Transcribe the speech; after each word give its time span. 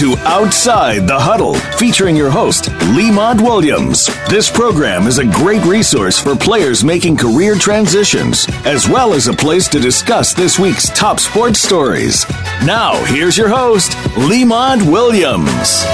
To 0.00 0.16
Outside 0.20 1.06
the 1.06 1.18
Huddle, 1.18 1.52
featuring 1.76 2.16
your 2.16 2.30
host, 2.30 2.70
Lemont 2.96 3.42
Williams. 3.42 4.06
This 4.30 4.50
program 4.50 5.06
is 5.06 5.18
a 5.18 5.26
great 5.26 5.62
resource 5.66 6.18
for 6.18 6.34
players 6.34 6.82
making 6.82 7.18
career 7.18 7.54
transitions, 7.54 8.46
as 8.64 8.88
well 8.88 9.12
as 9.12 9.28
a 9.28 9.34
place 9.34 9.68
to 9.68 9.78
discuss 9.78 10.32
this 10.32 10.58
week's 10.58 10.88
top 10.88 11.20
sports 11.20 11.60
stories. 11.60 12.24
Now, 12.64 12.94
here's 13.04 13.36
your 13.36 13.50
host, 13.50 13.94
Lemont 14.16 14.90
Williams. 14.90 15.84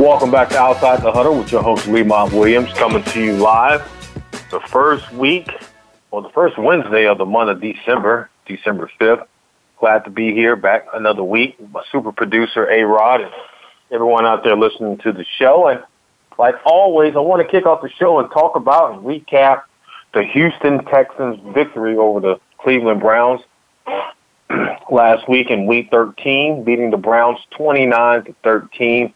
Welcome 0.00 0.32
back 0.32 0.48
to 0.48 0.58
Outside 0.58 1.02
the 1.02 1.12
Huddle 1.12 1.38
with 1.38 1.52
your 1.52 1.62
host, 1.62 1.86
Lemont 1.86 2.32
Williams, 2.32 2.72
coming 2.72 3.04
to 3.04 3.22
you 3.22 3.34
live 3.36 3.88
the 4.50 4.58
first 4.58 5.12
week, 5.12 5.48
or 6.10 6.20
the 6.20 6.30
first 6.30 6.58
Wednesday 6.58 7.06
of 7.06 7.16
the 7.18 7.26
month 7.26 7.50
of 7.50 7.60
December, 7.60 8.28
December 8.44 8.90
5th. 9.00 9.28
Glad 9.80 10.04
to 10.04 10.10
be 10.10 10.34
here 10.34 10.56
back 10.56 10.84
another 10.92 11.24
week. 11.24 11.56
My 11.72 11.82
super 11.90 12.12
producer, 12.12 12.70
A 12.70 12.84
Rod, 12.84 13.22
and 13.22 13.32
everyone 13.90 14.26
out 14.26 14.44
there 14.44 14.54
listening 14.54 14.98
to 14.98 15.10
the 15.10 15.24
show. 15.38 15.68
And 15.68 15.82
like 16.38 16.56
always, 16.66 17.16
I 17.16 17.20
want 17.20 17.40
to 17.40 17.50
kick 17.50 17.64
off 17.64 17.80
the 17.80 17.88
show 17.88 18.18
and 18.20 18.30
talk 18.30 18.56
about 18.56 18.92
and 18.92 19.02
recap 19.06 19.62
the 20.12 20.22
Houston 20.22 20.84
Texans 20.84 21.40
victory 21.54 21.96
over 21.96 22.20
the 22.20 22.40
Cleveland 22.58 23.00
Browns 23.00 23.40
last 24.90 25.26
week 25.30 25.48
in 25.48 25.64
week 25.64 25.88
13, 25.90 26.62
beating 26.62 26.90
the 26.90 26.98
Browns 26.98 27.38
29 27.56 28.24
to 28.24 28.34
13. 28.44 29.14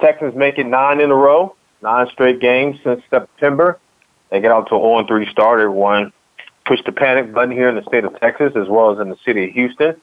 Texans 0.00 0.34
make 0.34 0.56
it 0.56 0.64
nine 0.64 1.02
in 1.02 1.10
a 1.10 1.14
row, 1.14 1.54
nine 1.82 2.06
straight 2.10 2.40
games 2.40 2.78
since 2.82 3.02
September. 3.10 3.78
They 4.30 4.40
get 4.40 4.50
out 4.50 4.70
to 4.70 4.76
a 4.76 4.78
0 4.78 5.04
3 5.06 5.30
start. 5.30 5.60
Everyone 5.60 6.10
pushed 6.64 6.86
the 6.86 6.92
panic 6.92 7.34
button 7.34 7.52
here 7.52 7.68
in 7.68 7.74
the 7.74 7.84
state 7.84 8.04
of 8.04 8.18
Texas 8.18 8.52
as 8.56 8.66
well 8.66 8.92
as 8.92 8.98
in 8.98 9.10
the 9.10 9.18
city 9.22 9.44
of 9.44 9.50
Houston. 9.50 10.00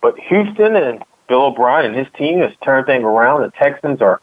But 0.00 0.18
Houston 0.18 0.76
and 0.76 1.04
Bill 1.28 1.46
O'Brien 1.46 1.86
and 1.86 1.96
his 1.96 2.08
team 2.16 2.40
has 2.40 2.52
turned 2.64 2.86
things 2.86 3.04
around. 3.04 3.42
The 3.42 3.50
Texans 3.50 4.00
are 4.00 4.20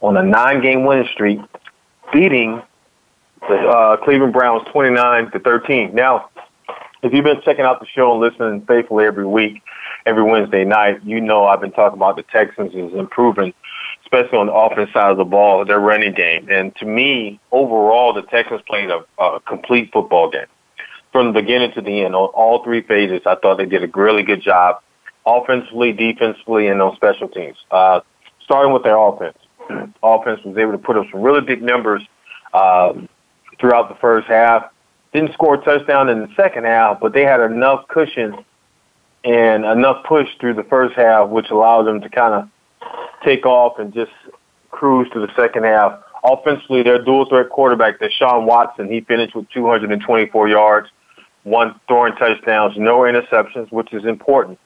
on 0.00 0.16
a 0.16 0.22
nine-game 0.22 0.84
winning 0.84 1.08
streak, 1.12 1.40
beating 2.12 2.62
the 3.48 3.54
uh, 3.54 3.96
Cleveland 3.98 4.32
Browns 4.32 4.62
29 4.72 5.30
to 5.30 5.38
13. 5.38 5.94
Now, 5.94 6.28
if 7.02 7.12
you've 7.12 7.24
been 7.24 7.40
checking 7.42 7.64
out 7.64 7.80
the 7.80 7.86
show 7.86 8.12
and 8.12 8.20
listening 8.20 8.66
faithfully 8.66 9.04
every 9.04 9.26
week, 9.26 9.62
every 10.06 10.22
Wednesday 10.22 10.64
night, 10.64 11.04
you 11.04 11.20
know 11.20 11.46
I've 11.46 11.60
been 11.60 11.72
talking 11.72 11.98
about 11.98 12.16
the 12.16 12.22
Texans 12.24 12.74
is 12.74 12.94
improving, 12.94 13.54
especially 14.02 14.38
on 14.38 14.46
the 14.46 14.52
offense 14.52 14.92
side 14.92 15.10
of 15.10 15.16
the 15.16 15.24
ball, 15.24 15.64
their 15.64 15.80
running 15.80 16.14
game. 16.14 16.48
And 16.50 16.74
to 16.76 16.84
me, 16.84 17.40
overall, 17.50 18.12
the 18.12 18.22
Texans 18.22 18.60
played 18.68 18.90
a, 18.90 19.04
a 19.18 19.40
complete 19.40 19.90
football 19.92 20.30
game 20.30 20.46
from 21.12 21.32
the 21.32 21.40
beginning 21.40 21.72
to 21.72 21.80
the 21.80 22.02
end 22.02 22.14
on 22.14 22.28
all 22.34 22.62
three 22.62 22.82
phases. 22.82 23.22
I 23.26 23.36
thought 23.36 23.58
they 23.58 23.66
did 23.66 23.82
a 23.82 23.88
really 23.94 24.22
good 24.22 24.42
job 24.42 24.80
offensively, 25.26 25.92
defensively, 25.92 26.68
and 26.68 26.80
on 26.82 26.96
special 26.96 27.28
teams. 27.28 27.56
Uh, 27.70 28.00
starting 28.44 28.72
with 28.72 28.82
their 28.82 28.98
offense. 28.98 29.38
offense 30.02 30.40
was 30.44 30.56
able 30.56 30.72
to 30.72 30.78
put 30.78 30.96
up 30.96 31.06
some 31.10 31.22
really 31.22 31.40
big 31.40 31.62
numbers 31.62 32.02
um, 32.52 33.08
throughout 33.60 33.88
the 33.88 33.96
first 34.00 34.26
half. 34.28 34.70
Didn't 35.12 35.32
score 35.34 35.54
a 35.54 35.64
touchdown 35.64 36.08
in 36.08 36.20
the 36.20 36.28
second 36.36 36.64
half, 36.64 37.00
but 37.00 37.12
they 37.12 37.22
had 37.22 37.40
enough 37.40 37.86
cushion 37.88 38.44
and 39.24 39.64
enough 39.64 40.04
push 40.04 40.26
through 40.40 40.54
the 40.54 40.64
first 40.64 40.96
half, 40.96 41.28
which 41.28 41.50
allowed 41.50 41.84
them 41.84 42.00
to 42.00 42.08
kind 42.08 42.34
of 42.34 42.48
take 43.24 43.46
off 43.46 43.78
and 43.78 43.92
just 43.92 44.10
cruise 44.70 45.08
to 45.12 45.20
the 45.20 45.32
second 45.36 45.64
half. 45.64 46.00
Offensively, 46.24 46.82
their 46.82 47.02
dual 47.02 47.26
threat 47.28 47.50
quarterback, 47.50 48.00
Deshaun 48.00 48.46
Watson, 48.46 48.90
he 48.90 49.00
finished 49.02 49.34
with 49.34 49.48
224 49.50 50.48
yards, 50.48 50.88
one 51.42 51.78
throwing 51.88 52.14
touchdowns, 52.14 52.74
no 52.76 53.00
interceptions, 53.00 53.70
which 53.70 53.92
is 53.92 54.04
important 54.04 54.58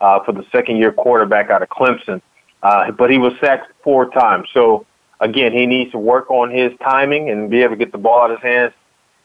uh, 0.00 0.22
for 0.24 0.32
the 0.32 0.44
second 0.52 0.76
year 0.76 0.92
quarterback 0.92 1.50
out 1.50 1.62
of 1.62 1.68
Clemson. 1.68 2.20
Uh, 2.62 2.90
but 2.92 3.10
he 3.10 3.18
was 3.18 3.32
sacked 3.40 3.72
four 3.82 4.10
times. 4.10 4.48
So 4.52 4.86
again, 5.20 5.52
he 5.52 5.66
needs 5.66 5.92
to 5.92 5.98
work 5.98 6.30
on 6.30 6.50
his 6.50 6.72
timing 6.80 7.30
and 7.30 7.50
be 7.50 7.62
able 7.62 7.74
to 7.74 7.76
get 7.76 7.92
the 7.92 7.98
ball 7.98 8.22
out 8.22 8.30
of 8.30 8.40
his 8.40 8.50
hands 8.50 8.72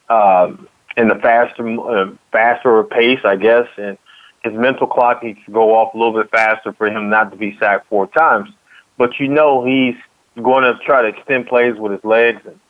um, 0.08 0.68
in 0.96 1.08
the 1.08 1.16
faster, 1.16 1.80
uh, 1.80 2.10
faster 2.30 2.84
pace, 2.84 3.20
I 3.24 3.36
guess. 3.36 3.66
And 3.76 3.98
his 4.42 4.52
mental 4.52 4.86
clock 4.86 5.22
needs 5.22 5.38
to 5.46 5.52
go 5.52 5.74
off 5.74 5.94
a 5.94 5.98
little 5.98 6.12
bit 6.12 6.30
faster 6.30 6.72
for 6.72 6.86
him 6.86 7.08
not 7.08 7.30
to 7.30 7.36
be 7.36 7.56
sacked 7.58 7.88
four 7.88 8.06
times. 8.08 8.50
But 8.96 9.18
you 9.18 9.28
know 9.28 9.64
he's 9.64 9.96
going 10.40 10.64
to 10.64 10.78
try 10.84 11.02
to 11.02 11.08
extend 11.08 11.46
plays 11.46 11.76
with 11.76 11.92
his 11.92 12.04
legs 12.04 12.42
and 12.44 12.60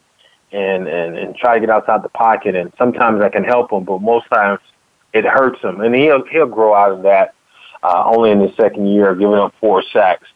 and 0.52 0.86
and, 0.86 1.18
and 1.18 1.36
try 1.36 1.54
to 1.54 1.60
get 1.60 1.68
outside 1.68 2.02
the 2.02 2.08
pocket. 2.08 2.54
And 2.54 2.72
sometimes 2.78 3.20
that 3.20 3.32
can 3.32 3.44
help 3.44 3.72
him, 3.72 3.84
but 3.84 4.00
most 4.00 4.28
times 4.30 4.60
it 5.12 5.24
hurts 5.24 5.60
him. 5.60 5.80
And 5.80 5.94
he'll 5.94 6.24
he'll 6.26 6.46
grow 6.46 6.74
out 6.74 6.92
of 6.92 7.02
that 7.02 7.34
uh, 7.84 8.04
only 8.06 8.30
in 8.30 8.40
his 8.40 8.56
second 8.56 8.86
year, 8.88 9.14
giving 9.14 9.36
up 9.36 9.54
four 9.60 9.82
sacks. 9.92 10.26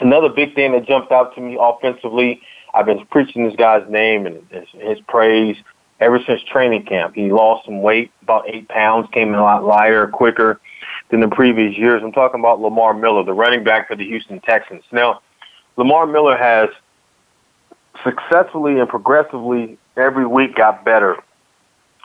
Another 0.00 0.28
big 0.28 0.54
thing 0.54 0.72
that 0.72 0.86
jumped 0.86 1.12
out 1.12 1.34
to 1.36 1.40
me 1.40 1.56
offensively, 1.58 2.42
I've 2.74 2.86
been 2.86 3.06
preaching 3.06 3.46
this 3.46 3.56
guy's 3.56 3.88
name 3.88 4.26
and 4.26 4.44
his, 4.50 4.68
his 4.72 4.98
praise 5.08 5.56
ever 6.00 6.20
since 6.26 6.42
training 6.42 6.84
camp. 6.84 7.14
He 7.14 7.32
lost 7.32 7.64
some 7.64 7.80
weight, 7.80 8.10
about 8.20 8.48
eight 8.48 8.68
pounds, 8.68 9.08
came 9.12 9.28
in 9.28 9.36
a 9.36 9.42
lot 9.42 9.64
lighter, 9.64 10.08
quicker 10.08 10.60
than 11.10 11.20
the 11.20 11.28
previous 11.28 11.78
years. 11.78 12.02
I'm 12.02 12.12
talking 12.12 12.40
about 12.40 12.60
Lamar 12.60 12.92
Miller, 12.92 13.24
the 13.24 13.32
running 13.32 13.64
back 13.64 13.88
for 13.88 13.96
the 13.96 14.04
Houston 14.04 14.40
Texans. 14.40 14.82
Now, 14.92 15.22
Lamar 15.76 16.06
Miller 16.06 16.36
has 16.36 16.68
successfully 18.04 18.80
and 18.80 18.88
progressively 18.88 19.78
every 19.96 20.26
week 20.26 20.56
got 20.56 20.84
better. 20.84 21.16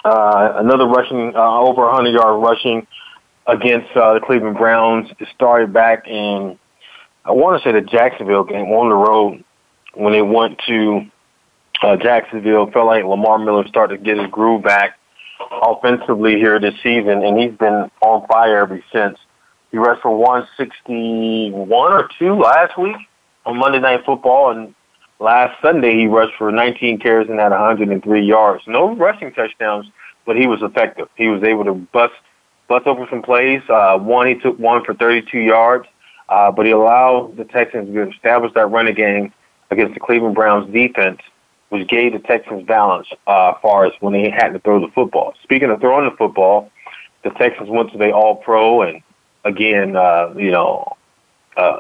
Uh, 0.06 0.54
another 0.58 0.86
rushing, 0.86 1.36
uh, 1.36 1.60
over 1.60 1.84
100 1.86 2.12
yard 2.12 2.42
rushing 2.42 2.88
against 3.48 3.96
uh, 3.96 4.14
the 4.14 4.20
Cleveland 4.20 4.58
Browns. 4.58 5.10
It 5.20 5.28
started 5.34 5.74
back 5.74 6.08
in, 6.08 6.58
I 7.26 7.32
want 7.32 7.62
to 7.62 7.68
say 7.68 7.74
the 7.74 7.82
Jacksonville 7.82 8.44
game 8.44 8.68
on 8.68 8.90
the 8.90 8.96
road 8.96 9.44
when 9.94 10.14
they 10.14 10.22
went 10.22 10.60
to 10.68 11.02
uh, 11.82 11.98
Jacksonville. 11.98 12.70
Felt 12.72 12.88
like 12.88 13.04
Lamar 13.04 13.40
Miller 13.40 13.68
started 13.68 13.98
to 13.98 14.04
get 14.04 14.18
his 14.18 14.30
groove 14.30 14.64
back 14.64 14.98
offensively 15.62 16.36
here 16.36 16.60
this 16.60 16.76
season, 16.84 17.24
and 17.24 17.40
he's 17.40 17.58
been 17.58 17.90
on 18.02 18.28
fire 18.28 18.58
ever 18.58 18.84
since. 18.94 19.18
He 19.72 19.78
rushed 19.78 20.02
for 20.02 20.16
161 20.16 21.70
or 21.72 22.10
two 22.20 22.36
last 22.36 22.78
week 22.78 22.98
on 23.46 23.58
Monday 23.58 23.80
Night 23.80 24.02
Football, 24.06 24.52
and 24.52 24.76
last 25.20 25.60
Sunday 25.62 25.96
he 25.98 26.08
rushed 26.08 26.34
for 26.38 26.52
19 26.52 27.00
carries 27.00 27.30
and 27.30 27.40
had 27.40 27.52
103 27.52 28.26
yards. 28.26 28.64
No 28.68 28.96
rushing 28.96 29.32
touchdowns, 29.34 29.88
but 30.26 30.36
he 30.36 30.46
was 30.46 30.62
effective. 30.62 31.08
He 31.16 31.28
was 31.30 31.44
able 31.44 31.64
to 31.66 31.74
bust 31.74 32.14
bust 32.72 32.88
over 32.88 33.06
some 33.10 33.22
plays. 33.22 33.62
Uh, 33.68 33.98
one, 33.98 34.28
he 34.28 34.36
took 34.36 34.58
one 34.58 34.82
for 34.86 34.94
32 34.94 35.40
yards, 35.40 35.86
uh, 36.30 36.50
but 36.50 36.66
he 36.66 36.72
allowed 36.72 37.36
the 37.36 37.44
Texans 37.44 37.94
to 37.94 38.10
establish 38.10 38.54
that 38.54 38.68
running 38.68 38.96
game 38.96 39.34
against 39.72 39.94
the 39.94 40.00
Cleveland 40.00 40.36
Browns 40.36 40.72
defense, 40.72 41.20
which 41.68 41.86
gave 41.90 42.14
the 42.14 42.20
Texans 42.20 42.66
balance 42.66 43.08
uh, 43.28 43.56
far 43.62 43.86
as 43.86 43.92
when 44.00 44.14
they 44.14 44.30
had 44.30 44.54
to 44.54 44.60
throw 44.60 44.80
the 44.80 44.92
football. 44.94 45.34
Speaking 45.44 45.70
of 45.70 45.82
throwing 45.82 46.10
the 46.10 46.16
football, 46.16 46.72
the 47.26 47.32
Texans 47.32 47.70
went 47.70 47.92
to 47.92 47.98
the 47.98 48.14
All-Pro, 48.14 48.84
and 48.84 49.02
again, 49.44 49.98
uh, 49.98 50.34
you 50.38 50.52
know, 50.52 50.96
uh, 51.58 51.80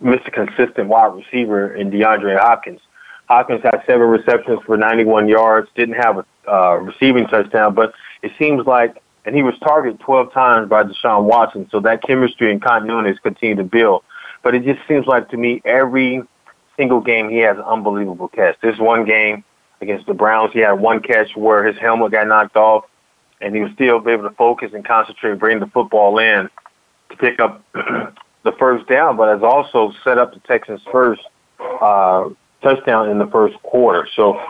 Mr. 0.00 0.32
Consistent 0.32 0.86
wide 0.86 1.12
receiver 1.12 1.74
in 1.74 1.90
DeAndre 1.90 2.38
Hopkins. 2.38 2.80
Hopkins 3.28 3.62
had 3.64 3.82
seven 3.84 4.06
receptions 4.06 4.60
for 4.64 4.76
91 4.76 5.26
yards, 5.26 5.68
didn't 5.74 5.96
have 5.96 6.18
a 6.18 6.24
uh, 6.48 6.76
receiving 6.76 7.26
touchdown, 7.26 7.74
but 7.74 7.92
it 8.22 8.30
seems 8.38 8.64
like 8.64 9.02
and 9.24 9.34
he 9.34 9.42
was 9.42 9.54
targeted 9.60 10.00
12 10.00 10.32
times 10.32 10.68
by 10.68 10.82
Deshaun 10.84 11.24
Watson. 11.24 11.68
So 11.70 11.80
that 11.80 12.02
chemistry 12.02 12.50
and 12.50 12.62
continuity 12.62 13.10
has 13.10 13.18
continued 13.18 13.58
to 13.58 13.64
build. 13.64 14.02
But 14.42 14.54
it 14.54 14.64
just 14.64 14.80
seems 14.88 15.06
like 15.06 15.28
to 15.30 15.36
me 15.36 15.60
every 15.64 16.22
single 16.76 17.00
game 17.00 17.28
he 17.28 17.38
has 17.38 17.56
an 17.56 17.64
unbelievable 17.64 18.28
catch. 18.28 18.56
This 18.62 18.78
one 18.78 19.04
game 19.04 19.44
against 19.80 20.06
the 20.06 20.14
Browns, 20.14 20.52
he 20.52 20.60
had 20.60 20.72
one 20.72 21.00
catch 21.00 21.36
where 21.36 21.66
his 21.66 21.76
helmet 21.78 22.12
got 22.12 22.26
knocked 22.26 22.56
off, 22.56 22.84
and 23.40 23.54
he 23.54 23.60
was 23.62 23.72
still 23.72 23.96
able 24.08 24.28
to 24.28 24.34
focus 24.36 24.70
and 24.74 24.84
concentrate, 24.84 25.38
bring 25.38 25.60
the 25.60 25.66
football 25.66 26.18
in 26.18 26.48
to 27.10 27.16
pick 27.16 27.40
up 27.40 27.62
the 27.74 28.52
first 28.58 28.86
down, 28.88 29.16
but 29.16 29.28
has 29.28 29.42
also 29.42 29.92
set 30.04 30.18
up 30.18 30.32
the 30.32 30.40
Texans' 30.40 30.80
first 30.90 31.22
uh, 31.80 32.28
touchdown 32.62 33.10
in 33.10 33.18
the 33.18 33.26
first 33.26 33.56
quarter. 33.62 34.08
So 34.16 34.40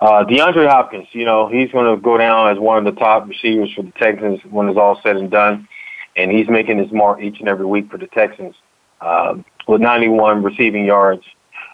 uh, 0.00 0.24
DeAndre 0.24 0.66
Hopkins, 0.66 1.08
you 1.12 1.26
know, 1.26 1.48
he's 1.48 1.70
going 1.70 1.94
to 1.94 2.00
go 2.00 2.16
down 2.16 2.50
as 2.50 2.58
one 2.58 2.78
of 2.78 2.94
the 2.94 2.98
top 2.98 3.28
receivers 3.28 3.70
for 3.74 3.82
the 3.82 3.92
Texans 3.92 4.40
when 4.48 4.68
it's 4.68 4.78
all 4.78 4.98
said 5.02 5.16
and 5.16 5.30
done. 5.30 5.68
And 6.16 6.30
he's 6.30 6.48
making 6.48 6.78
his 6.78 6.90
mark 6.90 7.20
each 7.20 7.38
and 7.38 7.48
every 7.48 7.66
week 7.66 7.90
for 7.90 7.98
the 7.98 8.06
Texans 8.06 8.54
uh, 9.00 9.34
with 9.68 9.80
91 9.80 10.42
receiving 10.42 10.86
yards. 10.86 11.22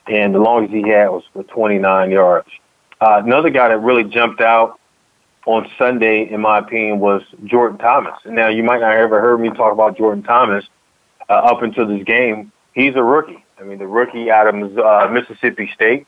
And 0.09 0.35
the 0.35 0.41
longest 0.41 0.75
he 0.75 0.89
had 0.89 1.09
was 1.09 1.23
for 1.33 1.45
29 1.45 2.11
yards. 2.11 2.49
Uh, 3.01 3.23
another 3.25 3.51
guy 3.51 3.69
that 3.69 3.79
really 3.79 4.05
jumped 4.05 4.41
out 4.41 4.81
on 5.47 5.69
Sunday, 5.79 6.29
in 6.29 6.41
my 6.41 6.59
opinion, 6.59 6.99
was 6.99 7.23
Jordan 7.45 7.79
Thomas. 7.79 8.15
Now, 8.25 8.49
you 8.49 8.65
might 8.65 8.81
not 8.81 8.93
have 8.93 9.01
ever 9.01 9.21
heard 9.21 9.39
me 9.39 9.51
talk 9.51 9.73
about 9.73 9.97
Jordan 9.97 10.25
Thomas 10.25 10.65
uh, 11.29 11.33
up 11.33 11.63
until 11.63 11.87
this 11.87 12.03
game. 12.05 12.51
He's 12.75 12.95
a 12.97 13.03
rookie. 13.03 13.45
I 13.59 13.63
mean, 13.63 13.79
the 13.79 13.87
rookie 13.87 14.31
out 14.31 14.53
of 14.53 14.79
uh, 14.79 15.09
Mississippi 15.13 15.71
State 15.73 16.07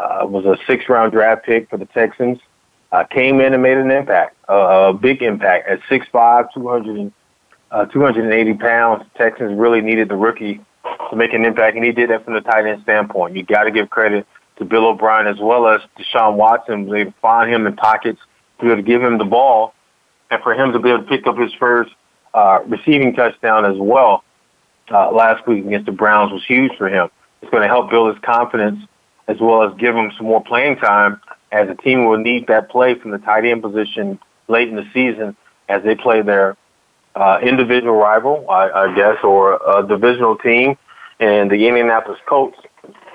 uh, 0.00 0.26
was 0.26 0.44
a 0.44 0.56
six 0.66 0.88
round 0.88 1.12
draft 1.12 1.44
pick 1.44 1.68
for 1.68 1.76
the 1.76 1.86
Texans. 1.86 2.38
Uh, 2.92 3.04
came 3.04 3.40
in 3.40 3.54
and 3.54 3.62
made 3.62 3.76
an 3.76 3.90
impact, 3.90 4.36
uh, 4.48 4.90
a 4.90 4.94
big 4.94 5.22
impact 5.22 5.68
at 5.68 5.80
6'5", 5.82 6.52
200 6.52 7.12
uh, 7.70 7.84
280 7.86 8.54
pounds. 8.54 9.04
Texans 9.16 9.56
really 9.56 9.80
needed 9.80 10.08
the 10.08 10.16
rookie 10.16 10.60
to 11.10 11.16
make 11.16 11.32
an 11.32 11.44
impact, 11.44 11.76
and 11.76 11.84
he 11.84 11.92
did 11.92 12.10
that 12.10 12.24
from 12.24 12.34
the 12.34 12.40
tight 12.40 12.66
end 12.66 12.82
standpoint. 12.82 13.36
You 13.36 13.44
got 13.44 13.64
to 13.64 13.70
give 13.70 13.90
credit 13.90 14.26
to 14.56 14.64
Bill 14.64 14.86
O'Brien 14.86 15.28
as 15.28 15.38
well 15.38 15.68
as 15.68 15.80
Deshaun 15.96 16.34
Watson. 16.34 16.88
They 16.88 17.12
find 17.22 17.52
him 17.52 17.66
in 17.66 17.76
pockets 17.76 18.20
be 18.60 18.66
able 18.66 18.76
to 18.76 18.82
give 18.82 19.02
him 19.02 19.18
the 19.18 19.24
ball, 19.24 19.74
and 20.30 20.42
for 20.42 20.54
him 20.54 20.72
to 20.72 20.78
be 20.78 20.90
able 20.90 21.02
to 21.02 21.08
pick 21.08 21.26
up 21.26 21.38
his 21.38 21.52
first 21.54 21.92
uh, 22.34 22.60
receiving 22.66 23.14
touchdown 23.14 23.64
as 23.64 23.76
well 23.78 24.24
uh, 24.90 25.10
last 25.10 25.46
week 25.46 25.64
against 25.64 25.86
the 25.86 25.92
Browns 25.92 26.32
was 26.32 26.44
huge 26.46 26.72
for 26.76 26.88
him. 26.88 27.08
It's 27.42 27.50
going 27.50 27.62
to 27.62 27.68
help 27.68 27.90
build 27.90 28.14
his 28.14 28.22
confidence 28.22 28.84
as 29.30 29.40
well 29.40 29.62
as 29.62 29.72
give 29.78 29.94
him 29.94 30.10
some 30.16 30.26
more 30.26 30.42
playing 30.42 30.76
time 30.76 31.20
as 31.52 31.68
the 31.68 31.74
team 31.74 32.06
will 32.06 32.18
need 32.18 32.46
that 32.48 32.68
play 32.68 32.94
from 32.98 33.10
the 33.12 33.18
tight 33.18 33.44
end 33.44 33.62
position 33.62 34.18
late 34.48 34.68
in 34.68 34.76
the 34.76 34.88
season 34.92 35.36
as 35.68 35.82
they 35.84 35.94
play 35.94 36.20
their 36.22 36.56
uh, 37.14 37.38
individual 37.42 37.94
rival, 37.94 38.48
I, 38.48 38.70
I 38.70 38.94
guess, 38.94 39.16
or 39.22 39.54
a 39.54 39.86
divisional 39.86 40.36
team, 40.36 40.76
and 41.18 41.50
the 41.50 41.66
Indianapolis 41.66 42.18
Colts 42.26 42.58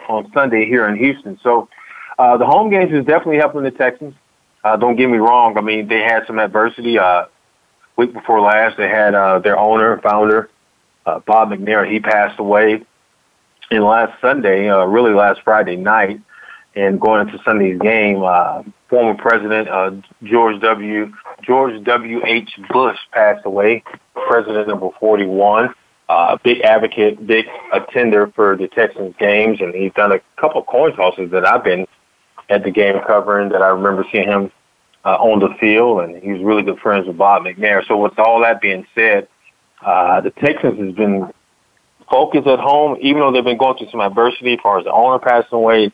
on 0.07 0.31
Sunday 0.33 0.65
here 0.65 0.87
in 0.87 0.95
Houston. 0.95 1.39
So 1.43 1.69
uh, 2.17 2.37
the 2.37 2.45
home 2.45 2.69
games 2.69 2.91
is 2.93 3.05
definitely 3.05 3.37
helping 3.37 3.63
the 3.63 3.71
Texans. 3.71 4.13
Uh, 4.63 4.77
don't 4.77 4.95
get 4.95 5.09
me 5.09 5.17
wrong. 5.17 5.57
I 5.57 5.61
mean, 5.61 5.87
they 5.87 5.99
had 5.99 6.25
some 6.27 6.39
adversity. 6.39 6.97
Uh, 6.97 7.25
week 7.97 8.13
before 8.13 8.41
last, 8.41 8.77
they 8.77 8.87
had 8.87 9.15
uh, 9.15 9.39
their 9.39 9.57
owner, 9.57 9.99
founder, 10.01 10.49
uh, 11.05 11.19
Bob 11.19 11.49
McNair. 11.49 11.89
He 11.89 11.99
passed 11.99 12.39
away. 12.39 12.83
And 13.71 13.83
last 13.83 14.19
Sunday, 14.21 14.69
uh, 14.69 14.85
really 14.85 15.13
last 15.13 15.41
Friday 15.43 15.75
night, 15.75 16.21
and 16.75 16.99
going 16.99 17.27
into 17.27 17.41
Sunday's 17.43 17.79
game, 17.79 18.21
uh, 18.23 18.63
former 18.89 19.15
President 19.15 19.67
uh, 19.69 19.91
George 20.23 20.61
W. 20.61 21.11
George 21.41 21.83
W. 21.83 22.21
H. 22.25 22.59
Bush 22.69 22.97
passed 23.11 23.45
away, 23.45 23.83
President 24.13 24.67
number 24.67 24.89
41. 24.99 25.73
Uh, 26.07 26.37
big 26.43 26.61
advocate, 26.61 27.25
big 27.25 27.45
attender 27.73 28.31
for 28.35 28.55
the 28.55 28.67
Texans 28.67 29.15
games, 29.17 29.59
and 29.59 29.73
he's 29.73 29.91
done 29.93 30.11
a 30.11 30.19
couple 30.39 30.61
of 30.61 30.67
coin 30.67 30.95
tosses 30.95 31.31
that 31.31 31.45
I've 31.47 31.63
been 31.63 31.87
at 32.49 32.63
the 32.63 32.69
game 32.69 32.95
covering 33.07 33.49
that 33.49 33.63
I 33.63 33.69
remember 33.69 34.05
seeing 34.11 34.27
him 34.27 34.51
uh, 35.03 35.15
on 35.15 35.39
the 35.39 35.55
field, 35.59 36.01
and 36.01 36.21
he's 36.21 36.43
really 36.43 36.61
good 36.61 36.79
friends 36.79 37.07
with 37.07 37.17
Bob 37.17 37.43
McNair. 37.43 37.85
So 37.87 37.97
with 37.97 38.19
all 38.19 38.39
that 38.41 38.61
being 38.61 38.85
said, 38.93 39.27
uh, 39.83 40.21
the 40.21 40.29
Texans 40.29 40.79
has 40.79 40.93
been 40.93 41.31
focused 42.09 42.47
at 42.47 42.59
home, 42.59 42.97
even 43.01 43.21
though 43.21 43.31
they've 43.31 43.43
been 43.43 43.57
going 43.57 43.77
through 43.77 43.89
some 43.89 44.01
adversity 44.01 44.53
as 44.53 44.59
far 44.61 44.79
as 44.79 44.85
the 44.85 44.91
owner 44.91 45.19
passing 45.19 45.53
away, 45.53 45.91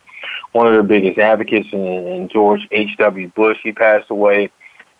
one 0.51 0.67
of 0.67 0.73
their 0.73 0.83
biggest 0.83 1.17
advocates 1.17 1.69
in 1.71 2.29
George 2.31 2.67
H.W. 2.71 3.29
Bush, 3.29 3.57
he 3.63 3.71
passed 3.71 4.09
away. 4.09 4.51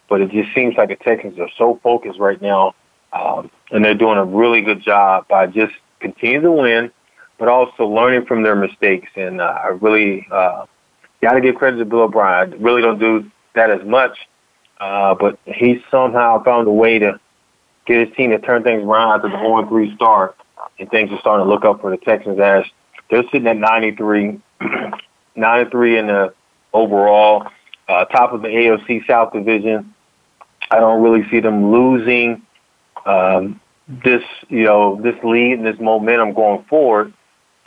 But 0.10 0.22
it 0.22 0.32
just 0.32 0.54
seems 0.54 0.76
like 0.76 0.90
the 0.90 0.98
Texans 0.98 1.40
are 1.40 1.50
so 1.58 1.80
focused 1.82 2.20
right 2.20 2.42
now, 2.42 2.76
um, 3.14 3.50
and 3.72 3.84
they're 3.84 3.96
doing 3.96 4.18
a 4.18 4.26
really 4.26 4.62
good 4.62 4.82
job 4.82 5.28
by 5.30 5.48
just 5.48 5.74
continuing 6.02 6.44
to 6.44 6.52
win, 6.52 6.92
but 7.38 7.48
also 7.48 7.86
learning 7.86 8.26
from 8.26 8.44
their 8.44 8.56
mistakes. 8.56 9.10
And 9.16 9.40
uh, 9.40 9.46
I 9.64 9.68
really 9.68 10.28
uh, 10.30 10.66
got 11.22 11.34
to 11.34 11.42
give 11.42 11.56
credit 11.56 11.78
to 11.78 11.86
Bill 11.86 12.02
O'Brien. 12.02 12.54
I 12.54 12.58
really 12.58 12.82
don't 12.82 13.00
do 13.00 13.32
that 13.56 13.70
as 13.70 13.86
much, 13.88 14.18
uh, 14.82 15.16
but 15.16 15.40
he 15.46 15.82
somehow 15.90 16.44
found 16.44 16.68
a 16.68 16.72
way 16.72 17.00
to 17.00 17.20
get 17.86 18.08
his 18.08 18.16
team 18.18 18.32
to 18.32 18.40
turn 18.40 18.64
things 18.64 18.84
around 18.84 19.16
after 19.16 19.30
the 19.30 19.38
0-3 19.38 19.96
start, 19.96 20.36
and 20.80 20.90
things 20.90 21.12
are 21.12 21.20
starting 21.20 21.46
to 21.46 21.50
look 21.50 21.66
up 21.66 21.82
for 21.82 21.92
the 21.92 21.98
Texans 21.98 22.40
as 22.40 22.66
they're 23.10 23.24
sitting 23.32 23.48
at 23.48 23.58
93 23.58 24.40
nine 25.36 25.62
and 25.62 25.72
three 25.72 25.98
in 25.98 26.08
the 26.08 26.34
overall, 26.74 27.48
uh, 27.88 28.06
top 28.06 28.34
of 28.34 28.42
the 28.42 28.48
AFC 28.48 29.06
South 29.08 29.34
division. 29.34 29.94
I 30.70 30.80
don't 30.80 31.02
really 31.02 31.28
see 31.30 31.40
them 31.40 31.72
losing 31.72 32.42
um, 33.06 33.60
this, 33.88 34.24
you 34.50 34.64
know, 34.64 35.02
this 35.02 35.16
lead 35.24 35.54
and 35.54 35.66
this 35.66 35.80
momentum 35.80 36.34
going 36.34 36.64
forward. 36.66 37.14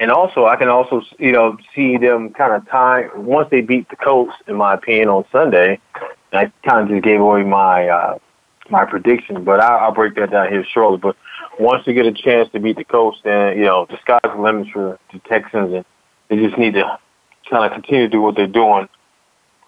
And 0.01 0.11
also, 0.11 0.47
I 0.47 0.56
can 0.56 0.69
also, 0.69 1.03
you 1.19 1.33
know, 1.33 1.56
see 1.75 1.99
them 1.99 2.31
kind 2.31 2.53
of 2.53 2.69
tie 2.69 3.09
once 3.15 3.49
they 3.51 3.61
beat 3.61 3.89
the 3.91 3.97
Colts, 3.97 4.33
in 4.49 4.56
my 4.56 4.75
opinion, 4.75 5.09
on 5.09 5.25
Sunday. 5.31 5.79
I 6.33 6.51
kind 6.67 6.81
of 6.83 6.89
just 6.89 7.05
gave 7.05 7.21
away 7.21 7.45
my 7.45 7.89
uh, 7.89 8.19
my 8.71 8.85
prediction, 8.85 9.45
but 9.45 9.61
I, 9.61 9.77
I'll 9.77 9.95
break 9.95 10.17
that 10.17 10.33
down 10.33 10.49
here 10.49 10.65
shortly. 10.65 10.99
But 10.99 11.17
once 11.59 11.85
they 11.87 11.93
get 11.93 12.06
a 12.06 12.12
chance 12.12 12.49
to 12.53 12.61
beat 12.61 12.77
the 12.77 12.85
Colts, 12.85 13.19
then 13.25 13.56
you 13.56 13.65
know 13.65 13.87
the 13.89 13.99
sky's 14.01 14.21
the 14.23 14.41
limit 14.41 14.69
for 14.73 14.99
the 15.12 15.19
Texans, 15.21 15.75
and 15.75 15.85
they 16.29 16.37
just 16.37 16.59
need 16.59 16.75
to 16.75 16.99
kind 17.49 17.65
of 17.65 17.73
continue 17.73 18.06
to 18.06 18.11
do 18.11 18.21
what 18.21 18.37
they're 18.37 18.47
doing 18.47 18.89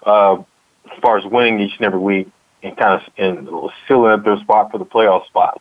uh, 0.05 0.35
as 0.35 0.99
far 1.03 1.19
as 1.19 1.25
winning 1.25 1.61
each 1.61 1.77
and 1.77 1.87
every 1.87 2.00
week 2.00 2.29
and 2.62 2.77
kind 2.77 3.00
of 3.00 3.12
and 3.19 3.49
filling 3.87 4.12
up 4.12 4.25
their 4.25 4.38
spot 4.38 4.71
for 4.71 4.79
the 4.79 4.87
playoff 4.87 5.27
spot 5.27 5.61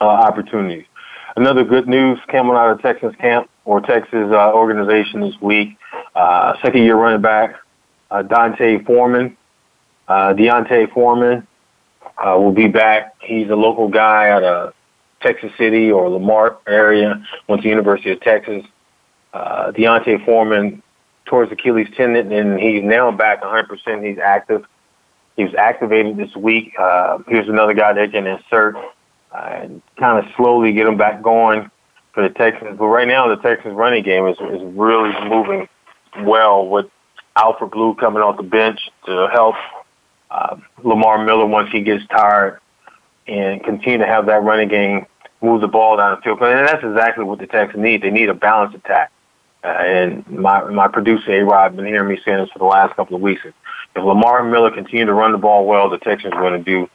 uh, 0.00 0.04
opportunities. 0.04 0.84
Another 1.36 1.64
good 1.64 1.86
news 1.86 2.18
coming 2.28 2.56
out 2.56 2.70
of 2.70 2.80
Texas 2.80 3.14
camp 3.20 3.50
or 3.64 3.80
Texas 3.80 4.30
uh, 4.32 4.52
organization 4.52 5.20
this 5.20 5.34
week. 5.40 5.76
Uh, 6.14 6.54
second 6.62 6.82
year 6.82 6.96
running 6.96 7.20
back 7.20 7.56
uh, 8.10 8.22
D'Onta 8.22 8.84
Foreman, 8.84 9.36
uh, 10.08 10.32
D'Onta 10.32 10.90
Foreman 10.92 11.46
uh, 12.16 12.36
will 12.38 12.52
be 12.52 12.68
back. 12.68 13.14
He's 13.20 13.50
a 13.50 13.54
local 13.56 13.88
guy 13.88 14.30
out 14.30 14.42
of 14.42 14.74
Texas 15.26 15.50
City 15.58 15.90
or 15.90 16.08
Lamar 16.08 16.58
area. 16.68 17.26
Went 17.48 17.62
to 17.62 17.68
University 17.68 18.12
of 18.12 18.20
Texas. 18.20 18.64
Uh, 19.32 19.72
D'Onta 19.72 20.24
Foreman 20.24 20.82
towards 21.24 21.50
Achilles 21.50 21.88
tendon, 21.96 22.32
and 22.32 22.60
he's 22.60 22.84
now 22.84 23.10
back 23.10 23.42
100%. 23.42 24.06
He's 24.06 24.18
active. 24.18 24.64
He 25.36 25.44
was 25.44 25.54
activated 25.54 26.16
this 26.16 26.34
week. 26.36 26.74
Uh, 26.78 27.18
here's 27.28 27.48
another 27.48 27.74
guy 27.74 27.92
they 27.92 28.08
can 28.08 28.26
insert 28.26 28.76
uh, 28.76 29.36
and 29.36 29.82
kind 29.98 30.24
of 30.24 30.32
slowly 30.36 30.72
get 30.72 30.86
him 30.86 30.96
back 30.96 31.22
going 31.22 31.70
for 32.12 32.22
the 32.22 32.32
Texans. 32.32 32.78
But 32.78 32.86
right 32.86 33.08
now, 33.08 33.26
the 33.28 33.36
Texans 33.42 33.74
running 33.74 34.04
game 34.04 34.26
is, 34.28 34.36
is 34.38 34.62
really 34.74 35.12
moving 35.28 35.68
well 36.20 36.66
with 36.68 36.86
Alfred 37.34 37.72
Blue 37.72 37.94
coming 37.96 38.22
off 38.22 38.36
the 38.36 38.44
bench 38.44 38.78
to 39.04 39.28
help 39.32 39.56
uh, 40.30 40.56
Lamar 40.82 41.22
Miller 41.24 41.46
once 41.46 41.70
he 41.72 41.82
gets 41.82 42.06
tired 42.06 42.60
and 43.26 43.62
continue 43.64 43.98
to 43.98 44.06
have 44.06 44.26
that 44.26 44.42
running 44.42 44.68
game 44.68 45.06
move 45.42 45.60
the 45.60 45.68
ball 45.68 45.96
down 45.96 46.16
the 46.16 46.22
field. 46.22 46.40
And 46.40 46.66
that's 46.66 46.84
exactly 46.84 47.24
what 47.24 47.38
the 47.38 47.46
Texans 47.46 47.82
need. 47.82 48.02
They 48.02 48.10
need 48.10 48.28
a 48.28 48.34
balanced 48.34 48.76
attack. 48.76 49.10
Uh, 49.64 49.68
and 49.68 50.28
my 50.28 50.62
my 50.70 50.86
producer 50.86 51.32
A 51.32 51.44
Rod 51.44 51.76
been 51.76 51.86
hearing 51.86 52.08
me 52.08 52.20
saying 52.24 52.38
this 52.38 52.50
for 52.50 52.58
the 52.58 52.64
last 52.64 52.94
couple 52.94 53.16
of 53.16 53.22
weeks. 53.22 53.42
If 53.44 53.54
Lamar 53.96 54.44
Miller 54.44 54.70
continue 54.70 55.06
to 55.06 55.14
run 55.14 55.32
the 55.32 55.38
ball 55.38 55.66
well, 55.66 55.88
the 55.88 55.98
Texans 55.98 56.34
are 56.34 56.40
going 56.40 56.62
to 56.62 56.64
do 56.64 56.88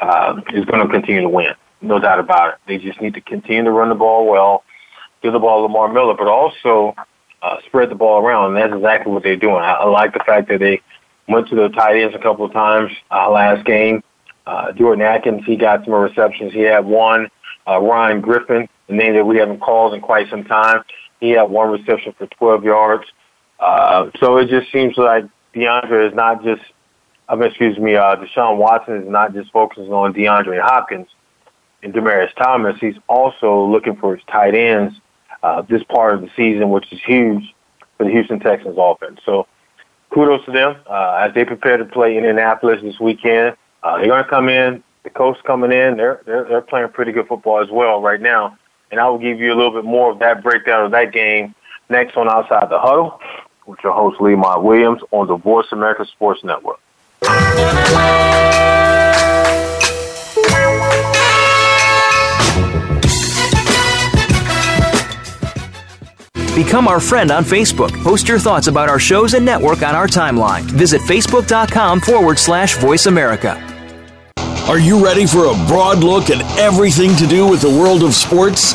uh, 0.00 0.40
is 0.52 0.64
going 0.64 0.84
to 0.84 0.92
continue 0.92 1.22
to 1.22 1.28
win, 1.28 1.54
no 1.80 1.98
doubt 1.98 2.18
about 2.18 2.54
it. 2.54 2.58
They 2.66 2.78
just 2.78 3.00
need 3.00 3.14
to 3.14 3.20
continue 3.20 3.64
to 3.64 3.70
run 3.70 3.88
the 3.88 3.94
ball 3.94 4.26
well, 4.26 4.64
give 5.22 5.32
the 5.32 5.38
ball 5.38 5.58
to 5.58 5.62
Lamar 5.62 5.92
Miller, 5.92 6.14
but 6.14 6.26
also 6.26 6.94
uh, 7.42 7.56
spread 7.66 7.90
the 7.90 7.94
ball 7.94 8.24
around. 8.24 8.48
And 8.48 8.56
that's 8.56 8.74
exactly 8.74 9.12
what 9.12 9.22
they're 9.22 9.36
doing. 9.36 9.62
I, 9.62 9.74
I 9.74 9.84
like 9.84 10.12
the 10.12 10.24
fact 10.24 10.48
that 10.48 10.60
they 10.60 10.80
went 11.28 11.48
to 11.48 11.54
the 11.54 11.68
tight 11.68 12.00
ends 12.00 12.14
a 12.14 12.18
couple 12.18 12.44
of 12.44 12.52
times 12.52 12.90
uh, 13.10 13.30
last 13.30 13.64
game. 13.64 14.02
Uh, 14.46 14.72
Jordan 14.72 15.04
Akins, 15.04 15.44
he 15.44 15.56
got 15.56 15.84
some 15.84 15.94
receptions. 15.94 16.52
He 16.52 16.60
had 16.60 16.84
one. 16.86 17.28
Uh, 17.68 17.80
Ryan 17.80 18.20
Griffin, 18.20 18.68
the 18.86 18.94
name 18.94 19.14
that 19.14 19.24
we 19.24 19.36
haven't 19.36 19.60
called 19.60 19.94
in 19.94 20.00
quite 20.00 20.30
some 20.30 20.44
time. 20.44 20.82
He 21.20 21.30
had 21.30 21.42
one 21.44 21.70
reception 21.70 22.14
for 22.16 22.26
12 22.26 22.64
yards. 22.64 23.04
Uh, 23.60 24.10
so 24.20 24.38
it 24.38 24.48
just 24.48 24.70
seems 24.72 24.96
like 24.96 25.24
DeAndre 25.54 26.08
is 26.08 26.14
not 26.14 26.42
just, 26.44 26.62
um, 27.28 27.42
excuse 27.42 27.78
me, 27.78 27.96
uh, 27.96 28.16
Deshaun 28.16 28.56
Watson 28.56 29.02
is 29.02 29.08
not 29.08 29.34
just 29.34 29.50
focusing 29.52 29.92
on 29.92 30.14
DeAndre 30.14 30.60
Hopkins 30.60 31.08
and 31.82 31.92
Demaryius 31.92 32.34
Thomas. 32.36 32.76
He's 32.80 32.96
also 33.08 33.64
looking 33.64 33.96
for 33.96 34.16
his 34.16 34.24
tight 34.30 34.54
ends 34.54 34.94
uh, 35.42 35.62
this 35.62 35.82
part 35.84 36.14
of 36.14 36.22
the 36.22 36.30
season, 36.36 36.70
which 36.70 36.90
is 36.92 37.00
huge 37.04 37.54
for 37.96 38.04
the 38.04 38.10
Houston 38.10 38.40
Texans 38.40 38.76
offense. 38.78 39.20
So 39.26 39.46
kudos 40.10 40.44
to 40.46 40.52
them 40.52 40.76
uh, 40.86 41.26
as 41.26 41.34
they 41.34 41.44
prepare 41.44 41.76
to 41.76 41.84
play 41.84 42.16
in 42.16 42.24
Indianapolis 42.24 42.80
this 42.82 42.98
weekend. 42.98 43.56
Uh, 43.82 43.98
they're 43.98 44.06
going 44.06 44.22
to 44.22 44.28
come 44.28 44.48
in. 44.48 44.82
The 45.08 45.14
Colts 45.18 45.40
coming 45.46 45.72
in. 45.72 45.96
They're, 45.96 46.22
they're 46.26 46.44
they're 46.44 46.60
playing 46.60 46.88
pretty 46.90 47.12
good 47.12 47.26
football 47.26 47.62
as 47.62 47.70
well 47.70 48.00
right 48.00 48.20
now 48.20 48.58
and 48.90 49.00
I 49.00 49.08
will 49.08 49.18
give 49.18 49.38
you 49.38 49.52
a 49.52 49.56
little 49.56 49.72
bit 49.72 49.84
more 49.84 50.10
of 50.10 50.18
that 50.20 50.42
breakdown 50.42 50.84
of 50.86 50.90
that 50.92 51.12
game 51.12 51.54
next 51.88 52.16
on 52.16 52.28
Outside 52.28 52.68
the 52.70 52.78
Huddle 52.78 53.20
with 53.66 53.78
your 53.84 53.92
host, 53.92 54.20
Lemont 54.20 54.62
Williams, 54.62 55.02
on 55.10 55.26
the 55.26 55.36
Voice 55.36 55.66
America 55.72 56.06
Sports 56.06 56.42
Network. 56.42 56.80
Become 66.54 66.88
our 66.88 66.98
friend 66.98 67.30
on 67.30 67.44
Facebook. 67.44 67.92
Post 68.02 68.26
your 68.26 68.38
thoughts 68.38 68.66
about 68.66 68.88
our 68.88 68.98
shows 68.98 69.34
and 69.34 69.44
network 69.44 69.82
on 69.82 69.94
our 69.94 70.08
timeline. 70.08 70.62
Visit 70.62 71.00
facebook.com 71.02 72.00
forward 72.00 72.38
slash 72.38 72.76
voice 72.78 73.06
America. 73.06 73.67
Are 74.68 74.78
you 74.78 75.02
ready 75.02 75.24
for 75.24 75.46
a 75.46 75.54
broad 75.66 76.04
look 76.04 76.28
at 76.28 76.42
everything 76.58 77.16
to 77.16 77.26
do 77.26 77.46
with 77.46 77.62
the 77.62 77.70
world 77.70 78.02
of 78.02 78.14
sports? 78.14 78.74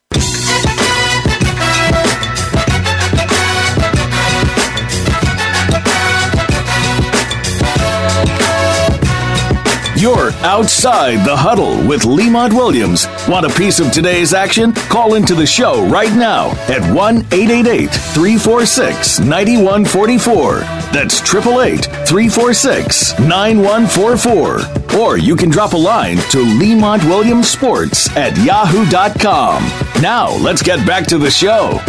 Outside 10.43 11.23
the 11.25 11.35
huddle 11.35 11.77
with 11.87 12.05
Lemont 12.05 12.53
Williams. 12.53 13.07
Want 13.27 13.45
a 13.45 13.49
piece 13.49 13.79
of 13.79 13.91
today's 13.91 14.33
action? 14.33 14.73
Call 14.73 15.13
into 15.15 15.35
the 15.35 15.45
show 15.45 15.85
right 15.87 16.13
now 16.15 16.49
at 16.67 16.81
1 16.93 17.17
888 17.31 17.89
346 17.89 19.19
9144. 19.19 20.59
That's 20.91 21.21
888 21.21 21.85
346 22.07 23.19
9144. 23.19 24.99
Or 24.99 25.17
you 25.17 25.35
can 25.35 25.49
drop 25.49 25.73
a 25.73 25.77
line 25.77 26.17
to 26.31 26.39
Lemont 26.39 27.03
Williams 27.05 27.47
Sports 27.49 28.09
at 28.15 28.35
yahoo.com. 28.37 29.63
Now, 30.01 30.35
let's 30.37 30.61
get 30.63 30.85
back 30.85 31.05
to 31.07 31.17
the 31.17 31.31
show. 31.31 31.79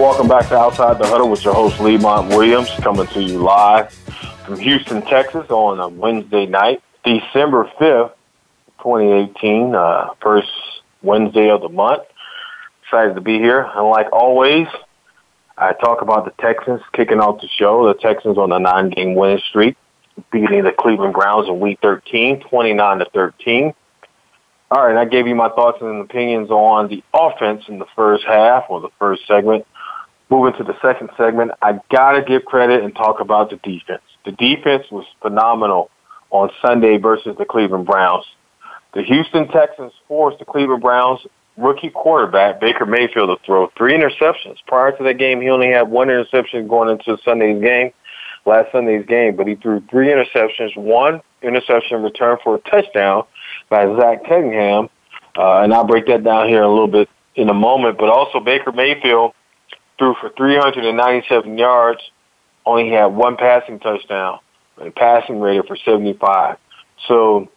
Welcome 0.00 0.28
back 0.28 0.48
to 0.48 0.56
Outside 0.56 0.98
the 0.98 1.06
Huddle 1.06 1.28
with 1.28 1.44
your 1.44 1.52
host, 1.52 1.78
Lemont 1.78 2.28
Williams, 2.28 2.70
coming 2.80 3.06
to 3.08 3.22
you 3.22 3.38
live 3.38 3.94
from 4.50 4.58
Houston, 4.58 5.00
Texas 5.02 5.48
on 5.48 5.78
a 5.78 5.88
Wednesday 5.88 6.44
night, 6.44 6.82
December 7.04 7.70
5th, 7.80 8.14
2018, 8.78 9.76
uh, 9.76 10.08
first 10.20 10.48
Wednesday 11.02 11.50
of 11.50 11.60
the 11.60 11.68
month. 11.68 12.02
Excited 12.82 13.14
to 13.14 13.20
be 13.20 13.38
here. 13.38 13.60
And 13.62 13.88
like 13.90 14.12
always, 14.12 14.66
I 15.56 15.72
talk 15.74 16.02
about 16.02 16.24
the 16.24 16.32
Texans 16.42 16.80
kicking 16.92 17.20
off 17.20 17.40
the 17.40 17.46
show. 17.46 17.86
The 17.86 17.94
Texans 17.94 18.38
on 18.38 18.50
a 18.50 18.58
nine 18.58 18.90
game 18.90 19.14
winning 19.14 19.40
streak, 19.48 19.76
beating 20.32 20.64
the 20.64 20.72
Cleveland 20.76 21.14
Browns 21.14 21.46
in 21.46 21.60
week 21.60 21.78
13, 21.80 22.40
29 22.40 22.98
to 22.98 23.04
13. 23.14 23.72
All 24.72 24.84
right, 24.84 24.96
I 24.96 25.04
gave 25.04 25.28
you 25.28 25.36
my 25.36 25.50
thoughts 25.50 25.78
and 25.80 26.00
opinions 26.00 26.50
on 26.50 26.88
the 26.88 27.04
offense 27.14 27.66
in 27.68 27.78
the 27.78 27.86
first 27.94 28.24
half 28.26 28.64
or 28.68 28.80
the 28.80 28.90
first 28.98 29.28
segment. 29.28 29.64
Moving 30.30 30.52
to 30.58 30.64
the 30.64 30.78
second 30.80 31.10
segment, 31.16 31.50
I 31.60 31.80
gotta 31.90 32.22
give 32.22 32.44
credit 32.44 32.84
and 32.84 32.94
talk 32.94 33.18
about 33.18 33.50
the 33.50 33.56
defense. 33.56 34.02
The 34.24 34.30
defense 34.32 34.84
was 34.90 35.04
phenomenal 35.20 35.90
on 36.30 36.50
Sunday 36.62 36.98
versus 36.98 37.34
the 37.36 37.44
Cleveland 37.44 37.86
Browns. 37.86 38.24
The 38.94 39.02
Houston 39.02 39.48
Texans 39.48 39.92
forced 40.06 40.38
the 40.38 40.44
Cleveland 40.44 40.82
Browns 40.82 41.20
rookie 41.56 41.90
quarterback 41.90 42.60
Baker 42.60 42.86
Mayfield 42.86 43.36
to 43.36 43.44
throw 43.44 43.70
three 43.76 43.92
interceptions. 43.92 44.56
Prior 44.68 44.96
to 44.96 45.02
that 45.02 45.14
game, 45.14 45.40
he 45.40 45.48
only 45.48 45.68
had 45.68 45.90
one 45.90 46.08
interception 46.08 46.68
going 46.68 46.88
into 46.88 47.20
Sunday's 47.24 47.60
game, 47.60 47.92
last 48.46 48.70
Sunday's 48.70 49.04
game, 49.06 49.34
but 49.34 49.48
he 49.48 49.56
threw 49.56 49.82
three 49.90 50.08
interceptions, 50.08 50.76
one 50.76 51.20
interception 51.42 52.02
returned 52.02 52.38
for 52.44 52.54
a 52.54 52.58
touchdown 52.70 53.24
by 53.68 53.84
Zach 53.96 54.24
Cunningham, 54.26 54.88
uh, 55.36 55.60
and 55.62 55.74
I'll 55.74 55.86
break 55.86 56.06
that 56.06 56.22
down 56.22 56.48
here 56.48 56.62
a 56.62 56.68
little 56.68 56.88
bit 56.88 57.08
in 57.34 57.48
a 57.48 57.54
moment. 57.54 57.98
But 57.98 58.10
also 58.10 58.38
Baker 58.38 58.70
Mayfield 58.72 59.32
threw 60.00 60.14
for 60.18 60.30
397 60.30 61.58
yards, 61.58 62.00
only 62.64 62.90
had 62.90 63.06
one 63.06 63.36
passing 63.36 63.78
touchdown, 63.78 64.40
and 64.80 64.94
passing 64.94 65.40
rated 65.40 65.66
for 65.66 65.76
75. 65.76 66.56
So 67.06 67.48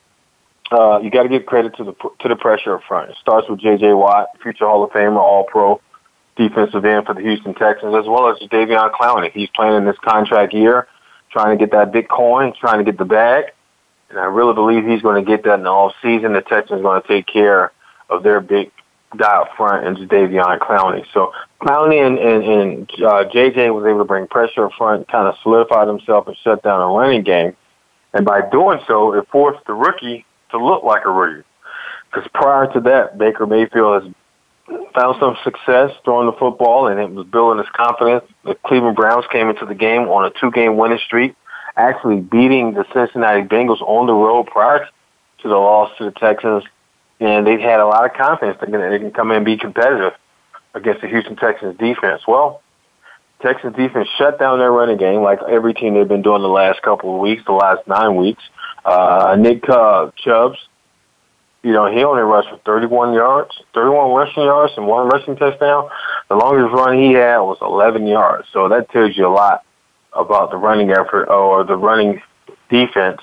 uh, 0.71 0.99
you 0.99 1.09
got 1.09 1.23
to 1.23 1.29
give 1.29 1.45
credit 1.45 1.75
to 1.77 1.85
the 1.85 1.93
to 1.93 2.27
the 2.27 2.35
pressure 2.35 2.75
up 2.75 2.83
front. 2.87 3.11
It 3.11 3.17
starts 3.21 3.49
with 3.49 3.61
J.J. 3.61 3.93
Watt, 3.93 4.27
future 4.41 4.65
Hall 4.65 4.83
of 4.83 4.91
Famer, 4.91 5.17
All 5.17 5.45
Pro 5.45 5.81
defensive 6.35 6.83
end 6.83 7.05
for 7.05 7.13
the 7.13 7.21
Houston 7.21 7.53
Texans, 7.53 7.95
as 7.95 8.05
well 8.07 8.27
as 8.29 8.37
Davion 8.49 8.91
Clowney. 8.91 9.31
He's 9.31 9.49
playing 9.55 9.75
in 9.75 9.85
this 9.85 9.97
contract 10.03 10.53
year, 10.53 10.87
trying 11.31 11.57
to 11.57 11.63
get 11.63 11.71
that 11.73 11.91
big 11.91 12.09
coin, 12.09 12.53
trying 12.59 12.79
to 12.79 12.83
get 12.83 12.97
the 12.97 13.05
bag, 13.05 13.45
and 14.09 14.19
I 14.19 14.25
really 14.25 14.53
believe 14.53 14.85
he's 14.85 15.01
going 15.01 15.23
to 15.23 15.29
get 15.29 15.43
that 15.43 15.55
in 15.55 15.63
the 15.63 15.69
off 15.69 15.93
season. 16.01 16.33
The 16.33 16.41
Texans 16.41 16.79
are 16.79 16.83
going 16.83 17.01
to 17.01 17.07
take 17.07 17.27
care 17.27 17.71
of 18.09 18.23
their 18.23 18.41
big 18.41 18.71
up 19.21 19.49
front 19.55 19.85
and 19.85 19.97
Davion 20.09 20.59
Clowney. 20.59 21.05
So 21.13 21.31
Clowney 21.61 22.05
and, 22.05 22.17
and, 22.17 22.43
and 22.43 22.91
uh, 23.03 23.25
JJ 23.29 23.73
was 23.73 23.85
able 23.85 23.99
to 23.99 24.05
bring 24.05 24.27
pressure 24.27 24.65
up 24.65 24.73
front, 24.77 25.07
kind 25.07 25.27
of 25.27 25.35
solidified 25.43 25.87
himself 25.87 26.27
and 26.27 26.37
shut 26.43 26.63
down 26.63 26.81
a 26.81 26.87
running 26.87 27.23
game. 27.23 27.55
And 28.13 28.25
by 28.25 28.41
doing 28.49 28.79
so, 28.87 29.13
it 29.13 29.27
forced 29.31 29.65
the 29.65 29.73
rookie 29.73 30.25
to 30.51 30.63
look 30.63 30.83
like 30.83 31.05
a 31.05 31.11
rookie. 31.11 31.47
Because 32.11 32.29
prior 32.33 32.71
to 32.73 32.79
that, 32.81 33.17
Baker 33.17 33.47
Mayfield 33.47 34.03
has 34.03 34.13
found 34.93 35.17
some 35.19 35.35
success 35.43 35.91
throwing 36.05 36.27
the 36.27 36.37
football 36.37 36.87
and 36.87 36.99
it 36.99 37.09
was 37.09 37.25
building 37.27 37.63
his 37.63 37.71
confidence. 37.73 38.23
The 38.45 38.55
Cleveland 38.65 38.95
Browns 38.95 39.25
came 39.31 39.49
into 39.49 39.65
the 39.65 39.75
game 39.75 40.03
on 40.03 40.25
a 40.25 40.31
two 40.39 40.51
game 40.51 40.77
winning 40.77 40.99
streak, 41.05 41.35
actually 41.75 42.19
beating 42.19 42.73
the 42.73 42.85
Cincinnati 42.93 43.41
Bengals 43.41 43.81
on 43.81 44.05
the 44.05 44.13
road 44.13 44.47
prior 44.47 44.87
to 45.41 45.47
the 45.47 45.55
loss 45.55 45.91
to 45.97 46.05
the 46.05 46.11
Texans 46.11 46.63
and 47.23 47.47
they've 47.47 47.59
had 47.59 47.79
a 47.79 47.85
lot 47.85 48.05
of 48.05 48.13
confidence 48.17 48.57
that 48.59 48.69
they 48.69 48.99
can 48.99 49.11
come 49.11 49.31
in 49.31 49.37
and 49.37 49.45
be 49.45 49.57
competitive 49.57 50.13
against 50.73 51.01
the 51.01 51.07
Houston 51.07 51.35
Texans 51.35 51.77
defense. 51.77 52.21
Well, 52.27 52.61
Texans 53.41 53.75
defense 53.75 54.09
shut 54.17 54.39
down 54.39 54.59
their 54.59 54.71
running 54.71 54.97
game 54.97 55.21
like 55.21 55.39
every 55.49 55.73
team 55.73 55.93
they've 55.93 56.07
been 56.07 56.21
doing 56.21 56.41
the 56.41 56.49
last 56.49 56.81
couple 56.81 57.15
of 57.15 57.21
weeks, 57.21 57.43
the 57.45 57.53
last 57.53 57.87
nine 57.87 58.15
weeks. 58.15 58.43
Uh, 58.83 59.37
Nick 59.39 59.67
uh, 59.69 60.11
Chubbs, 60.17 60.57
you 61.61 61.71
know, 61.71 61.89
he 61.89 62.03
only 62.03 62.23
rushed 62.23 62.49
for 62.49 62.57
31 62.65 63.13
yards, 63.13 63.51
31 63.73 64.11
rushing 64.11 64.43
yards 64.43 64.73
and 64.75 64.85
one 64.85 65.07
rushing 65.07 65.37
touchdown. 65.37 65.89
The 66.27 66.35
longest 66.35 66.73
run 66.73 66.97
he 66.97 67.13
had 67.13 67.39
was 67.39 67.57
11 67.61 68.05
yards. 68.05 68.47
So 68.51 68.67
that 68.67 68.89
tells 68.91 69.15
you 69.15 69.27
a 69.27 69.31
lot 69.33 69.63
about 70.11 70.51
the 70.51 70.57
running 70.57 70.91
effort 70.91 71.25
or 71.27 71.63
the 71.63 71.77
running 71.77 72.21
defense 72.69 73.21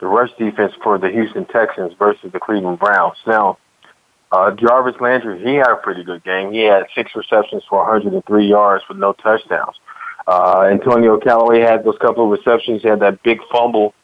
the 0.00 0.06
rush 0.06 0.30
defense 0.38 0.72
for 0.82 0.98
the 0.98 1.08
Houston 1.08 1.44
Texans 1.46 1.92
versus 1.98 2.32
the 2.32 2.40
Cleveland 2.40 2.78
Browns. 2.78 3.16
Now, 3.26 3.58
uh, 4.32 4.52
Jarvis 4.52 5.00
Landry, 5.00 5.42
he 5.42 5.54
had 5.54 5.70
a 5.70 5.76
pretty 5.76 6.04
good 6.04 6.24
game. 6.24 6.52
He 6.52 6.60
had 6.60 6.86
six 6.94 7.10
receptions 7.14 7.62
for 7.68 7.78
103 7.78 8.46
yards 8.46 8.84
with 8.88 8.98
no 8.98 9.12
touchdowns. 9.12 9.76
Uh, 10.26 10.68
Antonio 10.70 11.18
Callaway 11.18 11.60
had 11.60 11.84
those 11.84 11.98
couple 12.00 12.24
of 12.24 12.38
receptions. 12.38 12.82
He 12.82 12.88
had 12.88 13.00
that 13.00 13.22
big 13.22 13.40
fumble 13.52 13.94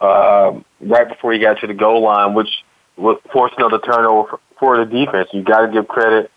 uh, 0.00 0.52
right 0.80 1.08
before 1.08 1.32
he 1.32 1.38
got 1.38 1.60
to 1.60 1.66
the 1.66 1.74
goal 1.74 2.02
line, 2.02 2.34
which 2.34 2.48
forced 3.32 3.54
another 3.58 3.78
turnover 3.78 4.40
for, 4.58 4.78
the 4.78 4.84
defense. 4.84 5.28
You 5.32 5.42
got 5.42 5.66
to 5.66 5.72
give 5.72 5.86
credit 5.86 6.30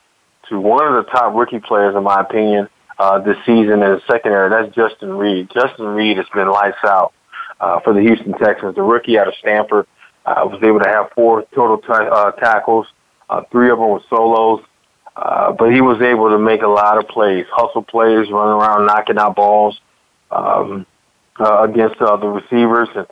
to 0.50 0.60
one 0.60 0.86
of 0.86 1.06
the 1.06 1.10
top 1.10 1.34
rookie 1.34 1.60
players, 1.60 1.96
in 1.96 2.04
my 2.04 2.22
opinion, 2.22 2.68
uh, 3.00 3.20
this 3.20 3.38
season 3.46 3.74
in 3.74 3.80
the 3.80 4.02
secondary. 4.10 4.50
That's 4.50 4.76
Justin 4.76 5.14
Reid. 5.14 5.50
Justin 5.54 5.86
Reid 5.86 6.18
has 6.18 6.28
been 6.34 6.50
lights 6.50 6.78
out 6.84 7.14
uh, 7.62 7.80
for 7.82 7.94
the 7.94 8.02
Houston 8.02 8.34
Texans. 8.34 8.76
The 8.76 8.82
rookie 8.82 9.18
out 9.18 9.28
of 9.28 9.36
Stanford 9.36 9.88
uh, 10.26 10.42
was 10.46 10.62
able 10.64 10.80
to 10.80 10.90
have 10.90 11.12
four 11.16 11.44
total 11.56 11.78
t- 11.78 11.88
uh, 11.90 12.32
tackles. 12.32 12.88
Uh, 13.30 13.44
three 13.52 13.70
of 13.70 13.78
them 13.78 13.90
were 13.90 14.02
solos. 14.10 14.62
Uh, 15.16 15.52
but 15.52 15.74
he 15.74 15.82
was 15.82 16.02
able 16.02 16.30
to 16.30 16.40
make 16.40 16.62
a 16.62 16.68
lot 16.68 16.98
of 16.98 17.08
plays, 17.08 17.46
hustle 17.52 17.84
plays, 17.84 18.30
running 18.32 18.62
around, 18.62 18.86
knocking 18.86 19.18
out 19.18 19.36
balls 19.36 19.80
um, 20.32 20.86
uh, 21.40 21.64
against 21.64 22.02
uh, 22.02 22.16
the 22.16 22.28
receivers. 22.28 22.88
And 22.96 23.06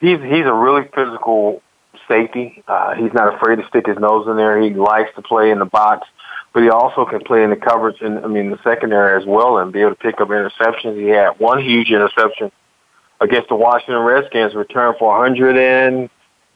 he's 0.00 0.18
he's 0.20 0.46
a 0.46 0.52
really 0.52 0.88
physical 0.94 1.62
safety. 2.08 2.62
Uh, 2.66 2.94
he's 2.94 3.12
not 3.12 3.34
afraid 3.34 3.56
to 3.56 3.68
stick 3.68 3.86
his 3.86 3.98
nose 3.98 4.26
in 4.26 4.36
there. 4.36 4.60
He 4.60 4.70
likes 4.70 5.14
to 5.16 5.22
play 5.22 5.50
in 5.50 5.58
the 5.58 5.66
box, 5.66 6.08
but 6.54 6.62
he 6.62 6.70
also 6.70 7.04
can 7.04 7.20
play 7.20 7.44
in 7.44 7.50
the 7.50 7.56
coverage 7.56 8.00
and 8.00 8.20
I 8.20 8.26
mean 8.26 8.50
the 8.50 8.58
secondary 8.64 9.20
as 9.20 9.26
well 9.26 9.58
and 9.58 9.70
be 9.70 9.82
able 9.82 9.90
to 9.90 9.96
pick 9.96 10.22
up 10.22 10.28
interceptions. 10.28 10.98
He 10.98 11.08
had 11.08 11.38
one 11.38 11.62
huge 11.62 11.90
interception 11.90 12.50
against 13.24 13.48
the 13.48 13.56
Washington 13.56 14.02
Redskins, 14.02 14.54
returned 14.54 14.96
for 14.98 15.18
109, 15.18 16.10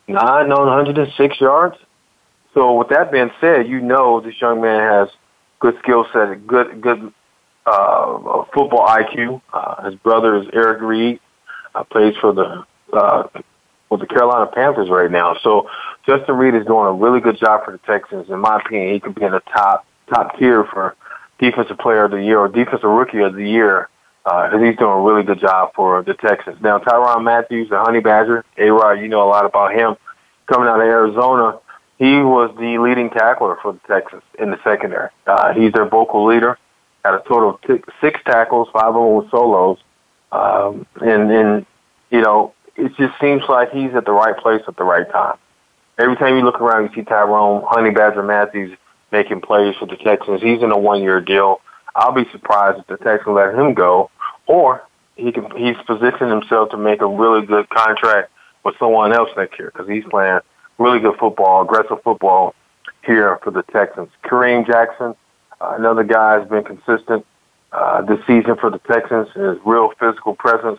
no, 0.09 0.57
106 0.57 1.41
yards. 1.41 1.77
So 2.55 2.75
with 2.75 2.89
that 2.91 3.11
being 3.11 3.31
said, 3.41 3.69
you 3.69 3.81
know 3.81 4.21
this 4.21 4.41
young 4.41 4.61
man 4.61 4.81
has 4.81 5.09
good 5.61 5.77
skill 5.83 6.07
set, 6.13 6.47
good 6.47 6.81
good 6.81 7.13
uh, 7.67 8.45
football 8.55 8.87
IQ. 8.87 9.41
Uh, 9.53 9.91
his 9.91 9.95
brother 9.97 10.37
is 10.37 10.47
Eric 10.53 10.81
Reid, 10.81 11.21
uh, 11.75 11.85
plays 11.85 12.15
for 12.21 12.33
the 12.33 12.65
uh, 12.93 13.29
with 13.91 14.01
the 14.01 14.07
Carolina 14.07 14.51
Panthers 14.53 14.89
right 14.91 15.11
now. 15.11 15.37
So 15.43 15.69
Justin 16.07 16.37
Reid 16.37 16.55
is 16.55 16.67
doing 16.67 16.87
a 16.87 16.93
really 16.93 17.21
good 17.21 17.39
job 17.39 17.65
for 17.65 17.73
the 17.73 17.79
Texans. 17.79 18.29
In 18.29 18.41
my 18.41 18.61
opinion, 18.65 18.95
he 18.95 19.01
could 19.01 19.15
be 19.15 19.25
in 19.25 19.33
the 19.33 19.41
top 19.41 19.87
top 20.13 20.39
tier 20.39 20.65
for 20.65 20.97
defensive 21.39 21.79
player 21.79 22.05
of 22.05 22.11
the 22.11 22.23
year 22.23 22.39
or 22.39 22.49
defensive 22.49 22.89
rookie 22.89 23.21
of 23.21 23.35
the 23.35 23.49
year. 23.49 23.89
Uh, 24.25 24.59
he's 24.59 24.77
doing 24.77 24.91
a 24.91 25.01
really 25.01 25.23
good 25.23 25.41
job 25.41 25.73
for 25.75 26.03
the 26.03 26.15
Texans. 26.15 26.61
Now, 26.61 26.79
Tyrann 26.79 27.23
Mathieu, 27.25 27.67
the 27.67 27.79
Honey 27.79 28.01
Badger, 28.01 28.45
A-Rod, 28.59 29.01
you 29.01 29.09
know 29.09 29.23
a 29.23 29.31
lot 29.31 29.47
about 29.47 29.73
him. 29.73 29.97
Coming 30.47 30.69
out 30.69 30.81
of 30.81 30.87
Arizona, 30.87 31.59
he 31.99 32.17
was 32.17 32.55
the 32.59 32.79
leading 32.79 33.11
tackler 33.11 33.57
for 33.63 33.73
the 33.73 33.81
Texans 33.87 34.23
in 34.39 34.51
the 34.51 34.59
secondary. 34.63 35.09
Uh, 35.27 35.55
he's 35.55 35.73
their 35.73 35.89
vocal 35.89 36.27
leader. 36.27 36.59
Had 37.05 37.15
a 37.15 37.23
total 37.27 37.51
of 37.51 37.63
t- 37.63 37.83
six 38.01 38.21
tackles, 38.25 38.69
five 38.73 38.89
of 38.89 38.95
them 38.95 39.15
were 39.15 39.29
solos. 39.31 39.79
Um, 40.31 40.87
and, 41.01 41.31
and, 41.31 41.67
you 42.11 42.21
know, 42.21 42.53
it 42.77 42.95
just 42.97 43.19
seems 43.21 43.43
like 43.49 43.71
he's 43.73 43.95
at 43.95 44.05
the 44.05 44.13
right 44.13 44.37
place 44.37 44.63
at 44.69 44.77
the 44.77 44.85
right 44.85 45.11
time. 45.11 45.37
Every 45.99 46.17
time 46.17 46.37
you 46.37 46.45
look 46.45 46.61
around, 46.61 46.89
you 46.89 46.95
see 46.95 47.05
Tyrone, 47.05 47.65
Honey 47.67 47.91
Badger 47.91 48.23
Matthews 48.23 48.77
making 49.11 49.41
plays 49.41 49.75
for 49.77 49.87
the 49.87 49.97
Texans. 49.97 50.43
He's 50.43 50.63
in 50.63 50.71
a 50.71 50.79
one-year 50.79 51.21
deal. 51.23 51.61
I'll 51.99 52.13
be 52.13 52.31
surprised 52.31 52.79
if 52.79 52.87
the 52.87 52.97
Texans 52.97 53.35
let 53.35 53.55
him 53.55 53.75
go, 53.75 54.11
or 54.47 54.83
he 55.17 55.33
can. 55.33 55.51
He's 55.57 55.77
positioned 55.85 56.31
himself 56.31 56.71
to 56.71 56.77
make 56.77 57.01
a 57.01 57.07
really 57.07 57.45
good 57.45 57.69
contract 57.71 58.31
with 58.65 58.77
someone 58.79 59.13
else 59.13 59.31
next 59.37 59.59
year 59.59 59.73
because 59.73 59.89
he's 59.89 60.05
playing 60.09 60.39
really 60.79 61.01
good 61.01 61.17
football, 61.19 61.63
aggressive 61.63 62.01
football 62.05 62.55
here 63.05 63.39
for 63.43 63.51
the 63.51 63.63
Texans. 63.65 64.11
Kareem 64.25 64.65
Jackson, 64.65 65.17
uh, 65.61 65.75
another 65.77 66.05
guy 66.05 66.39
has 66.39 66.49
been 66.49 66.63
consistent 66.63 67.27
uh, 67.73 68.03
this 68.03 68.21
season 68.29 68.57
for 68.61 68.71
the 68.71 68.79
Texans. 68.79 69.29
His 69.35 69.59
real 69.67 69.93
physical 69.99 70.37
presence. 70.37 70.79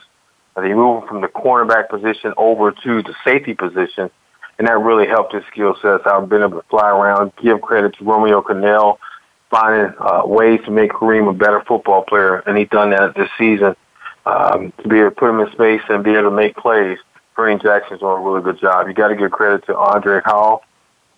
Uh, 0.56 0.62
they 0.62 0.74
moved 0.74 1.08
from 1.08 1.20
the 1.20 1.28
cornerback 1.28 1.90
position 1.90 2.34
over 2.38 2.72
to 2.72 3.04
the 3.04 3.14
safety 3.26 3.54
position, 3.54 4.10
and 4.58 4.70
that 4.70 4.80
really 4.80 5.06
helped 5.06 5.34
his 5.34 5.44
skill 5.52 5.76
sets 5.82 6.04
I've 6.06 6.30
been 6.30 6.44
able 6.44 6.62
to 6.62 6.68
fly 6.70 6.90
around. 6.90 7.34
Give 7.42 7.60
credit 7.62 7.96
to 7.98 8.06
Romeo 8.06 8.42
Crennel 8.42 8.98
finding 9.50 9.94
uh, 10.00 10.22
ways 10.26 10.60
to 10.66 10.72
make 10.72 10.92
Kareem 10.92 11.30
a 11.30 11.34
better 11.34 11.62
football 11.68 12.04
player, 12.04 12.38
and 12.38 12.58
he's 12.58 12.70
done 12.70 12.92
that 12.92 13.16
this 13.16 13.30
season. 13.38 13.76
Um, 14.26 14.74
to 14.84 14.88
be 14.88 15.00
able 15.00 15.10
to 15.10 15.16
put 15.16 15.30
him 15.30 15.40
in 15.40 15.52
space 15.54 15.82
and 15.90 16.04
be 16.04 16.12
able 16.12 16.30
to 16.30 16.36
make 16.36 16.56
plays 16.56 17.00
Kareem 17.36 17.62
Jackson's 17.62 18.02
doing 18.02 18.18
a 18.18 18.20
really 18.20 18.42
good 18.42 18.60
job. 18.60 18.88
You 18.88 18.94
got 18.94 19.08
to 19.08 19.16
give 19.16 19.32
credit 19.32 19.66
to 19.68 19.78
Andre 19.78 20.22
Hal. 20.26 20.64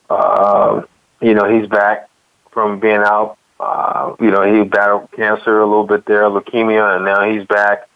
Uh, 0.09 0.83
you 1.19 1.33
know, 1.33 1.45
he's 1.45 1.67
back 1.67 2.09
from 2.51 2.79
being 2.79 3.01
out. 3.03 3.37
Uh, 3.59 4.15
you 4.19 4.31
know, 4.31 4.41
he 4.41 4.63
battled 4.63 5.09
cancer 5.11 5.59
a 5.59 5.65
little 5.65 5.85
bit 5.85 6.05
there, 6.05 6.23
leukemia, 6.23 6.95
and 6.95 7.05
now 7.05 7.29
he's 7.29 7.45
back. 7.47 7.87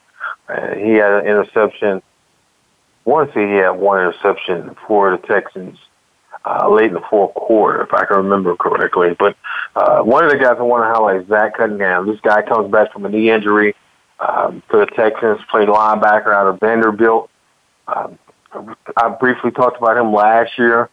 Uh, 0.50 0.76
he 0.76 0.93
had 0.93 1.12
an 1.13 1.26
interception. 1.26 2.02
Say 3.06 3.48
he 3.48 3.56
had 3.56 3.71
one 3.71 4.00
interception 4.00 4.76
for 4.88 5.12
the 5.12 5.17
Texans 5.17 5.78
uh, 6.46 6.70
late 6.70 6.88
in 6.88 6.94
the 6.94 7.04
fourth 7.10 7.34
quarter, 7.34 7.82
if 7.84 7.94
I 7.94 8.06
can 8.06 8.18
remember 8.18 8.56
correctly. 8.56 9.16
But 9.18 9.36
uh, 9.76 10.02
one 10.02 10.24
of 10.24 10.32
the 10.32 10.38
guys 10.38 10.56
I 10.60 10.64
want 10.64 10.84
to 10.84 10.94
highlight 10.94 11.22
is 11.22 11.28
Zach 11.28 11.58
Cunningham. 11.58 12.08
This 12.08 12.20
guy 12.22 12.42
comes 12.44 12.72
back 12.72 12.94
from 12.94 13.06
a 13.06 13.10
knee 13.10 13.32
injury 13.32 13.76
um, 14.20 14.62
for 14.70 14.80
the 14.80 14.86
Texans, 14.86 15.40
played 15.50 15.68
linebacker 15.68 16.34
out 16.34 16.48
of 16.48 16.60
Vanderbilt. 16.60 17.30
Um, 17.88 18.20
I 18.96 19.10
briefly 19.20 19.52
talked 19.52 19.78
about 19.78 19.98
him 19.98 20.14
last 20.14 20.58
year, 20.58 20.90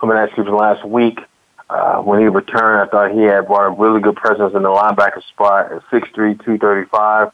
coming 0.00 0.16
excuse 0.16 0.46
me, 0.46 0.52
last 0.52 0.84
week. 0.84 1.20
Uh, 1.68 2.00
when 2.00 2.20
he 2.20 2.26
returned, 2.26 2.80
I 2.80 2.90
thought 2.90 3.12
he 3.12 3.22
had 3.22 3.46
brought 3.48 3.66
a 3.66 3.70
really 3.70 4.00
good 4.00 4.16
presence 4.16 4.54
in 4.54 4.62
the 4.62 4.68
linebacker 4.68 5.22
spot 5.28 5.72
at 5.72 5.82
6'3", 5.90 6.12
235. 6.44 7.32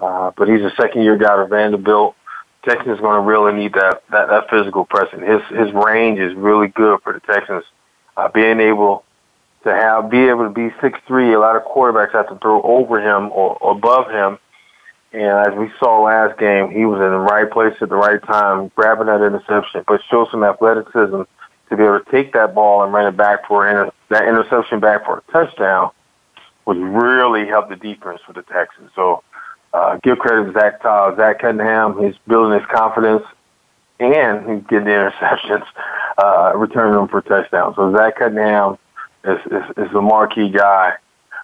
Uh, 0.00 0.30
but 0.36 0.48
he's 0.48 0.60
a 0.60 0.72
second-year 0.76 1.16
guy 1.16 1.42
at 1.42 1.48
Vanderbilt. 1.48 2.14
Texans 2.68 3.00
going 3.00 3.20
to 3.20 3.26
really 3.26 3.52
need 3.52 3.72
that, 3.74 4.02
that, 4.10 4.28
that 4.28 4.50
physical 4.50 4.84
presence. 4.84 5.22
His, 5.26 5.58
his 5.58 5.72
range 5.72 6.18
is 6.18 6.34
really 6.34 6.68
good 6.68 7.00
for 7.02 7.12
the 7.12 7.20
Texans. 7.20 7.64
Uh, 8.16 8.28
being 8.28 8.60
able 8.60 9.04
to 9.64 9.72
have, 9.72 10.10
be 10.10 10.28
able 10.28 10.44
to 10.44 10.50
be 10.50 10.70
6'3", 10.80 11.34
a 11.34 11.38
lot 11.38 11.56
of 11.56 11.62
quarterbacks 11.64 12.12
have 12.12 12.28
to 12.28 12.36
throw 12.36 12.60
over 12.62 13.00
him 13.00 13.30
or, 13.32 13.56
or 13.56 13.72
above 13.72 14.10
him 14.10 14.38
and 15.12 15.46
as 15.46 15.58
we 15.58 15.70
saw 15.78 16.02
last 16.02 16.38
game, 16.38 16.70
he 16.70 16.84
was 16.84 17.00
in 17.00 17.10
the 17.10 17.18
right 17.18 17.50
place 17.50 17.74
at 17.80 17.88
the 17.88 17.96
right 17.96 18.22
time, 18.22 18.70
grabbing 18.74 19.06
that 19.06 19.22
interception, 19.22 19.82
but 19.86 20.00
show 20.10 20.28
some 20.30 20.44
athleticism 20.44 21.22
to 21.70 21.76
be 21.76 21.82
able 21.82 22.00
to 22.00 22.10
take 22.10 22.34
that 22.34 22.54
ball 22.54 22.82
and 22.82 22.92
run 22.92 23.06
it 23.06 23.16
back 23.16 23.46
for 23.46 23.66
inter- 23.68 23.90
that 24.10 24.28
interception 24.28 24.80
back 24.80 25.06
for 25.06 25.18
a 25.18 25.32
touchdown 25.32 25.90
would 26.66 26.76
really 26.76 27.46
help 27.46 27.70
the 27.70 27.76
defense 27.76 28.20
for 28.26 28.34
the 28.34 28.42
Texans. 28.42 28.90
So 28.94 29.22
uh, 29.72 29.98
give 30.02 30.18
credit 30.18 30.52
to 30.52 30.52
Zach 30.52 30.82
Todd, 30.82 31.16
Zach 31.16 31.40
Cunningham. 31.40 32.02
He's 32.02 32.16
building 32.26 32.58
his 32.58 32.68
confidence 32.70 33.24
and 34.00 34.48
he's 34.48 34.66
getting 34.68 34.84
the 34.84 34.90
interceptions, 34.90 35.64
uh, 36.18 36.52
returning 36.56 36.94
them 36.94 37.08
for 37.08 37.20
touchdowns. 37.22 37.76
So 37.76 37.94
Zach 37.96 38.18
Cunningham 38.18 38.78
is, 39.24 39.38
is, 39.46 39.64
is 39.76 39.92
the 39.92 40.00
marquee 40.00 40.50
guy 40.50 40.94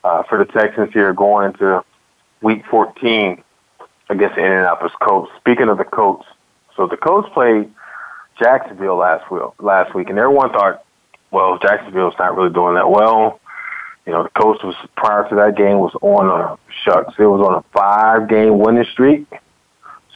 uh, 0.03 0.23
for 0.25 0.39
the 0.39 0.45
Texans 0.45 0.93
here 0.93 1.13
going 1.13 1.53
into 1.53 1.85
week 2.43 2.65
14 2.71 3.43
against 4.11 4.37
the 4.37 4.43
Indianapolis 4.43 4.93
Colts. 5.01 5.33
Speaking 5.39 5.69
of 5.69 5.79
the 5.79 5.85
Colts, 5.85 6.27
so 6.77 6.87
the 6.87 6.97
Colts 6.97 7.29
played 7.33 7.71
Jacksonville 8.39 8.97
last 8.97 9.31
week, 9.31 9.43
last 9.61 9.95
week, 9.95 10.11
and 10.11 10.19
everyone 10.19 10.51
thought, 10.53 10.85
well, 11.31 11.59
Jacksonville's 11.59 12.15
not 12.19 12.37
really 12.37 12.53
doing 12.53 12.75
that 12.75 12.91
well. 12.91 13.41
You 14.07 14.13
know, 14.13 14.23
the 14.23 14.29
Colts 14.31 14.63
was 14.63 14.75
prior 14.97 15.29
to 15.29 15.35
that 15.37 15.57
game 15.57 15.79
was 15.79 15.95
on 16.03 16.29
a 16.29 16.59
shucks. 16.85 17.15
It 17.19 17.25
was 17.25 17.41
on 17.41 17.55
a 17.55 17.63
five 17.73 18.29
game 18.29 18.59
winning 18.59 18.85
streak. 18.93 19.27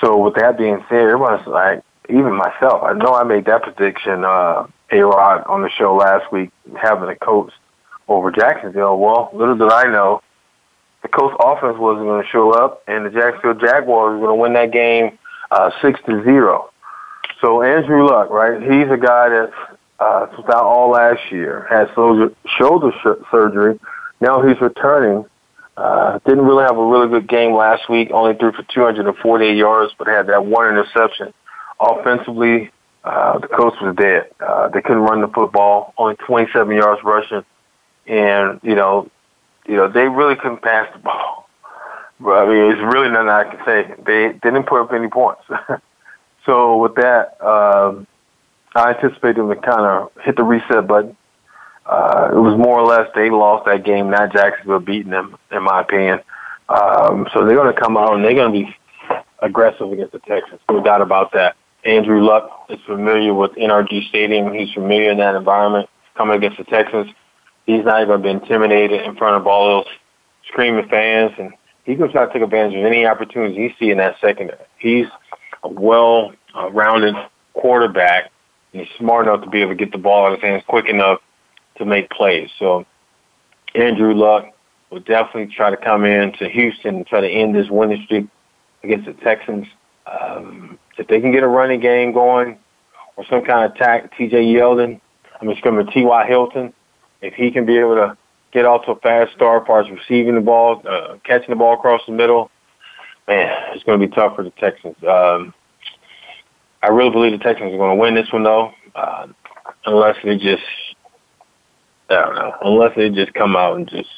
So 0.00 0.18
with 0.18 0.34
that 0.34 0.58
being 0.58 0.84
said, 0.88 1.00
everyone's 1.00 1.46
like, 1.46 1.82
even 2.08 2.34
myself, 2.34 2.82
I 2.82 2.92
know 2.92 3.14
I 3.14 3.24
made 3.24 3.46
that 3.46 3.62
prediction, 3.62 4.24
uh, 4.24 4.66
A 4.90 5.00
Rod 5.00 5.44
on 5.46 5.62
the 5.62 5.70
show 5.70 5.94
last 5.96 6.30
week, 6.32 6.50
having 6.80 7.08
the 7.08 7.16
Colts 7.16 7.54
over 8.08 8.30
Jacksonville. 8.30 8.98
Well, 8.98 9.30
little 9.32 9.56
did 9.56 9.70
I 9.70 9.84
know 9.84 10.22
the 11.02 11.08
Colts 11.08 11.36
offense 11.40 11.76
wasn't 11.78 12.06
going 12.06 12.22
to 12.22 12.28
show 12.28 12.52
up, 12.52 12.82
and 12.86 13.06
the 13.06 13.10
Jacksonville 13.10 13.54
Jaguars 13.54 14.20
were 14.20 14.26
going 14.26 14.38
to 14.38 14.42
win 14.42 14.52
that 14.54 14.72
game 14.72 15.18
uh, 15.50 15.70
six 15.82 16.00
to 16.06 16.22
zero. 16.24 16.70
So 17.40 17.62
Andrew 17.62 18.06
Luck, 18.06 18.30
right? 18.30 18.60
He's 18.60 18.90
a 18.90 18.96
guy 18.96 19.28
that 19.28 19.52
uh, 19.98 20.26
was 20.36 20.44
out 20.48 20.64
all 20.64 20.90
last 20.90 21.20
year, 21.30 21.66
had 21.68 21.92
shoulder, 21.94 22.32
shoulder 22.58 22.92
sh- 23.02 23.24
surgery. 23.30 23.78
Now 24.20 24.46
he's 24.46 24.60
returning. 24.60 25.24
Uh, 25.76 26.18
didn't 26.26 26.44
really 26.44 26.64
have 26.64 26.76
a 26.76 26.84
really 26.84 27.08
good 27.08 27.28
game 27.28 27.54
last 27.54 27.88
week. 27.88 28.10
Only 28.10 28.34
threw 28.34 28.52
for 28.52 28.64
248 28.64 29.56
yards, 29.56 29.92
but 29.96 30.08
had 30.08 30.26
that 30.26 30.44
one 30.44 30.68
interception. 30.68 31.32
Offensively, 31.78 32.70
uh, 33.04 33.38
the 33.38 33.46
Colts 33.46 33.76
was 33.80 33.94
dead. 33.96 34.30
Uh, 34.40 34.68
they 34.68 34.82
couldn't 34.82 35.02
run 35.02 35.20
the 35.20 35.28
football. 35.28 35.94
Only 35.96 36.16
27 36.16 36.76
yards 36.76 37.02
rushing, 37.04 37.44
and 38.06 38.60
you 38.64 38.74
know 38.74 39.08
you 39.68 39.76
know, 39.76 39.86
they 39.86 40.08
really 40.08 40.34
couldn't 40.34 40.62
pass 40.62 40.88
the 40.92 40.98
ball. 40.98 41.44
But, 42.20 42.32
I 42.32 42.46
mean, 42.48 42.72
it's 42.72 42.80
really 42.80 43.10
nothing 43.10 43.28
I 43.28 43.44
can 43.44 43.64
say. 43.64 43.94
They 44.04 44.32
didn't 44.42 44.64
put 44.64 44.80
up 44.80 44.92
any 44.92 45.06
points. 45.06 45.42
so 46.46 46.76
with 46.78 46.96
that, 46.96 47.40
um, 47.40 48.08
I 48.74 48.90
anticipate 48.90 49.36
them 49.36 49.48
to 49.48 49.56
kind 49.56 49.80
of 49.80 50.10
hit 50.22 50.36
the 50.36 50.44
reset 50.44 50.86
button. 50.86 51.16
Uh, 51.86 52.30
it 52.32 52.38
was 52.38 52.58
more 52.58 52.78
or 52.78 52.86
less 52.86 53.08
they 53.14 53.30
lost 53.30 53.64
that 53.64 53.84
game, 53.84 54.10
not 54.10 54.32
Jacksonville 54.32 54.80
beating 54.80 55.10
them, 55.10 55.36
in 55.50 55.62
my 55.62 55.80
opinion. 55.80 56.20
Um, 56.68 57.26
so 57.32 57.46
they're 57.46 57.56
going 57.56 57.74
to 57.74 57.80
come 57.80 57.96
out 57.96 58.14
and 58.14 58.24
they're 58.24 58.34
going 58.34 58.52
to 58.52 58.66
be 58.66 58.76
aggressive 59.40 59.90
against 59.90 60.12
the 60.12 60.18
Texans. 60.20 60.60
No 60.68 60.82
doubt 60.82 61.00
about 61.00 61.32
that. 61.32 61.56
Andrew 61.84 62.22
Luck 62.22 62.66
is 62.68 62.78
familiar 62.86 63.32
with 63.32 63.52
NRG 63.52 64.08
Stadium. 64.08 64.52
He's 64.52 64.72
familiar 64.74 65.10
in 65.10 65.18
that 65.18 65.34
environment. 65.34 65.88
Coming 66.16 66.36
against 66.36 66.58
the 66.58 66.64
Texans, 66.64 67.10
he's 67.64 67.84
not 67.84 68.04
to 68.04 68.18
be 68.18 68.28
intimidated 68.28 69.02
in 69.02 69.16
front 69.16 69.36
of 69.36 69.46
all 69.46 69.84
those 69.84 69.92
screaming 70.48 70.88
fans, 70.88 71.32
and 71.38 71.52
he's 71.84 71.96
going 71.96 72.10
to 72.10 72.12
try 72.12 72.26
to 72.26 72.32
take 72.32 72.42
advantage 72.42 72.76
of 72.76 72.84
any 72.84 73.06
opportunities 73.06 73.72
he 73.78 73.86
see 73.86 73.90
in 73.92 73.98
that 73.98 74.16
secondary. 74.20 74.58
He's 74.78 75.06
a 75.62 75.68
well-rounded 75.68 77.14
quarterback, 77.54 78.30
and 78.78 78.86
he's 78.86 78.96
smart 78.98 79.26
enough 79.26 79.42
to 79.42 79.50
be 79.50 79.60
able 79.60 79.72
to 79.72 79.76
get 79.76 79.92
the 79.92 79.98
ball 79.98 80.26
out 80.26 80.32
of 80.32 80.40
his 80.40 80.48
hands 80.48 80.62
quick 80.68 80.88
enough 80.88 81.20
to 81.76 81.84
make 81.84 82.10
plays. 82.10 82.50
So 82.58 82.86
Andrew 83.74 84.14
Luck 84.14 84.46
will 84.90 85.00
definitely 85.00 85.54
try 85.54 85.70
to 85.70 85.76
come 85.76 86.04
in 86.04 86.32
to 86.34 86.48
Houston 86.48 86.96
and 86.96 87.06
try 87.06 87.20
to 87.20 87.28
end 87.28 87.54
this 87.54 87.68
winning 87.68 88.02
streak 88.04 88.28
against 88.82 89.06
the 89.06 89.14
Texans. 89.14 89.66
Um, 90.06 90.78
if 90.96 91.08
they 91.08 91.20
can 91.20 91.32
get 91.32 91.42
a 91.42 91.48
running 91.48 91.80
game 91.80 92.12
going 92.12 92.58
or 93.16 93.24
some 93.26 93.44
kind 93.44 93.64
of 93.64 93.76
attack, 93.76 94.16
TJ 94.16 94.54
Yeldon, 94.54 95.00
I 95.40 95.44
mean, 95.44 95.52
excuse 95.52 95.86
me, 95.86 95.92
T.Y. 95.92 96.26
Hilton, 96.26 96.72
if 97.20 97.34
he 97.34 97.50
can 97.50 97.66
be 97.66 97.78
able 97.78 97.96
to 97.96 98.16
get 98.52 98.64
off 98.64 98.86
to 98.86 98.92
a 98.92 98.96
fast 99.00 99.32
start 99.34 99.66
far 99.66 99.80
as 99.80 99.90
receiving 99.90 100.34
the 100.34 100.40
ball, 100.40 100.82
uh, 100.88 101.16
catching 101.24 101.50
the 101.50 101.56
ball 101.56 101.74
across 101.74 102.00
the 102.06 102.12
middle, 102.12 102.50
man, 103.26 103.54
it's 103.74 103.84
going 103.84 104.00
to 104.00 104.06
be 104.06 104.12
tough 104.12 104.36
for 104.36 104.42
the 104.42 104.50
Texans. 104.50 104.96
Um, 105.06 105.52
I 106.82 106.88
really 106.88 107.10
believe 107.10 107.32
the 107.32 107.38
Texans 107.38 107.72
are 107.72 107.78
going 107.78 107.96
to 107.96 108.00
win 108.00 108.14
this 108.14 108.32
one, 108.32 108.44
though, 108.44 108.72
uh, 108.94 109.26
unless 109.86 110.16
they 110.24 110.36
just, 110.36 110.62
I 112.08 112.14
don't 112.14 112.34
know, 112.34 112.54
unless 112.62 112.96
they 112.96 113.10
just 113.10 113.34
come 113.34 113.56
out 113.56 113.76
and 113.76 113.88
just, 113.88 114.08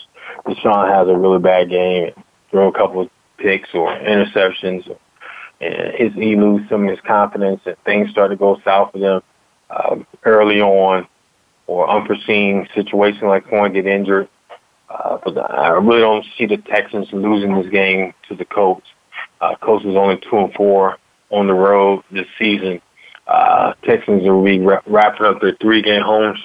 Deshaun 0.47 0.93
has 0.93 1.09
a 1.09 1.17
really 1.17 1.39
bad 1.39 1.71
game 1.71 2.13
throw 2.51 2.69
a 2.69 2.73
couple 2.73 3.03
of 3.03 3.11
picks 3.39 3.69
or 3.75 3.89
interceptions, 3.97 4.91
and 5.61 5.95
his, 5.95 6.13
he 6.15 6.37
lose 6.37 6.69
some 6.69 6.85
of 6.85 6.91
his 6.91 7.01
confidence 7.07 7.61
and 7.65 7.77
things 7.85 8.11
start 8.11 8.31
to 8.31 8.37
go 8.37 8.61
south 8.65 8.93
for 8.93 8.99
them 8.99 9.23
um, 9.71 10.07
early 10.25 10.61
on 10.61 11.07
or 11.67 11.89
unforeseen 11.89 12.69
situation 12.75 13.29
like 13.29 13.45
someone 13.49 13.73
get 13.73 13.87
injured. 13.87 14.29
Uh, 14.89 15.19
but 15.25 15.39
I 15.39 15.69
really 15.69 16.01
don't 16.01 16.27
see 16.37 16.47
the 16.47 16.57
Texans 16.57 17.09
losing 17.13 17.55
this 17.55 17.71
game 17.71 18.13
to 18.29 18.35
the 18.35 18.45
Colts. 18.45 18.87
Uh, 19.41 19.55
Colts 19.57 19.85
is 19.85 19.95
only 19.95 20.19
two 20.29 20.37
and 20.39 20.53
four 20.55 20.99
on 21.31 21.47
the 21.47 21.55
road 21.55 22.03
this 22.11 22.27
season. 22.39 22.81
Uh, 23.27 23.75
Texans 23.85 24.23
will 24.23 24.45
be 24.45 24.59
wrapping 24.59 25.27
up 25.27 25.41
their 25.41 25.57
three-game 25.61 26.03
home 26.03 26.37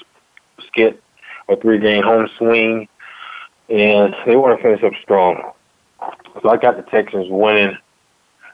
skit 0.68 1.02
or 1.48 1.56
three-game 1.58 2.04
home 2.04 2.30
swing, 2.38 2.88
and 3.70 4.16
they 4.26 4.36
want 4.36 4.58
to 4.58 4.64
finish 4.64 4.84
up 4.84 4.94
strong. 5.02 5.52
So 6.42 6.50
I 6.50 6.58
got 6.58 6.78
the 6.78 6.84
Texans 6.84 7.28
winning, 7.30 7.78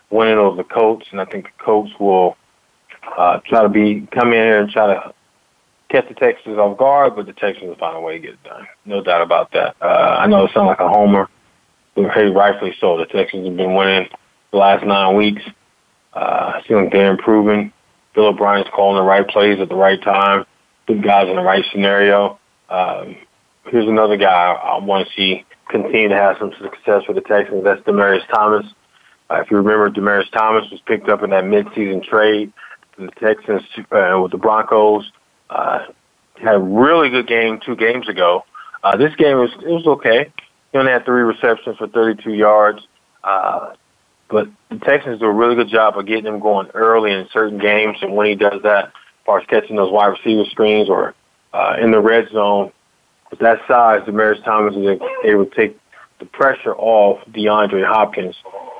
winning 0.10 0.38
over 0.38 0.56
the 0.56 0.64
Colts, 0.64 1.08
and 1.12 1.20
I 1.20 1.26
think 1.26 1.46
the 1.46 1.64
Colts 1.64 1.92
will 2.00 2.38
uh, 3.18 3.40
try 3.46 3.64
to 3.64 3.70
be 3.70 4.08
come 4.12 4.30
in 4.30 4.34
here 4.34 4.62
and 4.62 4.72
try 4.72 4.94
to 4.94 5.14
catch 5.90 6.08
the 6.08 6.14
Texans 6.14 6.58
off 6.58 6.78
guard, 6.78 7.16
but 7.16 7.26
the 7.26 7.34
Texans 7.34 7.68
will 7.68 7.76
find 7.76 7.98
a 7.98 8.00
way 8.00 8.14
to 8.14 8.20
get 8.20 8.32
it 8.32 8.44
done. 8.44 8.66
No 8.86 9.04
doubt 9.04 9.22
about 9.22 9.52
that. 9.52 9.76
Uh, 9.82 10.18
I 10.20 10.28
know 10.28 10.46
it 10.46 10.52
sounds 10.54 10.68
like 10.68 10.80
a 10.80 10.88
homer, 10.88 11.28
but 11.96 12.12
hey, 12.12 12.28
rightfully 12.28 12.74
so. 12.80 12.98
The 12.98 13.06
Texans 13.06 13.46
have 13.46 13.58
been 13.58 13.76
winning 13.76 14.08
the 14.52 14.58
last 14.58 14.86
nine 14.86 15.16
weeks. 15.18 15.44
Uh, 16.14 16.54
I 16.56 16.62
feel 16.68 16.82
like 16.82 16.92
they're 16.92 17.12
improving. 17.12 17.72
Bill 18.14 18.28
O'Brien's 18.28 18.68
calling 18.74 18.98
the 18.98 19.04
right 19.04 19.28
plays 19.28 19.60
at 19.60 19.70
the 19.70 19.76
right 19.76 20.02
time, 20.02 20.46
put 20.86 21.02
guys 21.02 21.28
in 21.30 21.36
the 21.36 21.42
right 21.42 21.64
scenario. 21.72 22.40
Um, 22.70 23.16
here's 23.66 23.88
another 23.88 24.18
guy 24.18 24.54
I 24.54 24.78
want 24.80 25.08
to 25.08 25.14
see 25.14 25.46
continue 25.70 26.10
to 26.10 26.16
have 26.16 26.36
some 26.38 26.52
success 26.62 27.04
for 27.06 27.14
the 27.14 27.22
Texans. 27.22 27.64
That's 27.64 27.82
Demaryius 27.82 28.28
Thomas. 28.34 28.66
Uh, 29.30 29.42
if 29.42 29.50
you 29.50 29.58
remember, 29.58 29.90
Demaryius 29.90 30.30
Thomas 30.32 30.70
was 30.70 30.82
picked 30.86 31.08
up 31.08 31.24
in 31.24 31.30
that 31.30 31.46
midseason 31.46 32.04
trade 32.04 32.52
from 32.94 33.06
the 33.06 33.12
Texans 33.14 33.62
uh, 33.92 34.20
with 34.22 34.32
the 34.32 34.38
Broncos. 34.38 35.10
Uh, 35.50 35.86
had 36.36 36.56
a 36.56 36.60
really 36.60 37.10
good 37.10 37.28
game 37.28 37.60
two 37.66 37.76
games 37.76 38.10
ago. 38.10 38.44
Uh, 38.84 38.98
this 38.98 39.16
game 39.16 39.38
was 39.38 39.52
it 39.62 39.70
was 39.70 39.86
okay. 39.86 40.32
He 40.72 40.78
only 40.78 40.92
had 40.92 41.06
three 41.06 41.22
receptions 41.22 41.78
for 41.78 41.88
32 41.88 42.34
yards. 42.34 42.80
Uh, 43.24 43.74
but 44.32 44.48
the 44.70 44.80
Texans 44.80 45.20
do 45.20 45.26
a 45.26 45.32
really 45.32 45.56
good 45.56 45.70
job 45.70 45.98
of 45.98 46.06
getting 46.06 46.26
him 46.26 46.40
going 46.40 46.70
early 46.74 47.12
in 47.12 47.28
certain 47.34 47.60
games, 47.60 47.98
and 48.02 48.16
when 48.16 48.28
he 48.28 48.36
does 48.36 48.62
that, 48.64 48.86
as 48.86 48.92
far 49.26 49.40
as 49.40 49.48
catching 49.48 49.76
those 49.76 49.92
wide 49.92 50.08
receiver 50.08 50.46
screens 50.50 50.90
or 50.90 51.14
uh, 51.54 51.76
in 51.82 51.92
the 51.92 52.00
red 52.00 52.30
zone, 52.32 52.72
with 53.30 53.40
that 53.40 53.60
size, 53.68 54.02
Demaryius 54.02 54.44
Thomas 54.44 54.76
is 54.76 55.00
able 55.26 55.46
to 55.46 55.56
take 55.56 55.78
the 56.20 56.26
pressure 56.26 56.76
off 56.76 57.20
DeAndre 57.32 57.86
Hopkins 57.86 58.36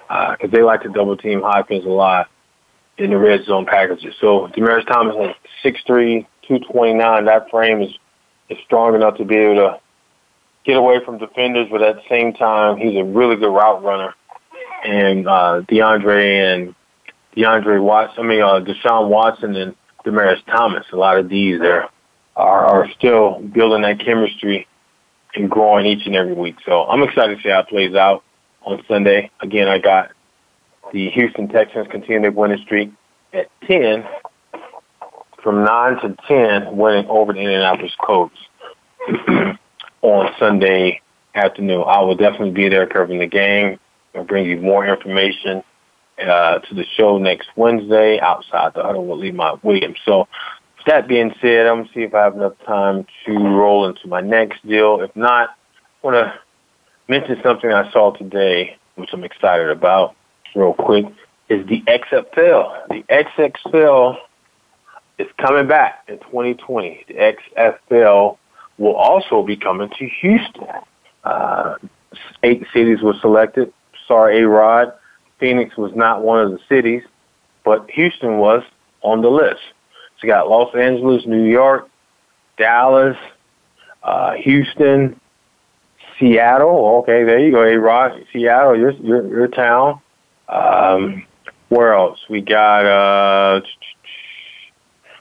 because 0.08 0.38
uh, 0.44 0.48
they 0.52 0.62
like 0.62 0.82
to 0.84 0.90
double 0.90 1.16
team 1.18 1.42
Hopkins 1.42 1.86
a 1.86 1.90
lot 1.90 2.30
in 2.98 3.12
the 3.12 3.18
red 3.18 3.44
zone 3.46 3.66
packages. 3.66 4.14
So 4.20 4.48
Demaryius 4.56 4.88
Thomas 4.88 5.16
has 5.16 5.36
6'3", 5.64 6.26
229. 6.48 7.26
That 7.26 7.50
frame 7.50 7.82
is 7.82 7.92
is 8.50 8.58
strong 8.66 8.96
enough 8.96 9.18
to 9.18 9.26
be 9.26 9.38
able 9.38 9.56
to 9.56 9.80
get 10.66 10.76
away 10.76 11.04
from 11.04 11.18
defenders, 11.18 11.68
but 11.72 11.82
at 11.82 11.96
the 11.96 12.02
same 12.10 12.34
time, 12.34 12.78
he's 12.78 12.98
a 12.98 13.04
really 13.04 13.38
good 13.38 13.50
route 13.50 13.82
runner. 13.84 14.14
And 14.84 15.28
uh, 15.28 15.62
DeAndre 15.70 16.54
and 16.54 16.76
DeAndre 17.36 17.82
Watson, 17.82 18.26
I 18.26 18.28
mean 18.28 18.42
uh, 18.42 18.60
Deshaun 18.60 19.10
Watson 19.10 19.56
and 19.56 19.76
Demaryius 20.06 20.44
Thomas, 20.46 20.86
a 20.92 20.96
lot 20.96 21.18
of 21.18 21.30
these 21.30 21.60
there 21.60 21.88
are, 22.36 22.66
are 22.66 22.92
still 22.92 23.40
building 23.40 23.84
that 23.84 24.00
chemistry 24.00 24.68
and 25.36 25.50
growing 25.50 25.86
each 25.86 26.06
and 26.06 26.16
every 26.16 26.34
week. 26.34 26.56
So 26.66 26.84
I'm 26.86 27.04
excited 27.04 27.38
to 27.38 27.44
see 27.44 27.50
how 27.50 27.60
it 27.60 27.68
plays 27.68 27.96
out 27.96 28.24
on 28.64 28.84
Sunday. 28.88 29.30
Again, 29.42 29.68
I 29.68 29.78
got 29.78 30.12
the 30.92 31.10
Houston 31.12 31.48
Texans 31.48 31.88
continue 31.90 32.22
their 32.22 32.32
winning 32.32 32.62
streak 32.64 32.92
at 33.34 33.48
10 33.68 34.06
from 35.42 35.64
9 35.64 36.02
to 36.02 36.16
10 36.28 36.76
winning 36.76 37.08
over 37.08 37.34
the 37.34 37.40
Indianapolis 37.40 37.94
Colts 38.04 38.36
on 40.02 40.34
Sunday 40.38 41.02
afternoon. 41.34 41.84
I 41.88 42.02
will 42.02 42.16
definitely 42.16 42.52
be 42.52 42.70
there 42.70 42.88
covering 42.88 43.20
the 43.20 43.28
game. 43.28 43.80
I'll 44.16 44.24
bring 44.24 44.46
you 44.46 44.58
more 44.58 44.86
information 44.86 45.64
uh, 46.22 46.60
to 46.60 46.76
the 46.76 46.86
show 46.96 47.18
next 47.18 47.50
Wednesday 47.56 48.20
outside 48.20 48.74
the 48.74 48.84
huddle 48.84 49.06
with 49.06 49.20
Lemont 49.20 49.64
Williams. 49.64 49.98
So 50.06 50.28
that 50.86 51.08
being 51.08 51.34
said, 51.42 51.68
I'm 51.68 51.86
to 51.86 51.94
see 51.94 52.02
if 52.02 52.14
I 52.14 52.24
have 52.24 52.36
enough 52.36 52.54
time 52.66 53.06
to 53.26 53.34
roll 53.34 53.88
into 53.88 54.08
my 54.08 54.22
next 54.22 54.66
deal. 54.68 55.02
If 55.02 55.16
not, 55.16 55.50
I 55.50 56.08
want 56.08 56.16
to 56.16 56.40
mention 57.08 57.40
something 57.44 57.72
I 57.72 57.92
saw 57.92 58.12
today, 58.12 58.78
which 58.96 59.10
I'm 59.14 59.24
excited 59.24 59.70
about 59.70 60.16
real 60.56 60.74
quick, 60.74 61.06
is 61.50 61.66
the 61.68 61.82
XFL. 61.82 62.88
The 62.90 63.04
XFL 63.10 64.18
is 65.18 65.28
coming 65.38 65.68
back 65.68 66.04
in 66.08 66.18
2020. 66.20 67.06
The 67.08 67.14
XFL 67.14 68.38
will 68.78 68.96
also 68.96 69.44
be 69.44 69.56
coming 69.56 69.90
to 69.90 70.10
Houston. 70.22 70.68
Uh, 71.24 71.76
eight 72.44 72.66
cities 72.74 73.02
were 73.02 73.14
selected. 73.22 73.72
Sorry, 74.12 74.42
A-Rod. 74.42 74.92
Phoenix 75.40 75.78
was 75.78 75.94
not 75.96 76.22
one 76.22 76.42
of 76.42 76.52
the 76.52 76.60
cities, 76.68 77.02
but 77.64 77.90
Houston 77.92 78.40
was 78.40 78.62
on 79.04 79.22
the 79.22 79.30
list. 79.30 79.62
So 80.20 80.28
you 80.28 80.28
got 80.28 80.50
Los 80.50 80.76
Angeles, 80.76 81.26
New 81.26 81.46
York, 81.46 81.88
Dallas, 82.58 83.16
uh, 84.04 84.34
Houston, 84.34 85.18
Seattle. 86.20 86.98
Okay, 87.04 87.24
there 87.24 87.40
you 87.40 87.54
go, 87.54 87.64
A-Rod. 87.64 88.26
Seattle, 88.34 88.78
your, 88.78 88.92
your, 88.92 89.26
your 89.28 89.48
town. 89.48 90.02
Um, 90.50 91.26
where 91.70 91.94
else? 91.94 92.20
We 92.30 92.42
got, 92.42 92.86
uh, 92.86 93.62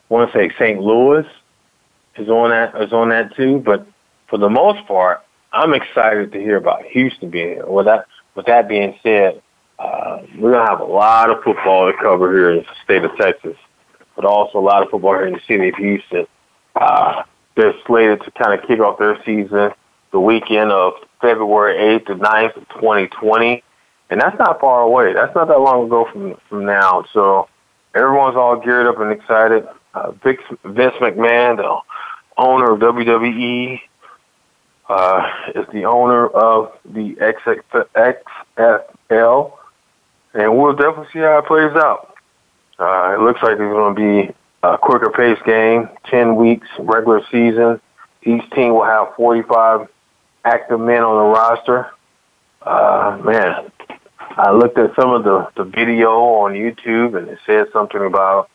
want 0.08 0.32
to 0.32 0.36
say 0.36 0.50
St. 0.58 0.80
Louis 0.80 1.26
is 2.16 2.28
on 2.28 2.50
that 2.50 2.74
is 2.82 2.92
on 2.92 3.10
that 3.10 3.36
too. 3.36 3.62
But 3.64 3.86
for 4.28 4.36
the 4.36 4.50
most 4.50 4.84
part, 4.88 5.20
I'm 5.52 5.74
excited 5.74 6.32
to 6.32 6.40
hear 6.40 6.56
about 6.56 6.82
Houston 6.86 7.30
being. 7.30 7.62
With 7.64 7.86
that, 7.86 8.06
with 8.40 8.46
that 8.46 8.68
being 8.68 8.98
said, 9.02 9.42
uh, 9.78 10.20
we're 10.38 10.52
gonna 10.52 10.66
have 10.66 10.80
a 10.80 10.84
lot 10.84 11.28
of 11.28 11.42
football 11.44 11.92
to 11.92 11.98
cover 11.98 12.32
here 12.32 12.52
in 12.52 12.56
the 12.58 12.66
state 12.82 13.04
of 13.04 13.14
Texas, 13.18 13.56
but 14.16 14.24
also 14.24 14.58
a 14.58 14.60
lot 14.60 14.82
of 14.82 14.88
football 14.88 15.12
here 15.12 15.26
in 15.26 15.34
the 15.34 15.40
city 15.46 15.68
of 15.68 15.74
Houston. 15.74 16.26
Uh, 16.74 17.22
they're 17.54 17.74
slated 17.86 18.22
to 18.22 18.30
kind 18.30 18.58
of 18.58 18.66
kick 18.66 18.80
off 18.80 18.98
their 18.98 19.22
season 19.26 19.72
the 20.10 20.20
weekend 20.20 20.72
of 20.72 20.94
February 21.20 21.76
8th 21.98 22.06
to 22.06 22.14
9th 22.14 22.56
of 22.56 22.68
2020. 22.70 23.62
And 24.08 24.18
that's 24.18 24.38
not 24.38 24.58
far 24.58 24.80
away. 24.80 25.12
That's 25.12 25.34
not 25.34 25.48
that 25.48 25.60
long 25.60 25.86
ago 25.86 26.08
from 26.10 26.36
from 26.48 26.64
now. 26.64 27.04
So 27.12 27.46
everyone's 27.94 28.36
all 28.36 28.58
geared 28.58 28.86
up 28.86 28.98
and 29.00 29.12
excited. 29.12 29.68
Uh, 29.92 30.12
Vince, 30.12 30.40
Vince 30.64 30.94
McMahon, 30.94 31.58
the 31.58 31.78
owner 32.38 32.72
of 32.72 32.80
WWE, 32.80 33.80
uh, 34.88 35.28
is 35.54 35.66
the 35.72 35.84
owner 35.84 36.26
of 36.26 36.72
the 36.86 37.16
XFL, 39.10 39.52
and 40.34 40.56
we'll 40.56 40.74
definitely 40.74 41.08
see 41.12 41.18
how 41.18 41.38
it 41.38 41.46
plays 41.46 41.72
out. 41.76 42.14
Uh, 42.78 43.14
it 43.14 43.20
looks 43.20 43.42
like 43.42 43.52
it's 43.52 43.58
going 43.58 43.94
to 43.94 44.26
be 44.28 44.34
a 44.62 44.78
quicker 44.78 45.10
paced 45.10 45.44
game, 45.44 45.88
10 46.06 46.36
weeks 46.36 46.68
regular 46.78 47.20
season. 47.30 47.80
Each 48.22 48.48
team 48.50 48.74
will 48.74 48.84
have 48.84 49.14
45 49.16 49.88
active 50.44 50.80
men 50.80 51.02
on 51.02 51.16
the 51.16 51.38
roster. 51.38 51.90
Uh, 52.62 53.20
man, 53.24 53.70
I 54.18 54.52
looked 54.52 54.78
at 54.78 54.94
some 54.94 55.10
of 55.10 55.24
the, 55.24 55.48
the 55.56 55.64
video 55.64 56.10
on 56.10 56.52
YouTube 56.52 57.18
and 57.18 57.28
it 57.28 57.38
said 57.46 57.66
something 57.72 58.00
about 58.00 58.50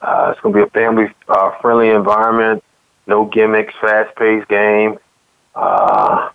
uh, 0.00 0.30
it's 0.32 0.40
going 0.40 0.54
to 0.54 0.60
be 0.60 0.66
a 0.66 0.70
family 0.70 1.12
uh, 1.28 1.50
friendly 1.60 1.90
environment, 1.90 2.64
no 3.06 3.26
gimmicks, 3.26 3.74
fast 3.80 4.16
paced 4.16 4.48
game, 4.48 4.98
uh, 5.54 6.30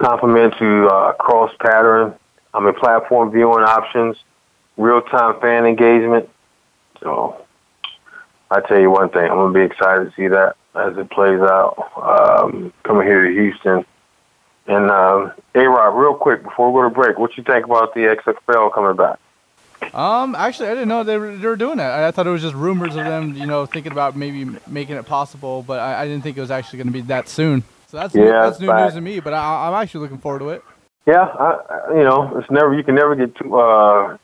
to 0.00 0.86
uh, 0.86 1.12
cross 1.14 1.50
pattern 1.60 2.14
I 2.54 2.60
mean, 2.60 2.72
platform 2.74 3.30
viewing 3.32 3.64
options, 3.64 4.16
real 4.76 5.02
time 5.02 5.40
fan 5.40 5.66
engagement. 5.66 6.28
So 7.00 7.44
I 8.50 8.60
tell 8.60 8.80
you 8.80 8.90
one 8.90 9.10
thing, 9.10 9.24
I'm 9.24 9.36
gonna 9.36 9.52
be 9.52 9.60
excited 9.60 10.04
to 10.04 10.12
see 10.16 10.28
that 10.28 10.56
as 10.74 10.96
it 10.96 11.10
plays 11.10 11.40
out. 11.40 11.90
Um, 11.96 12.72
coming 12.84 13.06
here 13.06 13.24
to 13.26 13.32
Houston. 13.32 13.84
And 14.66 14.90
uh, 14.90 15.30
A 15.54 15.68
Rod, 15.68 15.88
real 15.88 16.14
quick 16.14 16.42
before 16.42 16.72
we 16.72 16.78
go 16.80 16.88
to 16.88 16.94
break, 16.94 17.18
what 17.18 17.36
you 17.36 17.42
think 17.42 17.66
about 17.66 17.92
the 17.92 18.00
XFL 18.00 18.72
coming 18.72 18.96
back? 18.96 19.18
Um, 19.94 20.34
actually, 20.34 20.68
I 20.68 20.74
didn't 20.74 20.88
know 20.88 21.02
they 21.02 21.18
were, 21.18 21.36
they 21.36 21.46
were 21.46 21.56
doing 21.56 21.76
that. 21.76 21.90
I, 21.90 22.08
I 22.08 22.10
thought 22.12 22.26
it 22.26 22.30
was 22.30 22.40
just 22.40 22.54
rumors 22.54 22.96
of 22.96 23.04
them, 23.04 23.34
you 23.36 23.46
know, 23.46 23.66
thinking 23.66 23.92
about 23.92 24.16
maybe 24.16 24.58
making 24.66 24.96
it 24.96 25.04
possible, 25.04 25.62
but 25.62 25.80
I, 25.80 26.02
I 26.02 26.08
didn't 26.08 26.22
think 26.22 26.38
it 26.38 26.40
was 26.40 26.50
actually 26.50 26.78
going 26.78 26.86
to 26.86 26.92
be 26.94 27.02
that 27.02 27.28
soon. 27.28 27.62
So 27.88 27.98
that's 27.98 28.14
Yeah, 28.14 28.30
that's 28.42 28.58
new 28.58 28.68
fact. 28.68 28.84
news 28.84 28.94
to 28.94 29.00
me. 29.02 29.20
But 29.20 29.34
I, 29.34 29.68
I'm 29.68 29.74
actually 29.74 30.00
looking 30.00 30.18
forward 30.18 30.38
to 30.38 30.48
it. 30.50 30.64
Yeah, 31.06 31.22
I, 31.22 31.92
you 31.94 32.04
know, 32.04 32.38
it's 32.38 32.50
never 32.50 32.74
you 32.74 32.82
can 32.82 32.94
never 32.94 33.14
get 33.14 33.36
too 33.36 33.56
uh, 33.56 34.16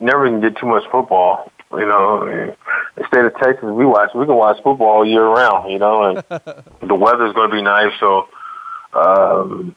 never 0.00 0.26
can 0.26 0.40
get 0.40 0.56
too 0.58 0.66
much 0.66 0.84
football. 0.90 1.50
You 1.72 1.86
know, 1.86 2.54
the 2.96 3.06
state 3.06 3.24
of 3.24 3.34
Texas, 3.36 3.64
we 3.64 3.86
watch 3.86 4.10
we 4.14 4.26
can 4.26 4.34
watch 4.34 4.56
football 4.62 4.88
all 4.88 5.06
year 5.06 5.26
round. 5.26 5.70
You 5.72 5.78
know, 5.78 6.02
and 6.04 6.18
the 6.88 6.94
weather's 6.94 7.32
going 7.32 7.50
to 7.50 7.56
be 7.56 7.62
nice, 7.62 7.92
so 8.00 8.28
um, 8.92 9.74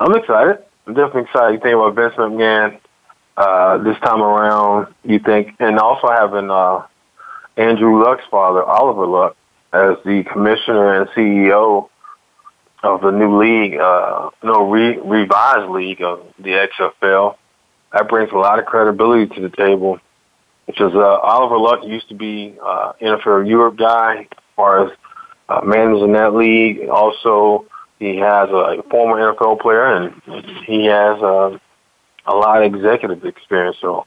I'm 0.00 0.14
excited. 0.16 0.58
I'm 0.86 0.94
definitely 0.94 1.22
excited. 1.22 1.54
You 1.54 1.60
think 1.60 1.74
about 1.74 1.94
Vince 1.94 2.14
McMahon 2.14 2.80
uh, 3.36 3.78
this 3.78 3.98
time 4.00 4.22
around. 4.22 4.94
You 5.04 5.18
think, 5.18 5.56
and 5.58 5.78
also 5.78 6.08
having 6.08 6.50
uh, 6.50 6.86
Andrew 7.56 8.02
Luck's 8.02 8.24
father, 8.30 8.62
Oliver 8.62 9.06
Luck, 9.06 9.36
as 9.72 9.96
the 10.04 10.24
commissioner 10.32 11.02
and 11.02 11.10
CEO 11.10 11.88
of 12.82 13.00
the 13.00 13.10
new 13.10 13.38
league, 13.38 13.78
uh, 13.78 14.30
no 14.42 14.68
re- 14.68 14.98
revised 14.98 15.70
league 15.70 16.02
of 16.02 16.26
the 16.38 16.68
XFL. 16.78 17.36
That 17.92 18.08
brings 18.08 18.32
a 18.32 18.36
lot 18.36 18.58
of 18.58 18.66
credibility 18.66 19.32
to 19.34 19.40
the 19.40 19.50
table. 19.50 19.98
Because 20.66 20.94
uh, 20.94 21.18
Oliver 21.18 21.58
Luck 21.58 21.84
used 21.84 22.08
to 22.08 22.14
be 22.14 22.56
uh, 22.64 22.92
NFL 23.00 23.48
Europe 23.48 23.76
guy, 23.76 24.28
as 24.30 24.38
far 24.56 24.86
as 24.86 24.92
uh, 25.48 25.60
managing 25.64 26.12
that 26.12 26.34
league. 26.34 26.88
Also, 26.88 27.66
he 27.98 28.16
has 28.16 28.48
a 28.48 28.82
former 28.90 29.16
NFL 29.16 29.60
player, 29.60 29.84
and 29.84 30.14
he 30.66 30.86
has 30.86 31.20
uh, 31.22 31.58
a 32.26 32.34
lot 32.34 32.62
of 32.62 32.74
executive 32.74 33.24
experience. 33.24 33.76
So 33.80 34.06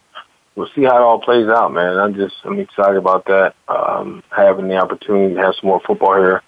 we'll 0.56 0.70
see 0.76 0.84
how 0.84 0.96
it 0.96 1.02
all 1.02 1.20
plays 1.20 1.48
out, 1.48 1.74
man. 1.74 1.98
I'm 1.98 2.16
just 2.16 2.36
I'm 2.46 2.60
excited 2.60 2.98
about 2.98 3.26
that. 3.26 3.56
Um, 3.68 4.24
having 4.32 4.68
the 4.68 4.78
opportunity 4.78 5.36
to 5.36 5.42
have 5.42 5.56
some 5.60 5.70
more 5.70 5.82
football 5.86 6.16
here 6.16 6.42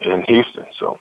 in 0.00 0.22
Houston. 0.22 0.66
So. 0.78 0.98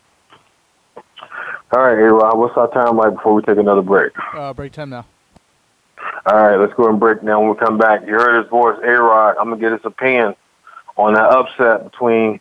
All 1.75 1.81
right, 1.81 1.99
A-Rod, 1.99 2.37
what's 2.37 2.55
our 2.55 2.71
time 2.71 2.95
like 2.95 3.15
before 3.15 3.33
we 3.33 3.41
take 3.41 3.57
another 3.57 3.81
break? 3.81 4.13
Uh, 4.33 4.53
break 4.53 4.71
time 4.71 4.91
now. 4.91 5.05
All 6.25 6.37
right, 6.37 6.55
let's 6.55 6.73
go 6.75 6.87
and 6.87 6.97
break 6.97 7.21
now. 7.21 7.41
When 7.41 7.49
we 7.49 7.57
come 7.57 7.77
back, 7.77 8.07
you 8.07 8.13
heard 8.13 8.41
his 8.41 8.49
voice, 8.49 8.77
A-Rod. 8.81 9.35
I'm 9.37 9.49
going 9.49 9.59
to 9.59 9.61
get 9.61 9.73
his 9.73 9.83
opinion 9.83 10.35
on 10.95 11.15
that 11.15 11.29
upset 11.29 11.83
between 11.91 12.39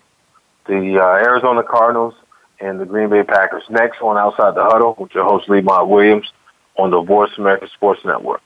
the 0.69 1.01
uh, 1.03 1.27
Arizona 1.27 1.65
Cardinals 1.65 2.15
and 2.61 2.79
the 2.79 2.85
Green 2.85 3.11
Bay 3.11 3.25
Packers. 3.25 3.65
Next 3.69 4.01
on 4.01 4.17
Outside 4.17 4.55
the 4.55 4.63
Huddle 4.63 4.95
with 4.97 5.13
your 5.17 5.25
host, 5.25 5.49
Lemont 5.49 5.89
Williams 5.89 6.33
on 6.77 6.93
the 6.93 7.01
Voice 7.01 7.33
America 7.37 7.69
Sports 7.75 8.05
Network. 8.05 8.41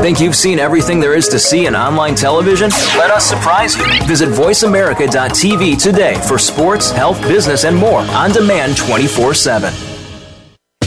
Think 0.00 0.18
you've 0.18 0.34
seen 0.34 0.58
everything 0.58 0.98
there 0.98 1.14
is 1.14 1.28
to 1.28 1.38
see 1.38 1.66
in 1.66 1.76
online 1.76 2.14
television? 2.14 2.70
Let 2.96 3.10
us 3.10 3.26
surprise 3.26 3.76
you. 3.76 3.84
Visit 4.06 4.30
VoiceAmerica.tv 4.30 5.80
today 5.80 6.14
for 6.26 6.38
sports, 6.38 6.90
health, 6.90 7.20
business, 7.22 7.64
and 7.64 7.76
more 7.76 8.00
on 8.00 8.32
demand 8.32 8.78
24 8.78 9.34
7. 9.34 9.74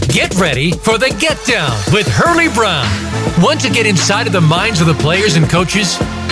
Get 0.08 0.34
ready 0.36 0.72
for 0.72 0.98
the 0.98 1.16
Get 1.20 1.38
Down 1.46 1.78
with 1.94 2.08
Hurley 2.08 2.48
Brown. 2.50 2.88
Want 3.40 3.62
to 3.62 3.70
get 3.70 3.86
inside 3.86 4.26
of 4.26 4.34
the 4.34 4.42
minds 4.42 4.82
of 4.82 4.88
the 4.88 4.96
players 4.96 5.36
and 5.36 5.48
coaches? 5.48 6.00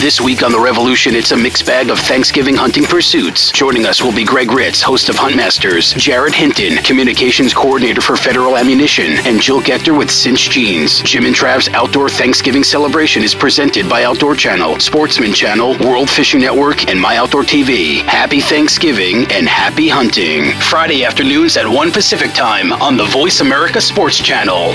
This 0.00 0.20
week 0.20 0.42
on 0.42 0.52
The 0.52 0.60
Revolution, 0.60 1.14
it's 1.14 1.30
a 1.30 1.36
mixed 1.36 1.64
bag 1.64 1.88
of 1.88 1.98
Thanksgiving 1.98 2.56
hunting 2.56 2.84
pursuits. 2.84 3.50
Joining 3.52 3.86
us 3.86 4.02
will 4.02 4.12
be 4.12 4.24
Greg 4.24 4.52
Ritz, 4.52 4.82
host 4.82 5.08
of 5.08 5.14
Huntmasters, 5.14 5.96
Jared 5.96 6.34
Hinton, 6.34 6.76
communications 6.82 7.54
coordinator 7.54 8.02
for 8.02 8.16
Federal 8.16 8.58
Ammunition, 8.58 9.16
and 9.24 9.40
Jill 9.40 9.62
Gechter 9.62 9.96
with 9.96 10.10
Cinch 10.10 10.50
Jeans. 10.50 11.00
Jim 11.02 11.24
and 11.24 11.34
Trav's 11.34 11.68
Outdoor 11.70 12.10
Thanksgiving 12.10 12.64
celebration 12.64 13.22
is 13.22 13.34
presented 13.34 13.88
by 13.88 14.04
Outdoor 14.04 14.34
Channel, 14.34 14.78
Sportsman 14.78 15.32
Channel, 15.32 15.78
World 15.78 16.10
Fishing 16.10 16.40
Network, 16.40 16.88
and 16.88 17.00
My 17.00 17.16
Outdoor 17.16 17.44
TV. 17.44 18.02
Happy 18.02 18.40
Thanksgiving 18.40 19.24
and 19.30 19.48
happy 19.48 19.88
hunting. 19.88 20.52
Friday 20.60 21.04
afternoons 21.04 21.56
at 21.56 21.66
1 21.66 21.92
Pacific 21.92 22.32
Time 22.34 22.72
on 22.74 22.98
the 22.98 23.06
Voice 23.06 23.40
America 23.40 23.80
Sports 23.80 24.18
Channel. 24.18 24.74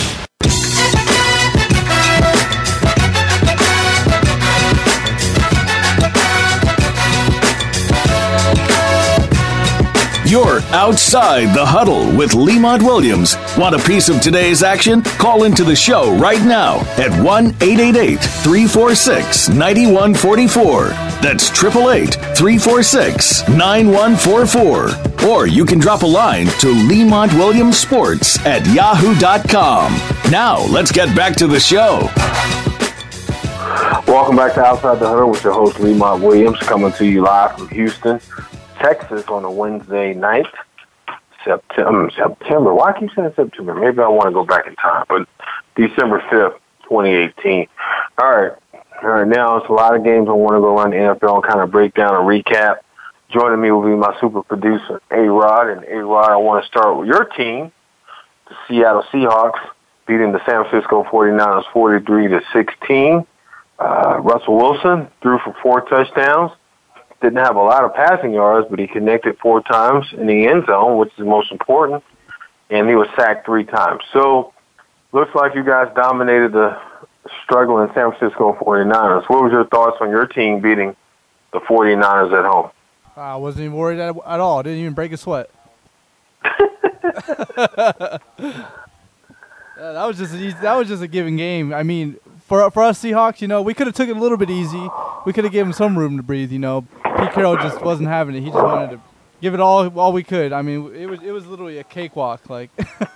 Outside 10.73 11.53
the 11.55 11.65
huddle 11.65 12.15
with 12.15 12.33
Lemont 12.33 12.81
Williams. 12.81 13.35
Want 13.57 13.75
a 13.75 13.79
piece 13.79 14.09
of 14.09 14.21
today's 14.21 14.63
action? 14.63 15.01
Call 15.03 15.43
into 15.43 15.63
the 15.63 15.75
show 15.75 16.15
right 16.17 16.41
now 16.43 16.79
at 16.97 17.11
1 17.23 17.45
888 17.61 18.19
346 18.19 19.49
9144. 19.49 20.87
That's 21.21 21.49
888 21.49 22.15
346 22.35 23.47
9144. 23.49 25.29
Or 25.29 25.47
you 25.47 25.65
can 25.65 25.79
drop 25.79 26.03
a 26.03 26.07
line 26.07 26.47
to 26.59 26.69
Lemont 26.87 27.33
Williams 27.33 27.77
Sports 27.77 28.39
at 28.45 28.65
yahoo.com. 28.67 29.93
Now, 30.31 30.65
let's 30.67 30.91
get 30.91 31.15
back 31.15 31.35
to 31.35 31.47
the 31.47 31.59
show. 31.59 32.09
Welcome 34.07 34.35
back 34.35 34.53
to 34.55 34.61
Outside 34.61 34.99
the 34.99 35.07
Huddle 35.07 35.29
with 35.29 35.43
your 35.43 35.53
host, 35.53 35.79
Lemont 35.79 36.21
Williams, 36.21 36.57
coming 36.59 36.91
to 36.93 37.05
you 37.05 37.21
live 37.21 37.57
from 37.57 37.69
Houston, 37.69 38.19
Texas 38.81 39.23
on 39.27 39.45
a 39.45 39.51
Wednesday 39.51 40.13
night, 40.13 40.47
September. 41.45 42.09
September. 42.15 42.73
Why 42.73 42.97
keep 42.99 43.11
saying 43.15 43.33
September? 43.35 43.75
Maybe 43.75 43.99
I 43.99 44.07
want 44.07 44.27
to 44.27 44.31
go 44.31 44.43
back 44.43 44.67
in 44.67 44.75
time, 44.75 45.05
but 45.07 45.27
December 45.75 46.19
5th, 46.31 46.59
2018. 46.83 47.67
All 48.17 48.29
right. 48.29 48.51
All 49.03 49.09
right, 49.09 49.27
now 49.27 49.57
it's 49.57 49.67
a 49.67 49.73
lot 49.73 49.95
of 49.95 50.03
games 50.03 50.27
I 50.29 50.33
want 50.33 50.55
to 50.55 50.59
go 50.59 50.77
around 50.77 50.91
the 50.91 50.97
NFL 50.97 51.35
and 51.35 51.43
kind 51.43 51.59
of 51.59 51.71
break 51.71 51.95
down 51.95 52.13
and 52.13 52.25
recap. 52.25 52.77
Joining 53.31 53.59
me 53.59 53.71
will 53.71 53.81
be 53.81 53.95
my 53.95 54.15
super 54.19 54.43
producer, 54.43 55.01
A-Rod. 55.09 55.69
And 55.69 55.85
A-Rod, 55.85 56.29
I 56.29 56.35
want 56.35 56.63
to 56.63 56.67
start 56.67 56.97
with 56.97 57.07
your 57.07 57.25
team, 57.25 57.71
the 58.47 58.55
Seattle 58.67 59.03
Seahawks, 59.11 59.59
beating 60.05 60.33
the 60.33 60.45
San 60.45 60.65
Francisco 60.65 61.03
49ers 61.03 61.63
43 61.73 62.27
to 62.27 62.41
16. 62.53 63.25
Uh, 63.79 64.19
Russell 64.19 64.57
Wilson 64.57 65.07
threw 65.23 65.39
for 65.39 65.55
four 65.63 65.81
touchdowns. 65.81 66.51
Didn't 67.21 67.37
have 67.37 67.55
a 67.55 67.61
lot 67.61 67.83
of 67.83 67.93
passing 67.93 68.33
yards, 68.33 68.67
but 68.69 68.79
he 68.79 68.87
connected 68.87 69.37
four 69.39 69.61
times 69.61 70.07
in 70.13 70.25
the 70.27 70.47
end 70.47 70.65
zone, 70.67 70.97
which 70.97 71.11
is 71.17 71.25
most 71.25 71.51
important. 71.51 72.03
and 72.69 72.87
he 72.89 72.95
was 72.95 73.07
sacked 73.15 73.45
three 73.45 73.63
times. 73.65 74.01
So, 74.13 74.53
looks 75.11 75.33
like 75.35 75.53
you 75.55 75.63
guys 75.63 75.87
dominated 75.95 76.51
the 76.53 76.79
struggling 77.43 77.89
San 77.93 78.11
Francisco 78.13 78.57
49ers. 78.61 79.29
What 79.29 79.43
was 79.43 79.51
your 79.51 79.65
thoughts 79.67 79.97
on 80.01 80.09
your 80.09 80.25
team 80.25 80.61
beating 80.61 80.95
the 81.53 81.59
49ers 81.59 82.31
at 82.37 82.45
home? 82.45 82.71
I 83.15 83.35
wasn't 83.35 83.65
even 83.65 83.77
worried 83.77 83.99
at, 83.99 84.15
at 84.25 84.39
all. 84.39 84.63
Didn't 84.63 84.79
even 84.79 84.93
break 84.93 85.11
a 85.11 85.17
sweat. 85.17 85.49
Yeah, 89.77 89.93
that 89.93 90.05
was 90.05 90.17
just 90.17 90.33
a, 90.33 90.37
easy- 90.37 90.57
that 90.61 90.75
was 90.75 90.87
just 90.87 91.01
a 91.01 91.07
given 91.07 91.37
game. 91.37 91.73
I 91.73 91.81
mean, 91.81 92.17
for 92.51 92.69
for 92.69 92.83
us 92.83 93.01
Seahawks, 93.01 93.39
you 93.39 93.47
know, 93.47 93.61
we 93.61 93.73
could 93.73 93.87
have 93.87 93.95
took 93.95 94.09
it 94.09 94.17
a 94.17 94.19
little 94.19 94.37
bit 94.37 94.49
easy. 94.49 94.89
We 95.25 95.31
could 95.31 95.45
have 95.45 95.53
given 95.53 95.69
him 95.69 95.73
some 95.73 95.97
room 95.97 96.17
to 96.17 96.23
breathe. 96.23 96.51
You 96.51 96.59
know, 96.59 96.81
Pete 96.81 97.31
Carroll 97.31 97.55
just 97.55 97.81
wasn't 97.81 98.09
having 98.09 98.35
it. 98.35 98.41
He 98.41 98.47
just 98.47 98.61
wanted 98.61 98.91
to 98.91 99.01
give 99.41 99.53
it 99.53 99.61
all 99.61 99.87
all 99.97 100.11
we 100.11 100.21
could. 100.21 100.51
I 100.51 100.61
mean, 100.61 100.93
it 100.93 101.05
was 101.05 101.21
it 101.23 101.31
was 101.31 101.47
literally 101.47 101.77
a 101.77 101.85
cakewalk. 101.85 102.49
Like 102.49 102.69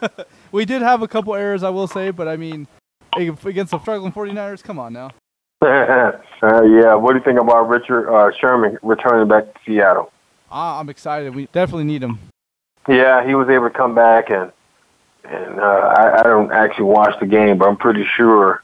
we 0.53 0.63
did 0.63 0.81
have 0.81 1.01
a 1.01 1.07
couple 1.09 1.35
errors, 1.35 1.63
I 1.63 1.69
will 1.69 1.87
say, 1.87 2.11
but 2.11 2.29
I 2.29 2.37
mean, 2.37 2.65
against 3.17 3.71
the 3.71 3.79
struggling 3.79 4.13
49ers, 4.13 4.63
come 4.63 4.79
on 4.79 4.93
now. 4.93 5.11
uh, 5.61 6.13
yeah, 6.41 6.95
what 6.95 7.11
do 7.11 7.17
you 7.17 7.23
think 7.25 7.37
about 7.37 7.67
Richard 7.67 8.09
uh, 8.09 8.31
Sherman 8.39 8.77
returning 8.83 9.27
back 9.27 9.53
to 9.53 9.59
Seattle? 9.65 10.13
Ah, 10.49 10.79
I'm 10.79 10.87
excited. 10.87 11.35
We 11.35 11.47
definitely 11.47 11.83
need 11.83 12.03
him. 12.03 12.19
Yeah, 12.87 13.27
he 13.27 13.35
was 13.35 13.49
able 13.49 13.67
to 13.69 13.75
come 13.75 13.95
back, 13.95 14.29
and 14.29 14.49
and 15.25 15.59
uh, 15.59 15.93
I, 15.97 16.19
I 16.19 16.23
don't 16.23 16.53
actually 16.53 16.85
watch 16.85 17.19
the 17.19 17.25
game, 17.25 17.57
but 17.57 17.67
I'm 17.67 17.75
pretty 17.75 18.05
sure 18.15 18.61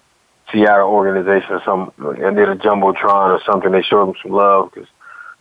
Seattle 0.51 0.89
organization 0.89 1.51
or 1.51 1.63
some 1.63 1.91
and 1.97 2.35
did 2.35 2.49
a 2.49 2.55
jumbotron 2.55 3.31
or 3.31 3.41
something. 3.45 3.71
They 3.71 3.81
showed 3.81 4.09
him 4.09 4.15
some 4.21 4.31
love 4.31 4.71
because 4.73 4.89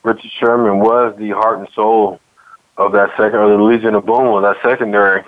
Richard 0.02 0.30
Sherman 0.38 0.78
was 0.78 1.14
the 1.18 1.30
heart 1.30 1.58
and 1.58 1.68
soul 1.74 2.20
of 2.76 2.92
that 2.92 3.10
second, 3.10 3.38
or 3.38 3.56
the 3.56 3.62
Legion 3.62 3.94
of 3.94 4.06
Boom 4.06 4.34
of 4.34 4.42
that 4.42 4.56
secondary 4.62 5.24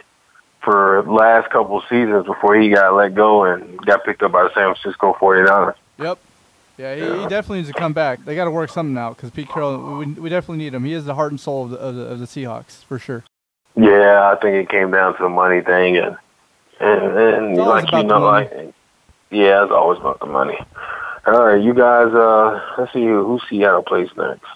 for 0.62 1.02
last 1.02 1.50
couple 1.50 1.78
of 1.78 1.84
seasons 1.88 2.24
before 2.24 2.56
he 2.58 2.70
got 2.70 2.94
let 2.94 3.14
go 3.14 3.44
and 3.44 3.76
got 3.84 4.04
picked 4.04 4.22
up 4.22 4.32
by 4.32 4.44
the 4.44 4.54
San 4.54 4.74
Francisco 4.74 5.14
49ers. 5.20 5.74
Yep. 5.98 6.18
Yeah, 6.78 6.94
he, 6.94 7.00
he 7.00 7.28
definitely 7.28 7.58
needs 7.58 7.68
to 7.68 7.74
come 7.74 7.92
back. 7.92 8.24
They 8.24 8.34
got 8.34 8.46
to 8.46 8.50
work 8.50 8.70
something 8.70 8.96
out 8.96 9.16
because 9.16 9.30
Pete 9.30 9.48
Carroll, 9.48 9.98
we, 9.98 10.06
we 10.06 10.30
definitely 10.30 10.64
need 10.64 10.72
him. 10.72 10.84
He 10.84 10.94
is 10.94 11.04
the 11.04 11.14
heart 11.14 11.30
and 11.30 11.38
soul 11.38 11.64
of 11.64 11.70
the, 11.70 11.76
of 11.76 11.94
the, 11.94 12.02
of 12.02 12.18
the 12.18 12.24
Seahawks 12.24 12.82
for 12.84 12.98
sure. 12.98 13.24
Yeah, 13.76 14.32
I 14.32 14.40
think 14.40 14.54
it 14.56 14.70
came 14.70 14.90
down 14.90 15.16
to 15.16 15.22
the 15.22 15.28
money 15.28 15.60
thing, 15.60 15.96
and 15.96 16.16
and, 16.80 17.18
and 17.18 17.56
like 17.56 17.90
you 17.92 18.02
know, 18.02 18.20
like 18.20 18.74
yeah, 19.32 19.64
it's 19.64 19.72
always 19.72 19.98
about 19.98 20.20
the 20.20 20.26
money. 20.26 20.58
All 21.26 21.46
right, 21.46 21.62
you 21.62 21.74
guys. 21.74 22.12
Uh, 22.12 22.60
let's 22.78 22.92
see 22.92 23.04
who, 23.04 23.40
Seattle 23.48 23.82
plays 23.82 24.08
next. 24.16 24.46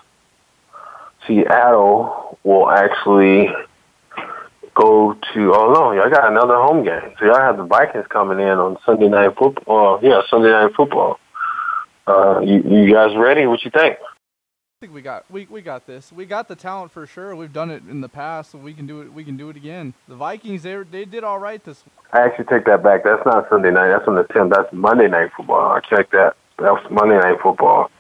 Seattle 1.26 2.38
will 2.44 2.68
actually 2.68 3.48
go 4.74 5.14
to. 5.34 5.54
Oh 5.54 5.72
no, 5.72 5.92
y'all 5.92 6.10
got 6.10 6.30
another 6.30 6.56
home 6.56 6.84
game. 6.84 7.14
So 7.18 7.26
y'all 7.26 7.40
have 7.40 7.56
the 7.56 7.64
Vikings 7.64 8.06
coming 8.08 8.38
in 8.38 8.58
on 8.58 8.78
Sunday 8.84 9.08
night 9.08 9.36
football. 9.36 10.00
yeah, 10.02 10.22
Sunday 10.28 10.50
night 10.50 10.74
football. 10.76 11.18
Uh, 12.06 12.40
you, 12.40 12.62
you 12.62 12.92
guys 12.92 13.16
ready? 13.16 13.46
What 13.46 13.64
you 13.64 13.70
think? 13.70 13.98
Think 14.86 14.94
we 14.94 15.02
got 15.02 15.24
we, 15.28 15.46
we 15.50 15.62
got 15.62 15.84
this. 15.84 16.12
We 16.12 16.26
got 16.26 16.46
the 16.46 16.54
talent 16.54 16.92
for 16.92 17.08
sure. 17.08 17.34
We've 17.34 17.52
done 17.52 17.72
it 17.72 17.82
in 17.90 18.02
the 18.02 18.08
past, 18.08 18.52
so 18.52 18.58
we 18.58 18.72
can 18.72 18.86
do 18.86 19.00
it. 19.00 19.12
We 19.12 19.24
can 19.24 19.36
do 19.36 19.50
it 19.50 19.56
again. 19.56 19.94
The 20.06 20.14
Vikings, 20.14 20.62
they 20.62 20.76
they 20.76 21.04
did 21.04 21.24
all 21.24 21.40
right 21.40 21.62
this. 21.64 21.82
I 22.12 22.20
actually 22.20 22.44
take 22.44 22.66
that 22.66 22.84
back. 22.84 23.02
That's 23.02 23.26
not 23.26 23.48
Sunday 23.50 23.72
night. 23.72 23.88
That's 23.88 24.06
on 24.06 24.14
the 24.14 24.22
10th. 24.22 24.54
That's 24.54 24.72
Monday 24.72 25.08
night 25.08 25.32
football. 25.36 25.72
I 25.72 25.80
checked 25.80 26.12
that. 26.12 26.36
That 26.58 26.72
was 26.72 26.86
Monday 26.88 27.18
night 27.18 27.40
football. 27.42 27.90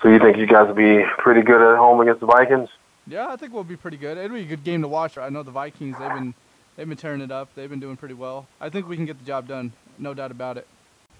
So 0.00 0.08
you 0.08 0.18
think 0.18 0.38
you 0.38 0.46
guys 0.46 0.66
will 0.66 0.74
be 0.74 1.04
pretty 1.18 1.42
good 1.42 1.60
at 1.60 1.76
home 1.76 2.00
against 2.00 2.20
the 2.20 2.26
Vikings? 2.26 2.70
Yeah, 3.06 3.28
I 3.28 3.36
think 3.36 3.52
we'll 3.52 3.62
be 3.62 3.76
pretty 3.76 3.98
good. 3.98 4.16
It'll 4.16 4.34
be 4.34 4.44
a 4.44 4.46
good 4.46 4.64
game 4.64 4.80
to 4.80 4.88
watch. 4.88 5.18
I 5.18 5.28
know 5.28 5.42
the 5.42 5.50
Vikings. 5.50 5.98
They've 5.98 6.08
been 6.08 6.32
they've 6.76 6.88
been 6.88 6.96
tearing 6.96 7.20
it 7.20 7.30
up. 7.30 7.50
They've 7.54 7.68
been 7.68 7.80
doing 7.80 7.98
pretty 7.98 8.14
well. 8.14 8.46
I 8.62 8.70
think 8.70 8.88
we 8.88 8.96
can 8.96 9.04
get 9.04 9.18
the 9.18 9.26
job 9.26 9.46
done. 9.46 9.74
No 9.98 10.14
doubt 10.14 10.30
about 10.30 10.56
it. 10.56 10.66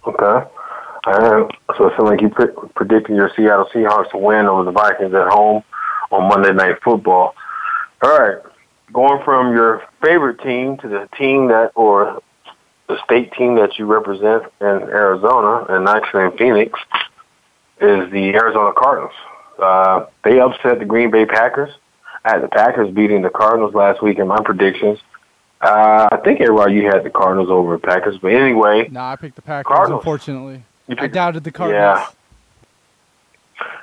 Okay. 0.06 0.48
Right. 1.06 1.50
So 1.76 1.86
it 1.86 1.92
sounds 1.96 2.10
like 2.10 2.20
you 2.20 2.28
pre- 2.28 2.48
predicting 2.74 3.16
your 3.16 3.30
Seattle 3.36 3.66
Seahawks 3.74 4.10
to 4.10 4.18
win 4.18 4.46
over 4.46 4.64
the 4.64 4.70
Vikings 4.72 5.14
at 5.14 5.28
home 5.28 5.62
on 6.10 6.28
Monday 6.28 6.52
Night 6.52 6.76
Football. 6.82 7.34
All 8.02 8.18
right. 8.18 8.38
Going 8.92 9.22
from 9.24 9.54
your 9.54 9.82
favorite 10.02 10.40
team 10.40 10.76
to 10.78 10.88
the 10.88 11.08
team 11.16 11.48
that, 11.48 11.72
or 11.74 12.20
the 12.88 12.98
state 13.04 13.32
team 13.32 13.54
that 13.56 13.78
you 13.78 13.86
represent 13.86 14.42
in 14.60 14.66
Arizona, 14.66 15.64
and 15.68 15.88
actually 15.88 16.24
in 16.24 16.32
Phoenix, 16.36 16.78
is 17.80 18.10
the 18.10 18.32
Arizona 18.34 18.72
Cardinals. 18.76 19.12
Uh, 19.62 20.06
they 20.24 20.40
upset 20.40 20.80
the 20.80 20.84
Green 20.84 21.10
Bay 21.10 21.24
Packers. 21.24 21.70
I 22.24 22.32
had 22.32 22.42
the 22.42 22.48
Packers 22.48 22.92
beating 22.92 23.22
the 23.22 23.30
Cardinals 23.30 23.74
last 23.74 24.02
week 24.02 24.18
in 24.18 24.26
my 24.26 24.42
predictions. 24.42 24.98
Uh, 25.60 26.08
I 26.10 26.16
think 26.24 26.40
everybody 26.40 26.74
you 26.74 26.86
had 26.86 27.04
the 27.04 27.10
Cardinals 27.10 27.48
over 27.50 27.76
the 27.76 27.86
Packers, 27.86 28.16
but 28.20 28.32
anyway, 28.32 28.88
Nah, 28.90 29.12
I 29.12 29.16
picked 29.16 29.36
the 29.36 29.42
Packers. 29.42 29.68
Cardinals. 29.68 30.00
Unfortunately, 30.00 30.64
I 30.98 31.06
doubted 31.06 31.44
the 31.44 31.52
Cardinals. 31.52 31.98
Yeah. 31.98 32.06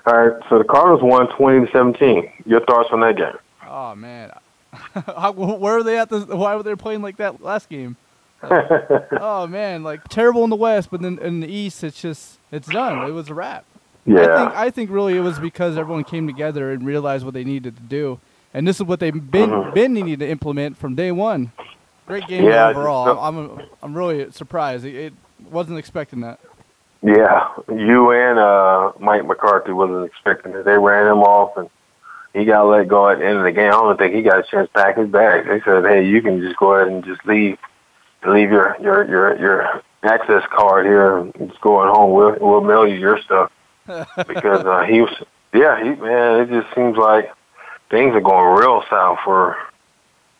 All 0.05 0.17
right, 0.27 0.41
so 0.49 0.57
the 0.57 0.63
Cardinals 0.63 1.01
won 1.03 1.27
twenty 1.35 1.65
to 1.65 1.71
seventeen. 1.71 2.31
Your 2.45 2.61
thoughts 2.61 2.89
on 2.91 3.01
that 3.01 3.17
game? 3.17 3.35
Oh 3.67 3.93
man, 3.95 4.31
where 5.35 5.77
are 5.77 5.83
they 5.83 5.97
at? 5.99 6.09
This, 6.09 6.25
why 6.25 6.55
were 6.55 6.63
they 6.63 6.75
playing 6.75 7.01
like 7.01 7.17
that 7.17 7.43
last 7.43 7.69
game? 7.69 7.95
oh 8.43 9.47
man, 9.49 9.83
like 9.83 10.03
terrible 10.07 10.43
in 10.43 10.49
the 10.49 10.55
West, 10.55 10.89
but 10.91 11.01
then 11.01 11.19
in 11.19 11.41
the 11.41 11.47
East, 11.47 11.83
it's 11.83 12.01
just 12.01 12.39
it's 12.51 12.67
done. 12.67 13.07
It 13.07 13.11
was 13.11 13.29
a 13.29 13.33
wrap. 13.33 13.65
I 14.07 14.11
Yeah. 14.11 14.37
think 14.49 14.55
I 14.57 14.69
think 14.69 14.89
really 14.89 15.17
it 15.17 15.21
was 15.21 15.37
because 15.39 15.77
everyone 15.77 16.03
came 16.05 16.25
together 16.27 16.71
and 16.71 16.85
realized 16.85 17.25
what 17.25 17.33
they 17.33 17.43
needed 17.43 17.75
to 17.75 17.83
do, 17.83 18.19
and 18.53 18.67
this 18.67 18.77
is 18.77 18.83
what 18.83 18.99
they've 18.99 19.31
been 19.31 19.49
Mhm. 19.49 19.73
been 19.73 19.93
needing 19.93 20.19
to 20.19 20.27
implement 20.27 20.77
from 20.77 20.95
day 20.95 21.11
one. 21.11 21.51
Great 22.07 22.25
game 22.27 22.45
Yeah, 22.45 22.67
I 22.67 22.69
overall. 22.71 23.05
felt- 23.05 23.19
I'm 23.19 23.61
I'm 23.83 23.93
really 23.97 24.31
surprised. 24.31 24.85
It, 24.85 24.95
it 24.95 25.13
wasn't 25.51 25.77
expecting 25.77 26.21
that. 26.21 26.39
Yeah, 27.07 27.53
you 27.73 28.11
and 28.11 28.37
uh, 28.37 28.91
Mike 28.99 29.25
McCarthy 29.25 29.71
wasn't 29.71 30.03
expecting 30.05 30.51
it. 30.51 30.65
They 30.65 30.77
ran 30.77 31.07
him 31.07 31.19
off, 31.19 31.55
and 31.55 31.69
he 32.33 32.43
got 32.43 32.63
let 32.63 32.89
go 32.89 33.07
at 33.07 33.19
the 33.19 33.25
end 33.25 33.37
of 33.37 33.45
the 33.45 33.53
game. 33.53 33.69
I 33.69 33.71
don't 33.71 33.97
think 33.97 34.13
he 34.13 34.23
got 34.23 34.39
a 34.39 34.43
chance 34.43 34.67
to 34.67 34.73
pack 34.73 34.97
his 34.97 35.07
bag. 35.07 35.47
They 35.47 35.61
said, 35.61 35.85
"Hey, 35.85 36.05
you 36.05 36.21
can 36.21 36.41
just 36.41 36.57
go 36.57 36.73
ahead 36.73 36.91
and 36.91 37.05
just 37.05 37.25
leave, 37.25 37.57
leave 38.27 38.51
your 38.51 38.75
your 38.81 39.07
your 39.07 39.39
your 39.39 39.81
access 40.03 40.43
card 40.51 40.85
here, 40.85 41.19
and 41.19 41.33
just 41.47 41.61
go 41.61 41.77
going 41.77 41.95
home. 41.95 42.11
We'll 42.11 42.35
we'll 42.41 42.61
mail 42.61 42.85
you 42.85 42.95
your 42.95 43.21
stuff." 43.21 43.53
because 44.27 44.65
uh, 44.65 44.83
he 44.83 44.99
was, 44.99 45.13
yeah, 45.53 45.81
he 45.81 45.91
man, 45.91 46.41
it 46.41 46.49
just 46.49 46.75
seems 46.75 46.97
like 46.97 47.31
things 47.89 48.13
are 48.15 48.19
going 48.19 48.59
real 48.59 48.83
south 48.89 49.19
for 49.23 49.55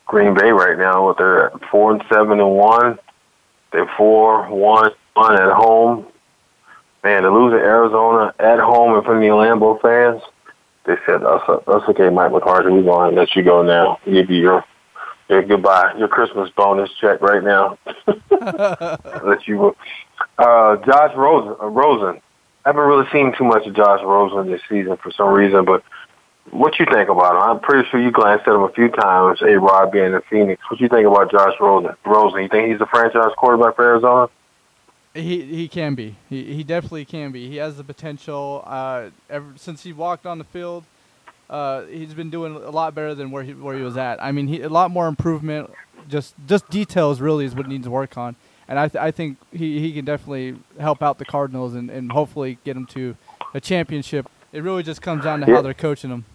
Green 0.05 0.33
Bay 0.33 0.51
right 0.51 0.77
now. 0.77 1.07
With 1.07 1.17
they're 1.17 1.47
at 1.47 1.63
four 1.71 1.93
and 1.93 2.03
seven 2.11 2.41
and 2.41 2.51
one, 2.57 2.99
they're 3.71 3.89
four 3.95 4.49
one 4.49 4.91
one 5.13 5.41
at 5.41 5.53
home. 5.53 6.07
Man, 7.07 7.23
to 7.23 7.31
lose 7.31 7.53
to 7.53 7.57
Arizona 7.57 8.33
at 8.37 8.59
home 8.59 8.97
in 8.97 9.01
front 9.01 9.23
of 9.23 9.29
the 9.29 9.33
Lambeau 9.33 9.79
fans, 9.79 10.21
they 10.85 10.95
said, 11.05 11.21
"That's 11.21 11.63
that's 11.65 11.87
okay, 11.87 12.09
Mike 12.09 12.33
McCarthy. 12.33 12.69
We're 12.69 12.83
going 12.83 13.15
to 13.15 13.21
let 13.21 13.33
you 13.33 13.43
go 13.43 13.63
now. 13.63 13.97
Give 14.03 14.29
you 14.29 14.41
your 14.41 14.65
your 15.29 15.41
goodbye, 15.43 15.93
your 15.97 16.09
Christmas 16.09 16.49
bonus 16.49 16.89
check 16.99 17.21
right 17.21 17.41
now. 17.41 17.77
let 19.23 19.47
you 19.47 19.55
go." 19.55 19.75
Uh, 20.37 20.75
Josh 20.85 21.15
Rosen, 21.15 21.55
uh, 21.61 21.67
Rosen. 21.67 22.21
I 22.65 22.69
haven't 22.69 22.83
really 22.83 23.07
seen 23.13 23.33
too 23.37 23.45
much 23.45 23.65
of 23.65 23.73
Josh 23.73 24.01
Rosen 24.03 24.51
this 24.51 24.59
season 24.67 24.97
for 24.97 25.09
some 25.13 25.29
reason, 25.29 25.63
but 25.63 25.85
what 26.51 26.77
you 26.77 26.85
think 26.91 27.07
about 27.07 27.37
him? 27.37 27.41
I'm 27.41 27.59
pretty 27.61 27.87
sure 27.89 28.01
you 28.01 28.11
glanced 28.11 28.49
at 28.49 28.53
him 28.53 28.63
a 28.63 28.71
few 28.73 28.89
times. 28.89 29.41
A 29.43 29.57
Rod 29.57 29.93
being 29.93 30.11
in 30.11 30.21
Phoenix. 30.29 30.61
What 30.69 30.81
you 30.81 30.89
think 30.89 31.07
about 31.07 31.31
Josh 31.31 31.53
Rosen? 31.61 31.95
Rosen, 32.05 32.41
you 32.41 32.49
think 32.49 32.69
he's 32.69 32.81
a 32.81 32.85
franchise 32.85 33.31
quarterback 33.37 33.77
for 33.77 33.85
Arizona? 33.85 34.27
He 35.17 35.41
he 35.41 35.67
can 35.67 35.95
be. 35.95 36.15
He 36.29 36.53
he 36.55 36.63
definitely 36.63 37.05
can 37.05 37.31
be. 37.31 37.49
He 37.49 37.57
has 37.57 37.77
the 37.77 37.83
potential. 37.83 38.63
Uh, 38.65 39.09
ever 39.29 39.47
since 39.55 39.83
he 39.83 39.91
walked 39.93 40.25
on 40.25 40.37
the 40.37 40.43
field, 40.43 40.83
uh, 41.49 41.83
he's 41.83 42.13
been 42.13 42.29
doing 42.29 42.55
a 42.55 42.69
lot 42.69 42.93
better 42.93 43.15
than 43.15 43.31
where 43.31 43.43
he 43.43 43.53
where 43.53 43.75
he 43.75 43.81
was 43.81 43.97
at. 43.97 44.21
I 44.21 44.31
mean, 44.31 44.47
he 44.47 44.61
a 44.61 44.69
lot 44.69 44.91
more 44.91 45.07
improvement. 45.07 45.71
Just 46.07 46.35
just 46.47 46.69
details 46.69 47.19
really 47.19 47.45
is 47.45 47.55
what 47.55 47.65
he 47.65 47.71
needs 47.73 47.85
to 47.85 47.91
work 47.91 48.17
on. 48.17 48.35
And 48.67 48.77
I 48.77 48.87
th- 48.89 49.01
I 49.01 49.11
think 49.11 49.37
he, 49.51 49.79
he 49.79 49.93
can 49.93 50.05
definitely 50.05 50.55
help 50.79 51.01
out 51.01 51.17
the 51.19 51.25
Cardinals 51.25 51.73
and, 51.73 51.89
and 51.89 52.11
hopefully 52.11 52.57
get 52.63 52.73
them 52.75 52.85
to 52.87 53.15
a 53.53 53.59
championship. 53.61 54.27
It 54.51 54.61
really 54.61 54.83
just 54.83 55.01
comes 55.01 55.23
down 55.23 55.39
to 55.41 55.47
Yeah. 55.47 55.55
how 55.55 55.61
they're 55.61 55.73
coaching 55.73 56.09
them. 56.09 56.25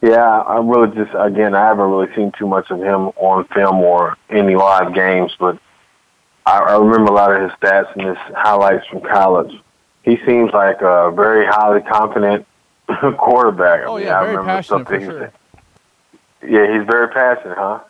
Yeah, 0.00 0.42
I'm 0.42 0.68
really 0.68 0.94
just 0.96 1.10
again. 1.18 1.54
I 1.54 1.66
haven't 1.66 1.90
really 1.90 2.12
seen 2.16 2.32
too 2.38 2.46
much 2.46 2.70
of 2.70 2.78
him 2.80 3.08
on 3.16 3.44
film 3.54 3.76
or 3.80 4.16
any 4.30 4.56
live 4.56 4.94
games, 4.94 5.36
but 5.38 5.58
I, 6.46 6.58
I 6.58 6.76
remember 6.78 7.12
a 7.12 7.14
lot 7.14 7.32
of 7.34 7.42
his 7.42 7.52
stats 7.58 7.92
and 7.94 8.02
his 8.08 8.16
highlights 8.36 8.86
from 8.86 9.00
college. 9.00 9.52
He 10.04 10.16
seems 10.26 10.52
like 10.52 10.80
a 10.80 11.12
very 11.14 11.46
highly 11.46 11.80
confident 11.82 12.46
quarterback. 13.18 13.80
I 13.82 13.84
Oh 13.84 13.96
mean, 13.96 14.06
yeah, 14.06 14.18
I 14.18 14.24
very 14.24 14.36
remember 14.36 14.56
passionate 14.56 14.86
for 14.88 15.00
something 15.00 15.08
sure. 15.08 15.32
Yeah, 16.42 16.76
he's 16.78 16.86
very 16.90 17.08
passionate, 17.08 17.56
huh? 17.56 17.80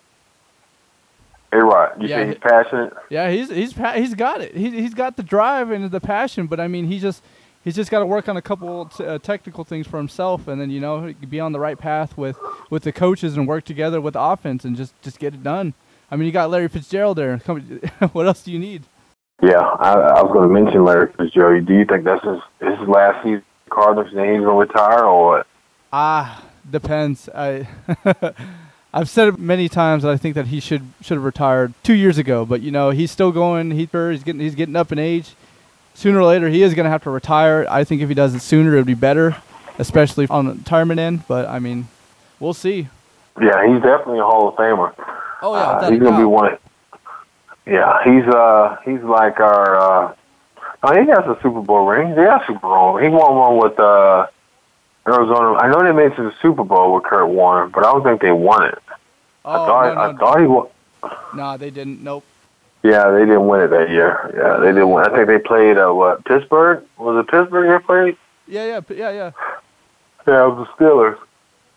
Hey, 1.51 1.59
Rod, 1.59 2.01
you 2.03 2.09
Yeah, 2.09 2.17
say 2.17 2.27
he's 2.29 2.39
passionate? 2.39 2.93
Yeah, 3.11 3.31
he's 3.31 3.51
he's 3.51 3.73
he's 3.95 4.15
got 4.15 4.41
it. 4.41 4.55
He 4.55 4.71
he's 4.71 4.95
got 4.95 5.17
the 5.17 5.23
drive 5.23 5.71
and 5.71 5.91
the 5.91 6.01
passion, 6.01 6.47
but 6.47 6.61
I 6.61 6.69
mean, 6.69 6.87
he 6.87 6.99
just 6.99 7.23
he's 7.65 7.75
just 7.77 7.91
got 7.91 8.01
to 8.01 8.07
work 8.07 8.29
on 8.29 8.37
a 8.37 8.43
couple 8.43 8.87
t- 8.87 9.05
uh, 9.05 9.19
technical 9.19 9.65
things 9.65 9.87
for 9.87 9.97
himself, 9.99 10.49
and 10.49 10.61
then 10.61 10.71
you 10.71 10.81
know 10.81 11.15
be 11.29 11.41
on 11.41 11.53
the 11.53 11.61
right 11.61 11.79
path 11.79 12.17
with 12.19 12.39
with 12.71 12.83
the 12.85 12.93
coaches 12.93 13.37
and 13.37 13.47
work 13.49 13.65
together 13.65 14.01
with 14.01 14.15
the 14.15 14.21
offense 14.21 14.65
and 14.65 14.77
just 14.77 15.01
just 15.03 15.19
get 15.19 15.35
it 15.35 15.43
done. 15.43 15.75
I 16.13 16.17
mean, 16.17 16.27
you 16.27 16.33
got 16.33 16.51
Larry 16.51 16.69
Fitzgerald 16.69 17.17
there. 17.17 17.39
what 18.13 18.27
else 18.27 18.43
do 18.43 18.53
you 18.53 18.59
need? 18.59 18.83
Yeah, 19.43 19.59
I, 19.59 19.95
I 19.95 20.23
was 20.23 20.31
going 20.31 20.47
to 20.47 20.53
mention 20.53 20.85
Larry 20.85 21.11
Fitzgerald. 21.11 21.65
Do 21.65 21.73
you 21.73 21.87
think 21.87 22.05
that's 22.05 22.23
his, 22.23 22.39
his 22.61 22.87
last 22.87 23.25
season 23.25 23.43
Cardinals 23.71 24.13
and 24.13 24.21
he's 24.21 24.45
going 24.45 24.67
to 24.69 24.73
retire 24.73 25.05
or 25.05 25.27
what? 25.31 25.47
Ah, 25.91 26.45
depends. 26.71 27.31
I 27.35 27.67
I've 28.95 29.09
said 29.09 29.29
it 29.29 29.39
many 29.39 29.71
times 29.71 30.03
that 30.03 30.13
I 30.13 30.19
think 30.19 30.35
that 30.35 30.49
he 30.49 30.61
should 30.61 30.83
should 31.01 31.15
have 31.15 31.25
retired 31.25 31.73
two 31.83 31.95
years 31.95 32.19
ago, 32.19 32.45
but 32.45 32.61
you 32.61 32.71
know 32.71 32.91
he's 32.91 33.11
still 33.11 33.33
going. 33.33 33.71
He's 33.71 33.89
getting 33.89 34.41
he's 34.41 34.55
getting 34.55 34.77
up 34.77 34.93
in 34.93 34.99
age. 34.99 35.35
Sooner 35.95 36.21
or 36.21 36.25
later, 36.25 36.51
he 36.51 36.63
is 36.63 36.75
going 36.75 36.85
to 36.85 36.91
have 36.91 37.03
to 37.05 37.11
retire. 37.11 37.67
I 37.71 37.85
think 37.85 38.03
if 38.03 38.09
he 38.09 38.15
does 38.15 38.35
it 38.35 38.41
sooner, 38.41 38.75
it 38.75 38.77
would 38.77 38.87
be 38.87 38.95
better, 38.95 39.37
especially 39.79 40.27
on 40.29 40.47
the 40.47 40.53
retirement 40.53 41.01
end. 41.01 41.25
But 41.27 41.49
I 41.49 41.59
mean, 41.59 41.89
we'll 42.39 42.53
see. 42.53 42.89
Yeah, 43.41 43.67
he's 43.67 43.83
definitely 43.83 44.19
a 44.19 44.25
Hall 44.25 44.49
of 44.49 44.55
Famer. 44.57 44.95
Oh 45.43 45.55
yeah, 45.55 45.63
uh, 45.63 45.91
he's 45.91 46.01
going 46.01 46.13
to 46.13 46.19
be 46.19 46.25
one. 46.25 46.57
Yeah, 47.67 48.03
he's 48.05 48.25
uh 48.33 48.77
he's 48.85 49.03
like 49.03 49.41
our. 49.41 49.77
uh 49.77 50.15
Oh, 50.85 51.01
he 51.01 51.07
has 51.11 51.19
a 51.19 51.39
Super 51.43 51.61
Bowl 51.61 51.87
ring. 51.87 52.09
He 52.09 52.21
has 52.21 52.41
Super 52.45 52.59
Bowl. 52.61 52.97
He 52.97 53.09
won 53.09 53.37
one 53.37 53.57
with 53.59 53.79
uh 53.79 54.27
Arizona. 55.07 55.59
I 55.59 55.69
know 55.69 55.83
they 55.83 55.93
made 55.93 56.13
it 56.13 56.17
to 56.17 56.25
the 56.25 56.35
Super 56.43 56.65
Bowl 56.65 56.95
with 56.95 57.05
Kurt 57.05 57.29
Warner, 57.29 57.69
but 57.69 57.85
I 57.85 57.93
don't 57.93 58.03
think 58.03 58.21
they 58.21 58.33
won 58.33 58.65
it. 58.67 58.79
Oh, 59.45 59.51
I 59.51 59.67
thought 59.67 59.87
no, 59.87 59.95
no, 59.95 60.01
I 60.01 60.17
thought 60.17 60.41
he 60.41 60.47
won. 60.47 60.69
Nah, 61.35 61.57
they 61.57 61.71
didn't. 61.71 62.03
Nope. 62.03 62.25
Yeah, 62.83 63.11
they 63.11 63.21
didn't 63.21 63.47
win 63.47 63.61
it 63.61 63.69
that 63.69 63.91
year. 63.91 64.33
Yeah, 64.37 64.59
they 64.59 64.73
didn't 64.73 64.91
win. 64.91 65.07
I 65.07 65.15
think 65.15 65.29
they 65.29 65.39
played 65.39 65.79
uh, 65.79 65.93
what 65.93 66.25
Pittsburgh 66.25 66.85
was 66.99 67.25
it 67.25 67.31
Pittsburgh 67.31 67.69
they 67.81 67.87
played? 67.87 68.17
Yeah, 68.49 68.67
yeah, 68.67 68.81
yeah, 68.91 69.11
yeah. 69.11 69.31
Yeah, 70.27 70.47
it 70.47 70.49
was 70.49 70.69
the 70.79 70.85
Steelers. 70.85 71.19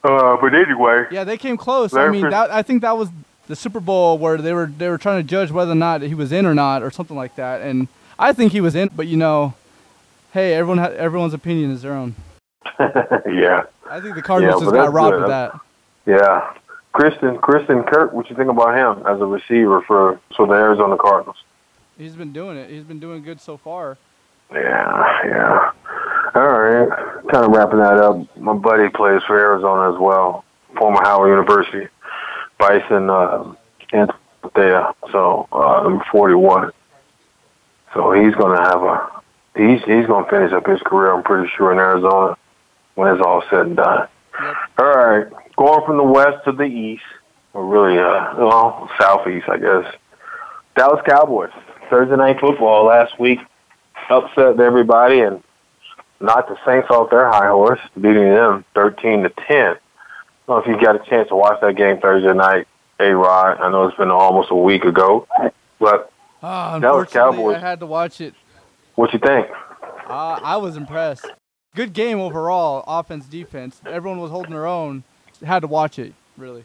Uh, 0.04 0.38
but 0.42 0.54
anyway. 0.54 1.06
Yeah, 1.12 1.24
they 1.24 1.38
came 1.38 1.58
close. 1.58 1.94
I 1.96 2.10
mean, 2.10 2.30
that, 2.30 2.52
I 2.52 2.62
think 2.64 2.82
that 2.82 2.98
was 2.98 3.10
the 3.48 3.56
Super 3.56 3.80
Bowl 3.80 4.18
where 4.18 4.38
they 4.38 4.54
were 4.54 4.68
they 4.68 4.90
were 4.90 4.98
trying 4.98 5.22
to 5.22 5.28
judge 5.28 5.52
whether 5.52 5.72
or 5.72 5.76
not 5.76 6.02
he 6.02 6.16
was 6.16 6.32
in 6.32 6.46
or 6.46 6.54
not 6.54 6.84
or 6.84 6.92
something 6.92 7.16
like 7.16 7.36
that. 7.36 7.62
And 7.62 7.88
I 8.18 8.34
think 8.34 8.52
he 8.52 8.62
was 8.62 8.76
in, 8.76 8.90
but 8.96 9.08
you 9.08 9.18
know, 9.18 9.54
hey, 10.34 10.54
everyone 10.54 10.78
ha- 10.78 10.96
everyone's 10.96 11.34
opinion 11.34 11.72
is 11.72 11.82
their 11.82 11.94
own. 11.94 12.16
yeah. 12.80 13.64
I 13.90 14.02
think 14.02 14.16
the 14.16 14.22
Cardinals 14.22 14.62
yeah, 14.62 14.66
just 14.66 14.76
got 14.76 14.94
robbed 14.94 15.14
good. 15.14 15.22
with 15.22 15.30
that. 15.30 15.60
Yeah. 16.06 16.54
Christian 16.94 17.38
Christian 17.40 17.84
Kirk, 17.84 18.14
what 18.14 18.30
you 18.30 18.36
think 18.36 18.50
about 18.50 18.76
him 18.78 19.06
as 19.06 19.20
a 19.20 19.26
receiver 19.26 19.82
for 19.82 20.20
for 20.36 20.48
the 20.48 20.54
Arizona 20.54 20.98
Cardinals? 20.98 21.38
He's 21.98 22.16
been 22.16 22.34
doing 22.34 22.58
it. 22.58 22.70
He's 22.70 22.84
been 22.84 23.00
doing 23.00 23.22
good 23.22 23.42
so 23.42 23.58
far. 23.58 23.98
Yeah, 24.52 25.22
yeah. 25.26 25.72
All 26.36 26.60
right. 26.60 26.90
Kind 27.32 27.46
of 27.46 27.52
wrapping 27.52 27.80
that 27.80 27.98
up. 27.98 28.38
My 28.38 28.54
buddy 28.54 28.90
plays 28.90 29.22
for 29.26 29.38
Arizona 29.38 29.94
as 29.94 30.00
well, 30.00 30.46
former 30.78 31.02
Howard 31.04 31.30
University, 31.30 31.88
Bison 32.66 33.10
uh, 33.12 33.54
there, 34.56 34.88
So 35.12 35.48
uh, 35.52 35.84
I'm 35.86 36.02
41. 36.12 36.72
So 37.94 38.12
he's 38.12 38.34
gonna 38.36 38.62
have 38.62 38.82
a 38.82 39.22
he's 39.56 39.84
he's 39.86 40.08
gonna 40.08 40.28
finish 40.30 40.52
up 40.52 40.68
his 40.68 40.82
career. 40.82 41.14
I'm 41.14 41.24
pretty 41.24 41.50
sure 41.56 41.72
in 41.72 41.78
Arizona 41.78 42.36
when 42.96 43.14
it's 43.14 43.24
all 43.24 43.44
said 43.50 43.68
and 43.68 43.76
done. 43.78 44.08
Yep. 44.42 44.56
All 44.80 44.86
right, 44.86 45.28
going 45.56 45.86
from 45.86 45.98
the 45.98 46.04
west 46.04 46.44
to 46.46 46.52
the 46.52 46.64
east, 46.64 47.04
or 47.54 47.66
really 47.66 47.98
uh 47.98 48.36
well 48.38 48.90
southeast, 49.00 49.48
I 49.48 49.58
guess. 49.58 49.96
Dallas 50.76 51.02
Cowboys 51.06 51.52
Thursday 51.90 52.18
night 52.18 52.40
football 52.42 52.86
last 52.86 53.18
week 53.20 53.40
upset 54.10 54.60
everybody 54.60 55.22
and 55.22 55.42
knocked 56.20 56.50
the 56.50 56.58
Saints 56.66 56.90
off 56.90 57.12
their 57.12 57.30
high 57.30 57.48
horse, 57.48 57.80
beating 57.96 58.30
them 58.30 58.66
13 58.74 59.24
to 59.24 59.30
10 59.48 59.78
know 60.48 60.58
if 60.58 60.68
you 60.68 60.80
got 60.80 60.96
a 60.96 61.10
chance 61.10 61.30
to 61.30 61.36
watch 61.36 61.60
that 61.62 61.76
game 61.76 62.00
Thursday 62.00 62.34
night, 62.34 62.68
A 63.00 63.12
Rod. 63.16 63.60
I 63.60 63.70
know 63.72 63.88
it's 63.88 63.98
been 63.98 64.12
almost 64.12 64.50
a 64.52 64.56
week 64.56 64.84
ago, 64.84 65.28
but 65.80 66.12
Dallas 66.42 66.76
unfortunately, 66.76 67.38
Cowboys. 67.38 67.56
I 67.58 67.60
had 67.60 67.80
to 67.80 67.86
watch 67.86 68.22
it. 68.22 68.34
what 68.96 69.14
you 69.14 69.20
think? 69.20 69.48
Uh, 70.08 70.40
I 70.44 70.58
was 70.58 70.78
impressed. 70.78 71.26
Good 71.76 71.94
game 71.94 72.20
overall, 72.20 72.84
offense, 72.88 73.26
defense. 73.26 73.82
Everyone 73.86 74.20
was 74.20 74.32
holding 74.32 74.52
their 74.52 74.66
own. 74.66 75.04
Had 75.44 75.62
to 75.62 75.68
watch 75.68 76.00
it, 76.00 76.14
really. 76.38 76.64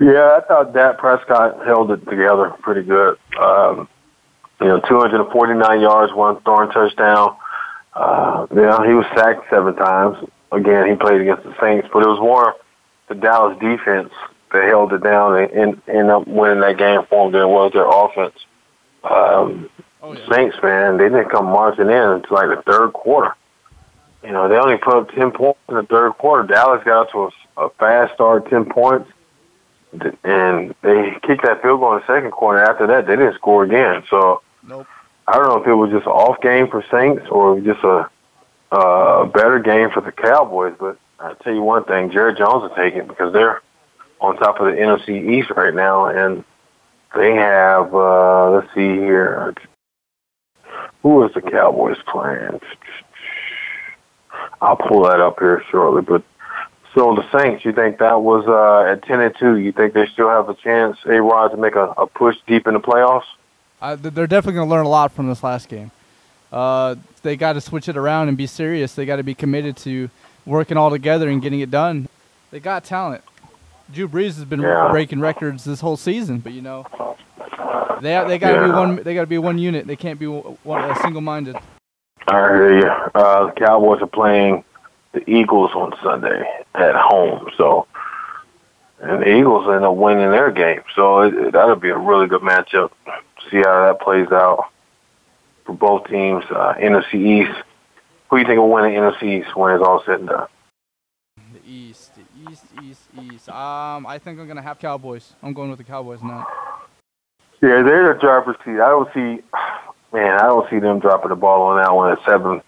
Yeah, 0.00 0.38
I 0.38 0.46
thought 0.46 0.72
Dak 0.72 0.98
Prescott 0.98 1.66
held 1.66 1.90
it 1.90 2.08
together 2.08 2.54
pretty 2.62 2.82
good. 2.82 3.18
Um, 3.38 3.88
you 4.60 4.68
know, 4.68 4.80
249 4.80 5.80
yards, 5.80 6.12
one 6.12 6.40
throwing 6.42 6.70
touchdown. 6.70 7.36
Uh, 7.94 8.46
yeah, 8.54 8.86
he 8.86 8.94
was 8.94 9.06
sacked 9.16 9.50
seven 9.50 9.74
times. 9.74 10.16
Again, 10.52 10.88
he 10.88 10.94
played 10.94 11.20
against 11.20 11.42
the 11.42 11.54
Saints, 11.60 11.88
but 11.92 12.02
it 12.02 12.08
was 12.08 12.20
more 12.20 12.54
the 13.08 13.14
Dallas 13.14 13.58
defense 13.58 14.12
that 14.52 14.64
held 14.64 14.92
it 14.92 15.02
down 15.02 15.36
and, 15.36 15.50
and 15.52 15.82
ended 15.88 16.10
up 16.10 16.26
winning 16.26 16.60
that 16.60 16.78
game 16.78 17.02
for 17.08 17.26
them 17.26 17.32
than 17.32 17.42
it 17.42 17.52
was 17.52 17.72
their 17.72 17.88
offense. 17.88 18.34
Um, 19.04 19.70
Saints, 20.30 20.56
man, 20.62 20.96
they 20.96 21.04
didn't 21.04 21.30
come 21.30 21.46
marching 21.46 21.86
in 21.86 21.92
until 21.92 22.36
like 22.36 22.48
the 22.48 22.62
third 22.62 22.92
quarter. 22.92 23.34
You 24.22 24.32
know, 24.32 24.48
they 24.48 24.56
only 24.56 24.76
put 24.76 24.94
up 24.94 25.10
10 25.10 25.32
points 25.32 25.60
in 25.68 25.76
the 25.76 25.82
third 25.82 26.12
quarter. 26.12 26.46
Dallas 26.46 26.82
got 26.84 27.10
to 27.12 27.30
a, 27.56 27.64
a 27.64 27.70
fast 27.70 28.14
start, 28.14 28.48
10 28.48 28.66
points 28.66 29.10
and 29.92 30.74
they 30.82 31.16
kicked 31.22 31.42
that 31.42 31.62
field 31.62 31.80
goal 31.80 31.94
in 31.94 32.00
the 32.00 32.06
second 32.06 32.30
quarter. 32.30 32.62
After 32.62 32.86
that, 32.86 33.06
they 33.06 33.16
didn't 33.16 33.34
score 33.34 33.64
again. 33.64 34.04
So 34.10 34.42
Nope. 34.62 34.86
I 35.26 35.34
don't 35.34 35.48
know 35.48 35.60
if 35.60 35.66
it 35.66 35.74
was 35.74 35.90
just 35.90 36.06
an 36.06 36.12
off 36.12 36.40
game 36.40 36.68
for 36.68 36.84
Saints 36.90 37.26
or 37.30 37.60
just 37.60 37.82
a 37.84 38.08
uh, 38.72 39.24
better 39.26 39.58
game 39.58 39.90
for 39.90 40.00
the 40.00 40.12
Cowboys. 40.12 40.74
But 40.78 40.98
I 41.20 41.34
tell 41.34 41.52
you 41.52 41.62
one 41.62 41.84
thing, 41.84 42.10
Jerry 42.10 42.34
Jones 42.34 42.62
will 42.62 42.76
take 42.76 42.94
it 42.94 43.08
because 43.08 43.32
they're 43.32 43.60
on 44.20 44.36
top 44.36 44.60
of 44.60 44.66
the 44.66 44.72
NFC 44.72 45.38
East 45.38 45.50
right 45.50 45.74
now, 45.74 46.06
and 46.06 46.44
they 47.16 47.34
have. 47.34 47.94
Uh, 47.94 48.50
let's 48.50 48.68
see 48.74 48.80
here. 48.80 49.54
Who 51.02 51.24
is 51.24 51.32
the 51.34 51.42
Cowboys 51.42 51.96
playing? 52.06 52.60
I'll 54.60 54.76
pull 54.76 55.04
that 55.04 55.20
up 55.20 55.38
here 55.38 55.62
shortly, 55.70 56.02
but 56.02 56.22
so 56.94 57.14
the 57.14 57.38
Saints, 57.38 57.64
you 57.64 57.72
think 57.72 57.98
that 57.98 58.22
was 58.22 58.46
uh, 58.46 58.92
at 58.92 59.02
ten 59.04 59.20
and 59.20 59.34
two? 59.38 59.56
You 59.56 59.72
think 59.72 59.94
they 59.94 60.06
still 60.06 60.28
have 60.28 60.48
a 60.48 60.54
chance, 60.54 60.98
A 61.06 61.20
Rod, 61.20 61.48
to 61.48 61.56
make 61.56 61.74
a, 61.74 61.94
a 61.96 62.06
push 62.06 62.36
deep 62.46 62.66
in 62.66 62.74
the 62.74 62.80
playoffs? 62.80 63.24
Uh, 63.80 63.94
they're 63.96 64.26
definitely 64.26 64.54
going 64.54 64.68
to 64.68 64.74
learn 64.74 64.86
a 64.86 64.88
lot 64.88 65.12
from 65.12 65.28
this 65.28 65.42
last 65.42 65.68
game. 65.68 65.90
Uh, 66.50 66.96
they 67.22 67.36
got 67.36 67.52
to 67.52 67.60
switch 67.60 67.88
it 67.88 67.96
around 67.96 68.28
and 68.28 68.36
be 68.36 68.46
serious. 68.46 68.94
They 68.94 69.06
got 69.06 69.16
to 69.16 69.22
be 69.22 69.34
committed 69.34 69.76
to 69.78 70.10
working 70.48 70.76
all 70.76 70.90
together 70.90 71.28
and 71.28 71.40
getting 71.42 71.60
it 71.60 71.70
done. 71.70 72.08
They 72.50 72.58
got 72.60 72.84
talent. 72.84 73.22
Drew 73.92 74.08
Brees 74.08 74.36
has 74.36 74.44
been 74.44 74.60
Yeah. 74.60 74.88
breaking 74.90 75.20
records 75.20 75.64
this 75.64 75.80
whole 75.80 75.96
season, 75.96 76.38
but 76.38 76.52
you 76.52 76.62
know, 76.62 76.86
they 78.00 78.22
they 78.26 78.38
got 78.38 78.56
to 78.56 78.64
be 78.64 78.70
one. 78.70 78.96
They 79.02 79.14
got 79.14 79.22
to 79.22 79.26
be 79.26 79.38
one 79.38 79.58
unit. 79.58 79.86
They 79.86 79.96
can't 79.96 80.18
be 80.18 80.26
one, 80.26 80.56
one 80.62 80.82
uh, 80.82 80.94
single-minded. 81.02 81.56
I 82.26 82.32
hear 82.32 82.78
you. 82.78 82.86
Uh, 83.14 83.46
the 83.46 83.52
Cowboys 83.52 84.02
are 84.02 84.06
playing 84.06 84.64
the 85.12 85.28
Eagles 85.28 85.70
on 85.74 85.94
Sunday 86.02 86.44
at 86.74 86.94
home, 86.94 87.48
so 87.56 87.86
and 89.00 89.22
the 89.22 89.28
Eagles 89.38 89.68
end 89.70 89.84
up 89.84 89.94
winning 89.94 90.30
their 90.30 90.50
game, 90.50 90.82
so 90.94 91.20
it, 91.22 91.34
it, 91.34 91.52
that'll 91.52 91.76
be 91.76 91.88
a 91.90 91.96
really 91.96 92.26
good 92.26 92.42
matchup. 92.42 92.90
See 93.50 93.58
how 93.58 93.86
that 93.86 94.00
plays 94.00 94.30
out 94.32 94.70
for 95.64 95.72
both 95.74 96.06
teams. 96.08 96.44
Uh, 96.50 96.74
NFC 96.78 97.14
East. 97.14 97.62
Who 98.28 98.36
do 98.36 98.40
you 98.40 98.46
think 98.46 98.58
will 98.58 98.70
win 98.70 98.84
the 98.84 98.98
NFC 98.98 99.40
East 99.40 99.56
when 99.56 99.74
it's 99.74 99.84
all 99.84 100.02
said 100.04 100.20
and 100.20 100.28
done? 100.28 100.48
The 101.52 101.70
East, 101.70 102.12
the 102.14 102.50
East, 102.50 102.64
East, 102.82 103.00
East. 103.20 103.48
Um, 103.48 104.06
I 104.06 104.18
think 104.18 104.38
I'm 104.38 104.46
gonna 104.46 104.62
have 104.62 104.78
Cowboys. 104.78 105.32
I'm 105.42 105.54
going 105.54 105.70
with 105.70 105.78
the 105.78 105.84
Cowboys 105.84 106.22
now. 106.22 106.46
Yeah, 107.62 107.82
they're 107.82 108.14
the 108.14 108.20
driver's 108.20 108.56
seat. 108.64 108.80
I 108.80 108.90
don't 108.90 109.08
see, 109.14 109.42
man, 110.12 110.38
I 110.38 110.42
don't 110.42 110.68
see 110.68 110.78
them 110.78 110.98
dropping 110.98 111.30
the 111.30 111.36
ball 111.36 111.62
on 111.62 111.82
that 111.82 111.94
one 111.94 112.12
at 112.12 112.18
seven, 112.26 112.60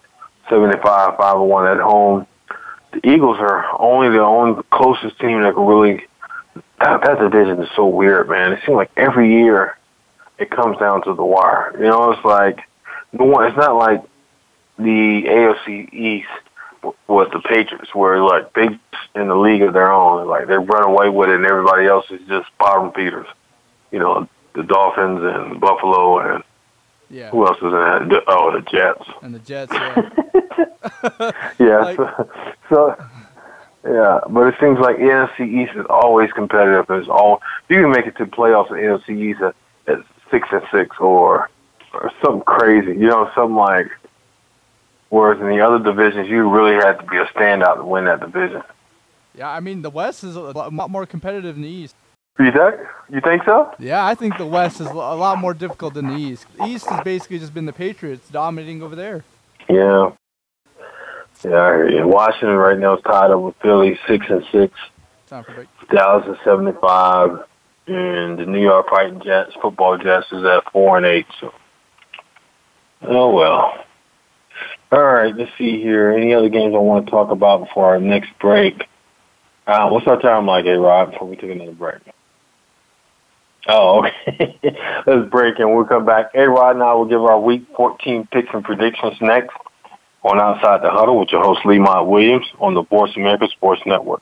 seventy-five, 0.49 1.17
five 1.17 1.35
and 1.35 1.47
one 1.47 1.67
at 1.67 1.79
home. 1.79 2.25
The 2.93 3.07
Eagles 3.07 3.37
are 3.39 3.65
only 3.79 4.09
the 4.09 4.23
only 4.23 4.61
closest 4.71 5.19
team 5.19 5.41
that 5.43 5.53
can 5.53 5.65
really. 5.65 6.05
That, 6.79 7.03
that 7.03 7.19
division 7.19 7.61
is 7.61 7.69
so 7.75 7.85
weird, 7.85 8.27
man. 8.27 8.51
It 8.53 8.61
seems 8.65 8.75
like 8.75 8.91
every 8.97 9.31
year 9.31 9.77
it 10.39 10.49
comes 10.49 10.79
down 10.79 11.03
to 11.03 11.13
the 11.13 11.23
wire. 11.23 11.71
You 11.77 11.85
know, 11.85 12.11
it's 12.11 12.25
like 12.25 12.59
no 13.13 13.25
one. 13.25 13.47
It's 13.47 13.55
not 13.55 13.75
like 13.75 14.03
the 14.77 15.23
AFC 15.27 15.93
East 15.93 16.27
w- 16.81 16.95
with 17.07 17.31
the 17.31 17.39
Patriots, 17.39 17.93
where 17.93 18.23
like 18.23 18.53
they 18.53 18.67
in 19.15 19.27
the 19.27 19.35
league 19.35 19.61
of 19.61 19.73
their 19.73 19.91
own. 19.91 20.27
Like 20.27 20.47
they 20.47 20.57
run 20.57 20.83
away 20.83 21.09
with 21.09 21.29
it, 21.29 21.35
and 21.35 21.45
everybody 21.45 21.85
else 21.87 22.05
is 22.09 22.21
just 22.27 22.47
bottom 22.59 22.91
feeders. 22.93 23.27
You 23.91 23.99
know, 23.99 24.27
the 24.55 24.63
Dolphins 24.63 25.21
and 25.23 25.59
Buffalo 25.59 26.19
and 26.19 26.43
Yeah. 27.09 27.29
who 27.29 27.45
else 27.45 27.57
is 27.57 27.63
in 27.63 27.71
that? 27.71 28.23
Oh, 28.27 28.51
the 28.51 28.61
Jets. 28.61 29.03
And 29.21 29.35
the 29.35 29.39
Jets. 29.39 29.73
Yeah. 29.73 31.31
Yeah. 31.59 31.79
Like- 31.79 31.97
so, 31.97 32.29
so 32.69 32.95
yeah, 33.83 34.19
but 34.29 34.47
it 34.47 34.55
seems 34.59 34.77
like 34.79 34.97
NFC 34.97 35.41
East 35.41 35.73
is 35.75 35.85
always 35.89 36.31
competitive. 36.33 36.85
It's 36.89 37.07
all 37.09 37.41
you 37.69 37.81
can 37.81 37.91
make 37.91 38.05
it 38.05 38.15
to 38.17 38.25
the 38.25 38.31
playoffs 38.31 38.69
in 38.69 38.77
NFC 38.77 39.31
East 39.31 39.41
at, 39.41 39.55
at 39.87 39.99
six 40.29 40.47
and 40.51 40.61
six 40.71 40.95
or 40.99 41.49
or 41.93 42.11
something 42.23 42.43
crazy. 42.43 42.91
You 42.91 43.07
know, 43.07 43.29
something 43.35 43.55
like. 43.55 43.87
Whereas 45.11 45.41
in 45.41 45.49
the 45.49 45.59
other 45.59 45.77
divisions, 45.77 46.29
you 46.29 46.49
really 46.49 46.73
had 46.73 46.93
to 46.93 47.05
be 47.05 47.17
a 47.17 47.25
standout 47.25 47.75
to 47.75 47.83
win 47.83 48.05
that 48.05 48.21
division. 48.21 48.63
yeah. 49.35 49.49
I 49.49 49.59
mean, 49.59 49.81
the 49.81 49.89
West 49.89 50.23
is 50.23 50.35
a 50.35 50.39
lot 50.39 50.89
more 50.89 51.05
competitive 51.05 51.55
than 51.55 51.63
the 51.63 51.69
East. 51.69 51.95
You 52.39 52.49
think? 52.51 52.75
You 53.09 53.19
think 53.19 53.43
so? 53.43 53.75
Yeah, 53.77 54.05
I 54.05 54.15
think 54.15 54.37
the 54.37 54.45
West 54.45 54.79
is 54.79 54.87
a 54.87 54.93
lot 54.93 55.37
more 55.37 55.53
difficult 55.53 55.95
than 55.95 56.07
the 56.07 56.15
East. 56.15 56.47
The 56.57 56.65
East 56.65 56.87
has 56.87 57.03
basically 57.03 57.39
just 57.39 57.53
been 57.53 57.65
the 57.65 57.73
Patriots 57.73 58.29
dominating 58.29 58.81
over 58.81 58.95
there. 58.95 59.25
Yeah. 59.69 60.11
Yeah, 61.43 61.61
I 61.61 61.75
hear 61.75 61.89
you. 61.89 62.07
Washington 62.07 62.55
right 62.55 62.77
now 62.79 62.95
is 62.95 63.03
tied 63.03 63.31
up 63.31 63.41
with 63.41 63.55
Philly, 63.61 63.99
six 64.07 64.25
and 64.29 64.45
six. 64.51 64.73
Time 65.27 65.43
for 65.43 65.53
break. 65.55 65.67
Dallas 65.89 66.25
is 66.27 66.37
seventy-five, 66.45 67.31
and 67.87 68.39
the 68.39 68.45
New 68.45 68.61
York 68.61 68.87
Fighting 68.89 69.21
Jets, 69.21 69.51
football 69.61 69.97
Jets, 69.97 70.27
is 70.31 70.45
at 70.45 70.71
four 70.71 70.97
and 70.97 71.05
eight. 71.05 71.25
So, 71.39 71.53
oh 73.01 73.29
well. 73.33 73.73
All 74.91 75.01
right, 75.01 75.33
let's 75.35 75.51
see 75.57 75.81
here. 75.81 76.11
Any 76.11 76.33
other 76.33 76.49
games 76.49 76.75
I 76.75 76.79
want 76.79 77.05
to 77.05 77.11
talk 77.11 77.31
about 77.31 77.65
before 77.65 77.85
our 77.85 77.99
next 77.99 78.29
break? 78.39 78.87
Uh, 79.65 79.87
what's 79.89 80.05
our 80.05 80.19
time 80.19 80.45
like, 80.45 80.65
A 80.65 80.77
Rod, 80.77 81.11
before 81.11 81.29
we 81.29 81.37
take 81.37 81.51
another 81.51 81.71
break? 81.71 82.01
Oh, 83.69 84.05
okay. 84.27 84.59
Let's 85.07 85.29
break 85.29 85.59
and 85.59 85.73
we'll 85.73 85.85
come 85.85 86.05
back. 86.05 86.31
A 86.35 86.49
Rod 86.49 86.75
and 86.75 86.83
I 86.83 86.93
will 86.93 87.05
give 87.05 87.21
our 87.21 87.39
week 87.39 87.65
14 87.77 88.27
picks 88.31 88.49
and 88.53 88.65
predictions 88.65 89.15
next 89.21 89.55
on 90.23 90.39
Outside 90.39 90.81
the 90.83 90.89
Huddle 90.89 91.19
with 91.19 91.29
your 91.31 91.43
host, 91.43 91.61
Lemont 91.63 92.07
Williams, 92.07 92.45
on 92.59 92.73
the 92.73 92.83
Voice 92.83 93.15
America 93.15 93.47
Sports 93.47 93.81
Network. 93.85 94.21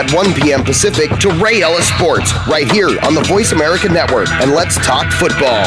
1 0.09 0.33
p.m. 0.33 0.63
Pacific 0.63 1.11
to 1.19 1.29
Ray 1.29 1.61
Ellis 1.61 1.87
Sports 1.87 2.33
right 2.47 2.69
here 2.71 2.89
on 3.03 3.13
the 3.13 3.21
Voice 3.21 3.51
America 3.51 3.87
Network. 3.87 4.29
And 4.29 4.51
let's 4.51 4.75
talk 4.85 5.11
football. 5.11 5.65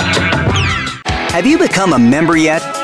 Have 1.31 1.47
you 1.47 1.59
become 1.59 1.93
a 1.93 1.99
member 1.99 2.37
yet? 2.37 2.84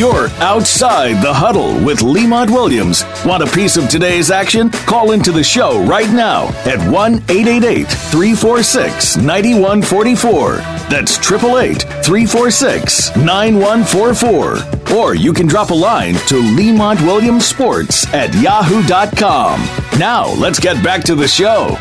You're 0.00 0.30
outside 0.40 1.22
the 1.22 1.34
huddle 1.34 1.74
with 1.84 2.00
Lemont 2.00 2.48
Williams. 2.48 3.04
Want 3.26 3.42
a 3.42 3.46
piece 3.46 3.76
of 3.76 3.90
today's 3.90 4.30
action? 4.30 4.70
Call 4.70 5.12
into 5.12 5.30
the 5.30 5.44
show 5.44 5.84
right 5.84 6.10
now 6.10 6.46
at 6.64 6.78
1 6.90 7.16
888 7.28 7.84
346 7.86 9.18
9144. 9.18 10.56
That's 10.88 11.18
888 11.18 11.82
346 12.02 13.14
9144. 13.16 14.96
Or 14.96 15.14
you 15.14 15.34
can 15.34 15.46
drop 15.46 15.68
a 15.68 15.74
line 15.74 16.14
to 16.28 16.36
Lemont 16.56 17.02
Williams 17.02 17.44
Sports 17.44 18.06
at 18.14 18.32
yahoo.com. 18.40 19.60
Now, 19.98 20.32
let's 20.36 20.58
get 20.58 20.82
back 20.82 21.04
to 21.04 21.14
the 21.14 21.28
show. 21.28 21.76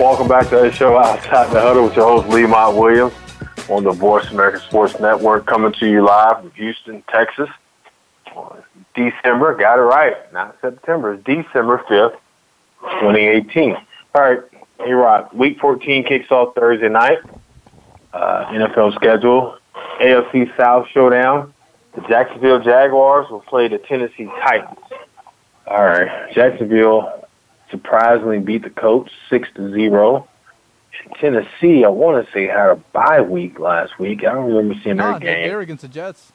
Welcome 0.00 0.26
back 0.26 0.48
to 0.48 0.56
the 0.56 0.72
show 0.72 0.98
Outside 0.98 1.52
the 1.52 1.60
Huddle 1.60 1.84
with 1.84 1.94
your 1.94 2.06
host, 2.06 2.28
Lemont 2.28 2.76
Williams 2.76 3.21
on 3.72 3.84
the 3.84 3.92
Voice 3.92 4.30
America 4.30 4.60
Sports 4.60 5.00
Network, 5.00 5.46
coming 5.46 5.72
to 5.72 5.86
you 5.88 6.04
live 6.04 6.40
from 6.40 6.50
Houston, 6.52 7.02
Texas. 7.08 7.48
December, 8.94 9.56
got 9.56 9.78
it 9.78 9.82
right, 9.82 10.30
not 10.32 10.56
September, 10.60 11.16
December 11.16 11.82
5th, 11.88 12.16
2018. 12.82 13.74
All 14.14 14.22
right, 14.22 14.40
hey 14.78 14.92
Rod, 14.92 15.32
week 15.32 15.58
14 15.58 16.04
kicks 16.04 16.30
off 16.30 16.54
Thursday 16.54 16.90
night. 16.90 17.18
Uh, 18.12 18.44
NFL 18.46 18.94
schedule, 18.94 19.56
AFC 20.00 20.54
South 20.56 20.86
showdown. 20.92 21.54
The 21.94 22.02
Jacksonville 22.02 22.60
Jaguars 22.60 23.30
will 23.30 23.40
play 23.40 23.68
the 23.68 23.78
Tennessee 23.78 24.26
Titans. 24.42 24.78
All 25.66 25.84
right, 25.84 26.30
Jacksonville 26.34 27.26
surprisingly 27.70 28.38
beat 28.38 28.64
the 28.64 28.70
Colts 28.70 29.12
6 29.30 29.48
to 29.54 29.72
0. 29.72 30.28
Tennessee, 31.20 31.84
I 31.84 31.88
want 31.88 32.24
to 32.26 32.32
say, 32.32 32.46
had 32.46 32.70
a 32.70 32.76
bye 32.92 33.20
week 33.20 33.58
last 33.58 33.98
week. 33.98 34.20
I 34.20 34.32
don't 34.32 34.46
remember 34.52 34.74
seeing 34.82 34.96
Nah, 34.96 35.12
their 35.12 35.20
they- 35.20 35.26
game. 35.40 35.48
they're 35.48 35.60
against 35.60 35.82
the 35.82 35.88
Jets. 35.88 36.32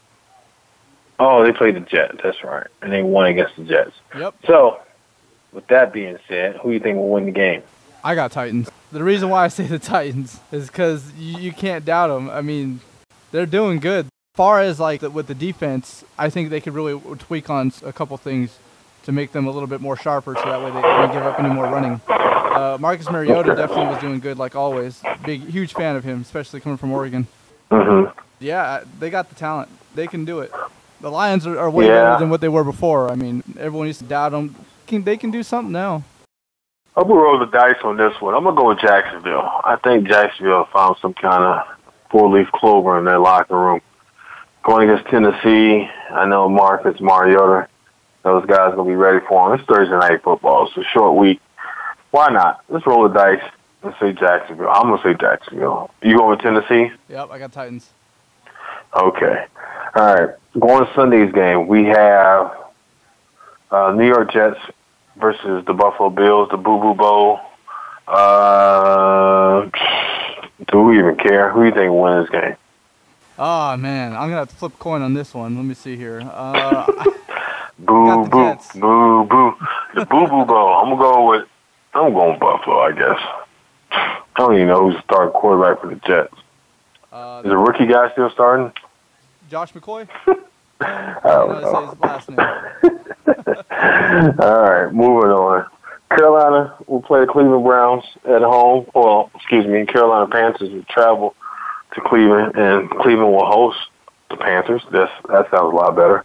Oh, 1.19 1.43
they 1.43 1.51
played 1.51 1.75
the 1.75 1.79
Jets. 1.79 2.17
That's 2.23 2.43
right, 2.43 2.67
and 2.81 2.91
they 2.91 3.01
won 3.01 3.25
against 3.25 3.55
the 3.55 3.63
Jets. 3.63 3.91
Yep. 4.17 4.35
So, 4.45 4.79
with 5.51 5.65
that 5.67 5.91
being 5.91 6.17
said, 6.27 6.57
who 6.57 6.69
do 6.69 6.73
you 6.75 6.79
think 6.79 6.97
will 6.97 7.09
win 7.09 7.25
the 7.25 7.31
game? 7.31 7.63
I 8.03 8.13
got 8.13 8.31
Titans. 8.31 8.69
The 8.91 9.03
reason 9.03 9.29
why 9.29 9.43
I 9.45 9.47
say 9.47 9.65
the 9.65 9.79
Titans 9.79 10.39
is 10.51 10.67
because 10.67 11.11
you, 11.13 11.39
you 11.39 11.51
can't 11.51 11.83
doubt 11.83 12.07
them. 12.09 12.29
I 12.29 12.41
mean, 12.41 12.81
they're 13.31 13.45
doing 13.47 13.79
good. 13.79 14.07
Far 14.35 14.61
as 14.61 14.79
like 14.79 15.01
the, 15.01 15.09
with 15.09 15.25
the 15.27 15.33
defense, 15.33 16.03
I 16.17 16.29
think 16.29 16.51
they 16.51 16.61
could 16.61 16.73
really 16.75 16.99
tweak 17.17 17.49
on 17.49 17.71
a 17.83 17.91
couple 17.91 18.15
things 18.17 18.59
to 19.03 19.11
make 19.11 19.31
them 19.31 19.47
a 19.47 19.51
little 19.51 19.67
bit 19.67 19.81
more 19.81 19.97
sharper, 19.97 20.35
so 20.35 20.45
that 20.45 20.59
way 20.61 20.69
they 20.69 20.81
don't 20.81 21.11
give 21.11 21.23
up 21.23 21.39
any 21.39 21.49
more 21.49 21.65
running. 21.65 21.99
Uh, 22.57 22.77
Marcus 22.79 23.09
Mariota 23.09 23.55
definitely 23.55 23.85
was 23.87 23.99
doing 24.01 24.19
good, 24.19 24.37
like 24.37 24.55
always. 24.55 25.01
Big, 25.25 25.41
huge 25.47 25.73
fan 25.73 25.95
of 25.95 26.03
him, 26.03 26.21
especially 26.21 26.59
coming 26.59 26.77
from 26.77 26.91
Oregon. 26.91 27.27
Mm-hmm. 27.71 28.17
Yeah, 28.39 28.83
they 28.99 29.09
got 29.09 29.29
the 29.29 29.35
talent. 29.35 29.69
They 29.95 30.07
can 30.07 30.25
do 30.25 30.39
it. 30.39 30.51
The 31.01 31.11
Lions 31.11 31.45
are, 31.45 31.57
are 31.59 31.69
way 31.69 31.85
Yeah. 31.85 32.03
better 32.03 32.19
than 32.19 32.29
what 32.29 32.41
they 32.41 32.49
were 32.49 32.63
before. 32.63 33.11
I 33.11 33.15
mean, 33.15 33.43
everyone 33.59 33.87
used 33.87 33.99
to 33.99 34.05
doubt 34.05 34.31
them. 34.31 34.55
Can, 34.87 35.03
they 35.03 35.17
can 35.17 35.31
do 35.31 35.43
something 35.43 35.71
now. 35.71 36.03
I'm 36.95 37.07
gonna 37.07 37.19
roll 37.21 37.37
the 37.37 37.45
dice 37.45 37.75
on 37.83 37.97
this 37.97 38.19
one. 38.19 38.33
I'm 38.33 38.43
gonna 38.43 38.55
go 38.55 38.69
with 38.69 38.79
Jacksonville. 38.79 39.47
I 39.63 39.75
think 39.83 40.07
Jacksonville 40.07 40.67
found 40.73 40.95
some 40.99 41.13
kind 41.13 41.43
of 41.43 41.67
four-leaf 42.09 42.47
clover 42.53 42.97
in 42.97 43.05
their 43.05 43.19
locker 43.19 43.55
room. 43.55 43.81
Going 44.63 44.89
against 44.89 45.07
Tennessee, 45.11 45.87
I 46.09 46.25
know 46.25 46.49
Marcus 46.49 46.99
Mariota. 46.99 47.67
Those 48.23 48.45
guys 48.47 48.73
gonna 48.75 48.89
be 48.89 48.95
ready 48.95 49.23
for 49.27 49.53
him. 49.53 49.59
It's 49.59 49.67
Thursday 49.69 49.95
night 49.95 50.23
football. 50.23 50.67
It's 50.67 50.77
a 50.77 50.83
short 50.83 51.15
week. 51.15 51.39
Why 52.11 52.29
not? 52.29 52.63
Let's 52.69 52.85
roll 52.85 53.07
the 53.07 53.13
dice 53.13 53.43
and 53.83 53.93
say 53.99 54.13
Jacksonville. 54.13 54.69
I'm 54.69 54.89
gonna 54.89 55.01
say 55.03 55.13
Jacksonville. 55.19 55.91
You 56.01 56.17
going 56.17 56.29
with 56.31 56.39
Tennessee? 56.39 56.91
Yep, 57.09 57.29
I 57.31 57.39
got 57.39 57.51
Titans. 57.51 57.89
Okay. 58.95 59.45
All 59.95 60.15
right, 60.15 60.35
going 60.59 60.85
to 60.85 60.93
Sunday's 60.93 61.31
game, 61.33 61.67
we 61.67 61.85
have 61.85 62.55
uh, 63.71 63.91
New 63.95 64.05
York 64.05 64.31
Jets 64.31 64.59
versus 65.15 65.65
the 65.65 65.73
Buffalo 65.73 66.09
Bills, 66.09 66.49
the 66.51 66.57
Boo 66.57 66.79
Boo 66.79 66.93
Bowl. 66.93 67.39
Uh, 68.07 69.69
do 70.71 70.81
we 70.83 70.99
even 70.99 71.15
care? 71.15 71.51
Who 71.51 71.61
do 71.61 71.65
you 71.65 71.71
think 71.73 71.91
will 71.91 72.03
win 72.03 72.21
this 72.21 72.29
game? 72.29 72.55
Oh 73.39 73.75
man, 73.77 74.13
I'm 74.13 74.29
gonna 74.29 74.37
have 74.37 74.49
to 74.49 74.55
flip 74.55 74.73
a 74.73 74.77
coin 74.77 75.01
on 75.01 75.13
this 75.13 75.33
one. 75.33 75.55
Let 75.55 75.65
me 75.65 75.73
see 75.73 75.95
here. 75.95 76.21
Uh, 76.21 76.85
boo 77.79 78.25
boo 78.25 78.57
boo 78.75 79.25
boo. 79.25 79.55
The 79.95 80.05
Boo 80.05 80.27
Boo 80.27 80.45
Bowl. 80.45 80.73
I'm 80.73 80.89
gonna 80.89 81.01
go 81.01 81.29
with. 81.29 81.47
I'm 81.97 82.13
going 82.13 82.37
Buffalo, 82.37 82.79
I 82.79 82.91
guess. 82.91 83.19
I 83.91 84.21
don't 84.37 84.53
even 84.53 84.67
know 84.67 84.85
who's 84.87 84.95
the 84.95 85.01
starting 85.03 85.33
quarterback 85.33 85.81
for 85.81 85.87
the 85.87 85.95
Jets. 86.05 86.33
Uh, 87.11 87.41
Is 87.43 87.49
the 87.49 87.57
rookie 87.57 87.87
guy 87.87 88.11
still 88.11 88.29
starting? 88.29 88.71
Josh 89.49 89.73
McCown. 89.73 90.07
I 90.79 91.19
don't 91.23 91.61
know. 91.61 91.97
All 94.45 94.61
right, 94.61 94.93
moving 94.93 95.31
on. 95.31 95.65
Carolina 96.09 96.75
will 96.85 97.01
play 97.01 97.21
the 97.21 97.27
Cleveland 97.27 97.63
Browns 97.63 98.03
at 98.25 98.41
home. 98.41 98.85
Well, 98.93 99.31
excuse 99.35 99.65
me, 99.65 99.85
Carolina 99.85 100.27
Panthers 100.27 100.69
will 100.69 100.83
travel 100.83 101.35
to 101.95 102.01
Cleveland, 102.01 102.55
and 102.55 102.89
Cleveland 102.91 103.31
will 103.31 103.45
host 103.45 103.79
the 104.29 104.37
Panthers. 104.37 104.83
That's, 104.91 105.11
that 105.29 105.49
sounds 105.49 105.73
a 105.73 105.75
lot 105.75 105.95
better. 105.95 106.23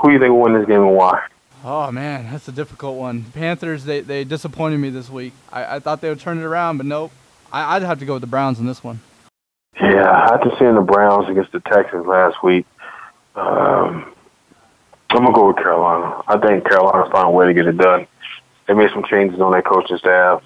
Who 0.00 0.08
do 0.08 0.12
you 0.14 0.20
think 0.20 0.32
will 0.32 0.42
win 0.42 0.52
this 0.54 0.66
game 0.66 0.82
and 0.82 0.94
why? 0.94 1.22
Oh 1.66 1.90
man, 1.90 2.30
that's 2.30 2.46
a 2.46 2.52
difficult 2.52 2.98
one. 2.98 3.24
Panthers, 3.32 3.84
they, 3.86 4.02
they 4.02 4.24
disappointed 4.24 4.76
me 4.76 4.90
this 4.90 5.08
week. 5.08 5.32
I, 5.50 5.76
I 5.76 5.78
thought 5.80 6.02
they 6.02 6.10
would 6.10 6.20
turn 6.20 6.36
it 6.36 6.44
around, 6.44 6.76
but 6.76 6.84
nope. 6.84 7.10
I, 7.50 7.76
I'd 7.76 7.82
have 7.82 7.98
to 8.00 8.04
go 8.04 8.14
with 8.14 8.20
the 8.20 8.26
Browns 8.26 8.60
in 8.60 8.66
this 8.66 8.84
one. 8.84 9.00
Yeah, 9.80 10.28
after 10.30 10.50
seeing 10.58 10.74
the 10.74 10.82
Browns 10.82 11.30
against 11.30 11.52
the 11.52 11.60
Texans 11.60 12.06
last 12.06 12.42
week, 12.44 12.66
um, 13.34 14.12
I'm 15.08 15.24
gonna 15.24 15.32
go 15.32 15.48
with 15.48 15.56
Carolina. 15.56 16.22
I 16.28 16.36
think 16.36 16.68
Carolina's 16.68 17.10
found 17.10 17.28
a 17.28 17.30
way 17.30 17.46
to 17.46 17.54
get 17.54 17.66
it 17.66 17.78
done. 17.78 18.06
They 18.68 18.74
made 18.74 18.90
some 18.92 19.04
changes 19.04 19.40
on 19.40 19.52
their 19.52 19.62
coaching 19.62 19.96
staff. 19.96 20.42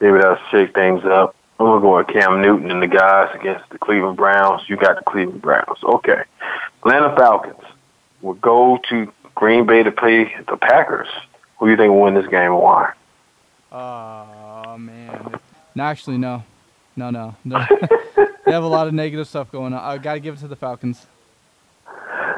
Maybe 0.00 0.16
that'll 0.16 0.38
shake 0.50 0.74
things 0.74 1.04
up. 1.04 1.36
I'm 1.60 1.66
gonna 1.66 1.80
go 1.82 1.98
with 1.98 2.06
Cam 2.08 2.40
Newton 2.40 2.70
and 2.70 2.82
the 2.82 2.86
guys 2.86 3.28
against 3.34 3.68
the 3.68 3.78
Cleveland 3.78 4.16
Browns. 4.16 4.62
You 4.66 4.76
got 4.76 4.96
the 4.96 5.02
Cleveland 5.02 5.42
Browns. 5.42 5.78
Okay. 5.82 6.22
Atlanta 6.80 7.14
Falcons 7.16 7.64
will 8.22 8.34
go 8.34 8.78
to 8.88 9.12
Green 9.38 9.66
Bay 9.66 9.84
to 9.84 9.92
play 9.92 10.34
the 10.48 10.56
Packers. 10.56 11.06
Who 11.58 11.66
do 11.66 11.70
you 11.70 11.76
think 11.76 11.92
will 11.92 12.00
win 12.00 12.14
this 12.14 12.26
game 12.26 12.50
and 12.52 12.58
why? 12.58 12.92
Oh 13.70 14.76
man. 14.76 15.38
No, 15.76 15.84
actually, 15.84 16.18
no, 16.18 16.42
no, 16.96 17.10
no. 17.10 17.36
no. 17.44 17.64
they 18.44 18.50
have 18.52 18.64
a 18.64 18.66
lot 18.66 18.88
of 18.88 18.94
negative 18.94 19.28
stuff 19.28 19.52
going 19.52 19.72
on. 19.72 19.78
I 19.80 19.96
got 19.98 20.14
to 20.14 20.20
give 20.20 20.34
it 20.34 20.40
to 20.40 20.48
the 20.48 20.56
Falcons. 20.56 21.06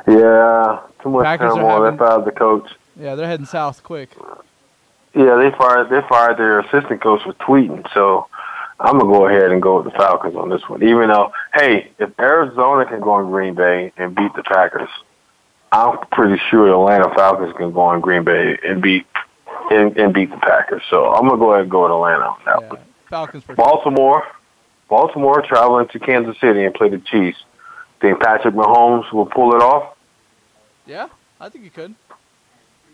Yeah, 0.07 0.81
too 1.03 1.09
much 1.09 1.25
Packers 1.25 1.55
turmoil. 1.55 1.85
having- 1.85 1.99
They 1.99 2.05
fired 2.05 2.25
the 2.27 2.33
coach. 2.33 2.71
Yeah, 2.99 3.15
they're 3.15 3.27
heading 3.27 3.47
south 3.47 3.83
quick. 3.83 4.11
Yeah, 5.15 5.37
they 5.37 5.51
fired 5.57 5.89
they 5.89 6.07
fired 6.07 6.37
their 6.37 6.61
assistant 6.61 7.01
coach 7.01 7.23
for 7.23 7.33
tweeting. 7.35 7.87
So 7.95 8.27
I'm 8.79 8.99
gonna 8.99 9.11
go 9.11 9.27
ahead 9.27 9.53
and 9.53 9.63
go 9.63 9.81
with 9.81 9.91
the 9.91 9.99
Falcons 9.99 10.37
on 10.37 10.51
this 10.51 10.69
one. 10.69 10.83
Even 10.83 11.09
though, 11.09 11.33
hey, 11.55 11.91
if 11.99 12.11
Arizona 12.21 12.85
can 12.85 13.01
go 13.01 13.13
on 13.13 13.31
Green 13.31 13.55
Bay 13.55 13.91
and 13.97 14.15
beat 14.15 14.35
the 14.35 14.43
Packers, 14.43 14.91
I'm 15.73 15.99
pretty 16.13 16.41
sure 16.51 16.67
the 16.69 16.75
Atlanta 16.75 17.15
Falcons 17.15 17.55
can 17.57 17.73
go 17.73 17.81
on 17.81 18.01
Green 18.01 18.25
Bay 18.25 18.59
and 18.65 18.83
beat 18.83 19.07
and, 19.71 19.97
and 19.97 20.13
beat 20.13 20.31
the 20.31 20.37
Packers. 20.39 20.83
So 20.91 21.13
I'm 21.13 21.27
gonna 21.29 21.39
go 21.39 21.53
ahead 21.53 21.63
and 21.63 21.71
go 21.71 21.83
with 21.83 21.93
Atlanta 21.93 22.25
on 22.25 22.39
that 22.47 22.69
one. 22.71 22.81
Falcons 23.09 23.45
for 23.45 23.55
Baltimore, 23.55 24.27
Baltimore 24.89 25.43
traveling 25.43 25.89
to 25.89 25.99
Kansas 25.99 26.39
City 26.41 26.65
and 26.65 26.75
play 26.75 26.89
the 26.89 26.99
Chiefs. 26.99 27.39
Think 28.01 28.21
Patrick 28.21 28.55
Mahomes 28.55 29.13
will 29.13 29.27
pull 29.27 29.55
it 29.55 29.63
off? 29.63 29.97
Yeah, 30.87 31.09
I 31.41 31.49
think 31.49 31.65
he 31.65 31.71
could. 31.71 31.95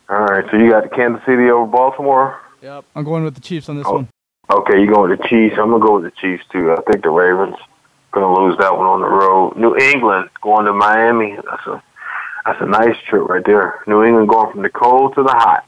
All 0.08 0.18
right, 0.20 0.44
so 0.50 0.56
you 0.56 0.70
got 0.70 0.82
the 0.84 0.88
Kansas 0.88 1.24
City 1.24 1.48
over 1.50 1.66
Baltimore. 1.66 2.40
Yep. 2.62 2.84
I'm 2.94 3.04
going 3.04 3.24
with 3.24 3.34
the 3.34 3.40
Chiefs 3.40 3.68
on 3.68 3.76
this 3.76 3.86
Oh. 3.86 3.92
one. 3.94 4.08
Okay, 4.50 4.80
you 4.80 4.86
going 4.92 5.10
with 5.10 5.20
the 5.20 5.28
Chiefs. 5.28 5.56
I'm 5.58 5.70
gonna 5.70 5.84
go 5.84 5.94
with 5.98 6.04
the 6.04 6.10
Chiefs 6.20 6.44
too. 6.50 6.72
I 6.72 6.80
think 6.90 7.02
the 7.02 7.10
Ravens 7.10 7.56
gonna 8.12 8.32
lose 8.40 8.56
that 8.58 8.76
one 8.76 8.86
on 8.86 9.00
the 9.00 9.08
road. 9.08 9.56
New 9.56 9.76
England 9.76 10.28
going 10.40 10.66
to 10.66 10.72
Miami. 10.72 11.36
That's 11.36 11.66
a 11.66 11.82
that's 12.46 12.60
a 12.60 12.66
nice 12.66 12.96
trip 13.08 13.28
right 13.28 13.44
there. 13.44 13.80
New 13.86 14.04
England 14.04 14.28
going 14.28 14.52
from 14.52 14.62
the 14.62 14.70
cold 14.70 15.14
to 15.16 15.22
the 15.22 15.32
hot 15.32 15.66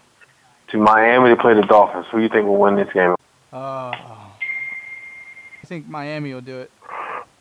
to 0.69 0.79
Miami 0.79 1.31
to 1.31 1.37
play 1.37 1.55
the 1.55 1.63
Dolphins. 1.63 2.07
Who 2.11 2.19
do 2.19 2.23
you 2.23 2.29
think 2.29 2.47
will 2.47 2.57
win 2.59 2.77
this 2.77 2.93
game? 2.93 3.15
Uh, 3.53 3.91
I 3.91 5.67
think 5.67 5.89
Miami 5.89 6.33
will 6.33 6.41
do 6.41 6.59
it. 6.61 6.71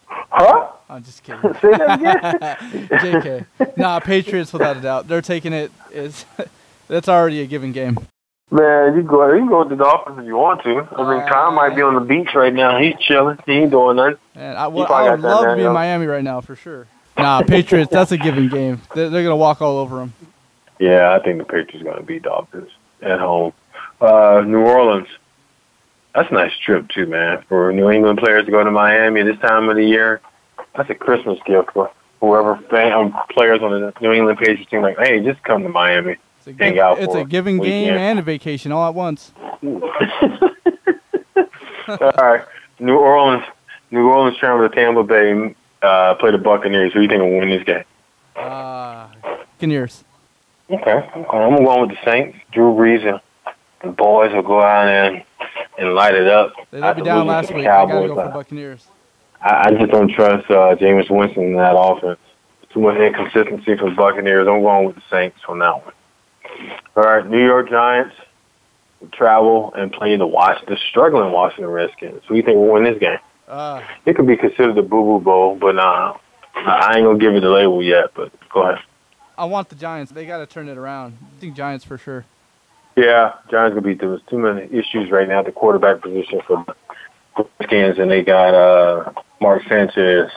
Huh? 0.07 0.71
I'm 0.89 1.03
just 1.03 1.23
kidding. 1.23 1.53
Say 1.55 1.71
that 1.71 1.99
again? 1.99 2.87
JK. 3.59 3.77
Nah, 3.77 3.99
Patriots 3.99 4.51
without 4.53 4.77
a 4.77 4.81
doubt. 4.81 5.07
They're 5.07 5.21
taking 5.21 5.53
it. 5.53 5.71
Is 5.91 6.25
that's 6.87 7.07
already 7.09 7.41
a 7.41 7.45
given 7.45 7.71
game. 7.71 7.97
Man, 8.49 8.95
you 8.95 9.03
go 9.03 9.29
you 9.33 9.39
can 9.39 9.49
go 9.49 9.59
with 9.59 9.69
the 9.69 9.75
Dolphins 9.75 10.19
if 10.19 10.25
you 10.25 10.37
want 10.37 10.63
to. 10.63 10.87
I 10.97 11.17
mean, 11.17 11.27
Tom 11.27 11.55
might 11.55 11.75
be 11.75 11.81
on 11.81 11.95
the 11.95 11.99
beach 11.99 12.29
right 12.33 12.53
now. 12.53 12.79
He's 12.79 12.95
chilling. 12.99 13.37
He 13.45 13.51
ain't 13.51 13.71
doing 13.71 13.97
nothing. 13.97 14.15
And 14.35 14.57
I, 14.57 14.67
well, 14.67 14.91
I 14.91 15.09
would 15.11 15.19
love 15.19 15.43
to 15.43 15.55
be 15.57 15.63
in. 15.63 15.73
Miami 15.73 16.05
right 16.05 16.23
now 16.23 16.39
for 16.39 16.55
sure. 16.55 16.87
Nah, 17.17 17.41
Patriots. 17.41 17.91
That's 17.91 18.11
a 18.11 18.17
given 18.17 18.49
game. 18.49 18.81
They're, 18.93 19.09
they're 19.09 19.23
gonna 19.23 19.35
walk 19.35 19.61
all 19.61 19.77
over 19.77 19.97
them. 19.97 20.13
Yeah, 20.79 21.13
I 21.13 21.23
think 21.23 21.39
the 21.39 21.43
Patriots 21.43 21.75
are 21.81 21.83
going 21.83 21.97
to 21.97 22.03
beat 22.03 22.23
Dolphins 22.23 22.69
at 23.01 23.19
home. 23.19 23.53
Uh, 23.99 24.43
New 24.45 24.59
Orleans. 24.61 25.07
That's 26.13 26.29
a 26.31 26.33
nice 26.33 26.55
trip 26.57 26.87
too, 26.89 27.07
man. 27.07 27.43
For 27.47 27.71
New 27.73 27.89
England 27.89 28.19
players 28.19 28.45
to 28.45 28.51
go 28.51 28.63
to 28.63 28.71
Miami 28.71 29.23
this 29.23 29.39
time 29.39 29.69
of 29.69 29.75
the 29.75 29.83
year, 29.85 30.21
that's 30.75 30.89
a 30.89 30.95
Christmas 30.95 31.39
gift 31.45 31.71
for 31.73 31.91
whoever 32.19 32.57
fan, 32.69 32.91
um, 32.91 33.15
players 33.29 33.61
on 33.61 33.71
the 33.71 33.93
New 34.01 34.11
England 34.11 34.39
Patriots 34.39 34.69
team. 34.69 34.81
Like, 34.81 34.97
hey, 34.97 35.19
just 35.23 35.43
come 35.43 35.63
to 35.63 35.69
Miami, 35.69 36.17
It's 36.39 36.47
a, 36.47 36.53
hang 36.53 36.79
out 36.79 36.99
it's 36.99 37.13
a 37.13 37.23
given 37.23 37.59
game 37.59 37.93
and 37.93 38.19
a 38.19 38.21
vacation 38.21 38.71
all 38.71 38.87
at 38.87 38.95
once. 38.95 39.31
All 41.87 42.11
right, 42.17 42.43
New 42.79 42.97
Orleans. 42.97 43.45
New 43.91 44.09
Orleans 44.09 44.37
travel 44.37 44.67
to 44.67 44.75
Tampa 44.75 45.03
Bay, 45.03 45.55
uh, 45.81 46.15
play 46.15 46.31
the 46.31 46.37
Buccaneers. 46.37 46.93
Who 46.93 46.99
do 46.99 47.03
you 47.03 47.09
think 47.09 47.21
will 47.21 47.39
win 47.39 47.49
this 47.49 47.63
game? 47.63 47.83
Uh, 48.35 49.07
Buccaneers. 49.21 50.03
Okay, 50.69 50.91
okay. 50.91 51.37
I'm 51.37 51.63
going 51.63 51.87
with 51.87 51.97
the 51.97 52.05
Saints. 52.05 52.37
Drew 52.51 52.73
Brees 52.73 53.07
and 53.07 53.19
the 53.81 53.89
boys 53.89 54.33
will 54.33 54.41
go 54.41 54.61
out 54.61 54.87
and 54.87 55.23
and 55.77 55.93
light 55.93 56.15
it 56.15 56.27
up. 56.27 56.53
They 56.71 56.79
let 56.79 56.97
me 56.97 57.03
down 57.03 57.27
last 57.27 57.53
week. 57.53 57.65
I 57.67 57.85
gotta 57.85 57.91
Cowboys, 57.91 58.09
go 58.09 58.15
for 58.15 58.29
Buccaneers. 58.29 58.87
I, 59.41 59.67
I 59.67 59.71
just 59.71 59.91
don't 59.91 60.11
trust 60.11 60.49
uh, 60.49 60.75
Jameis 60.75 61.09
Winston 61.09 61.43
in 61.43 61.55
that 61.57 61.75
offense. 61.77 62.19
Too 62.73 62.81
much 62.81 62.97
inconsistency 62.97 63.77
for 63.77 63.89
the 63.89 63.95
Buccaneers. 63.95 64.47
I'm 64.47 64.61
going 64.61 64.87
with 64.87 64.95
the 64.95 65.03
Saints 65.09 65.37
on 65.47 65.59
that 65.59 65.85
one. 65.85 65.93
All 66.95 67.03
right, 67.03 67.25
New 67.25 67.43
York 67.43 67.69
Giants 67.69 68.15
travel 69.11 69.73
and 69.75 69.91
play 69.91 70.15
the 70.17 70.25
Wash 70.25 70.59
the 70.67 70.77
struggling 70.89 71.31
Washington 71.31 71.69
Redskins. 71.69 72.21
Who 72.27 72.33
do 72.33 72.37
you 72.37 72.43
think 72.43 72.57
will 72.57 72.73
win 72.73 72.83
this 72.83 72.99
game? 72.99 73.19
Uh, 73.47 73.81
It 74.05 74.15
could 74.15 74.27
be 74.27 74.35
considered 74.37 74.75
the 74.75 74.81
Boo 74.81 75.03
Boo 75.03 75.19
Bowl, 75.23 75.55
but 75.55 75.77
uh, 75.77 76.13
I 76.55 76.95
ain't 76.97 77.05
gonna 77.05 77.17
give 77.19 77.33
it 77.35 77.41
the 77.41 77.49
label 77.49 77.81
yet. 77.81 78.13
But 78.13 78.31
go 78.49 78.63
ahead. 78.63 78.83
I 79.37 79.45
want 79.45 79.69
the 79.69 79.75
Giants. 79.75 80.11
They 80.11 80.25
got 80.25 80.39
to 80.39 80.45
turn 80.45 80.67
it 80.67 80.77
around. 80.77 81.17
I 81.21 81.39
think 81.39 81.55
Giants 81.55 81.85
for 81.85 81.97
sure. 81.97 82.25
Yeah, 82.95 83.33
Giants 83.49 83.75
gonna 83.75 83.81
beat 83.81 83.99
them. 83.99 84.09
There's 84.09 84.21
too 84.23 84.39
many 84.39 84.63
issues 84.75 85.11
right 85.11 85.27
now 85.27 85.39
at 85.39 85.45
the 85.45 85.51
quarterback 85.51 86.01
position 86.01 86.41
for 86.47 86.65
the 87.37 87.45
Redskins, 87.59 87.99
and 87.99 88.09
they 88.09 88.23
got 88.23 88.53
uh, 88.55 89.11
Mark 89.39 89.61
Sanchez, 89.69 90.29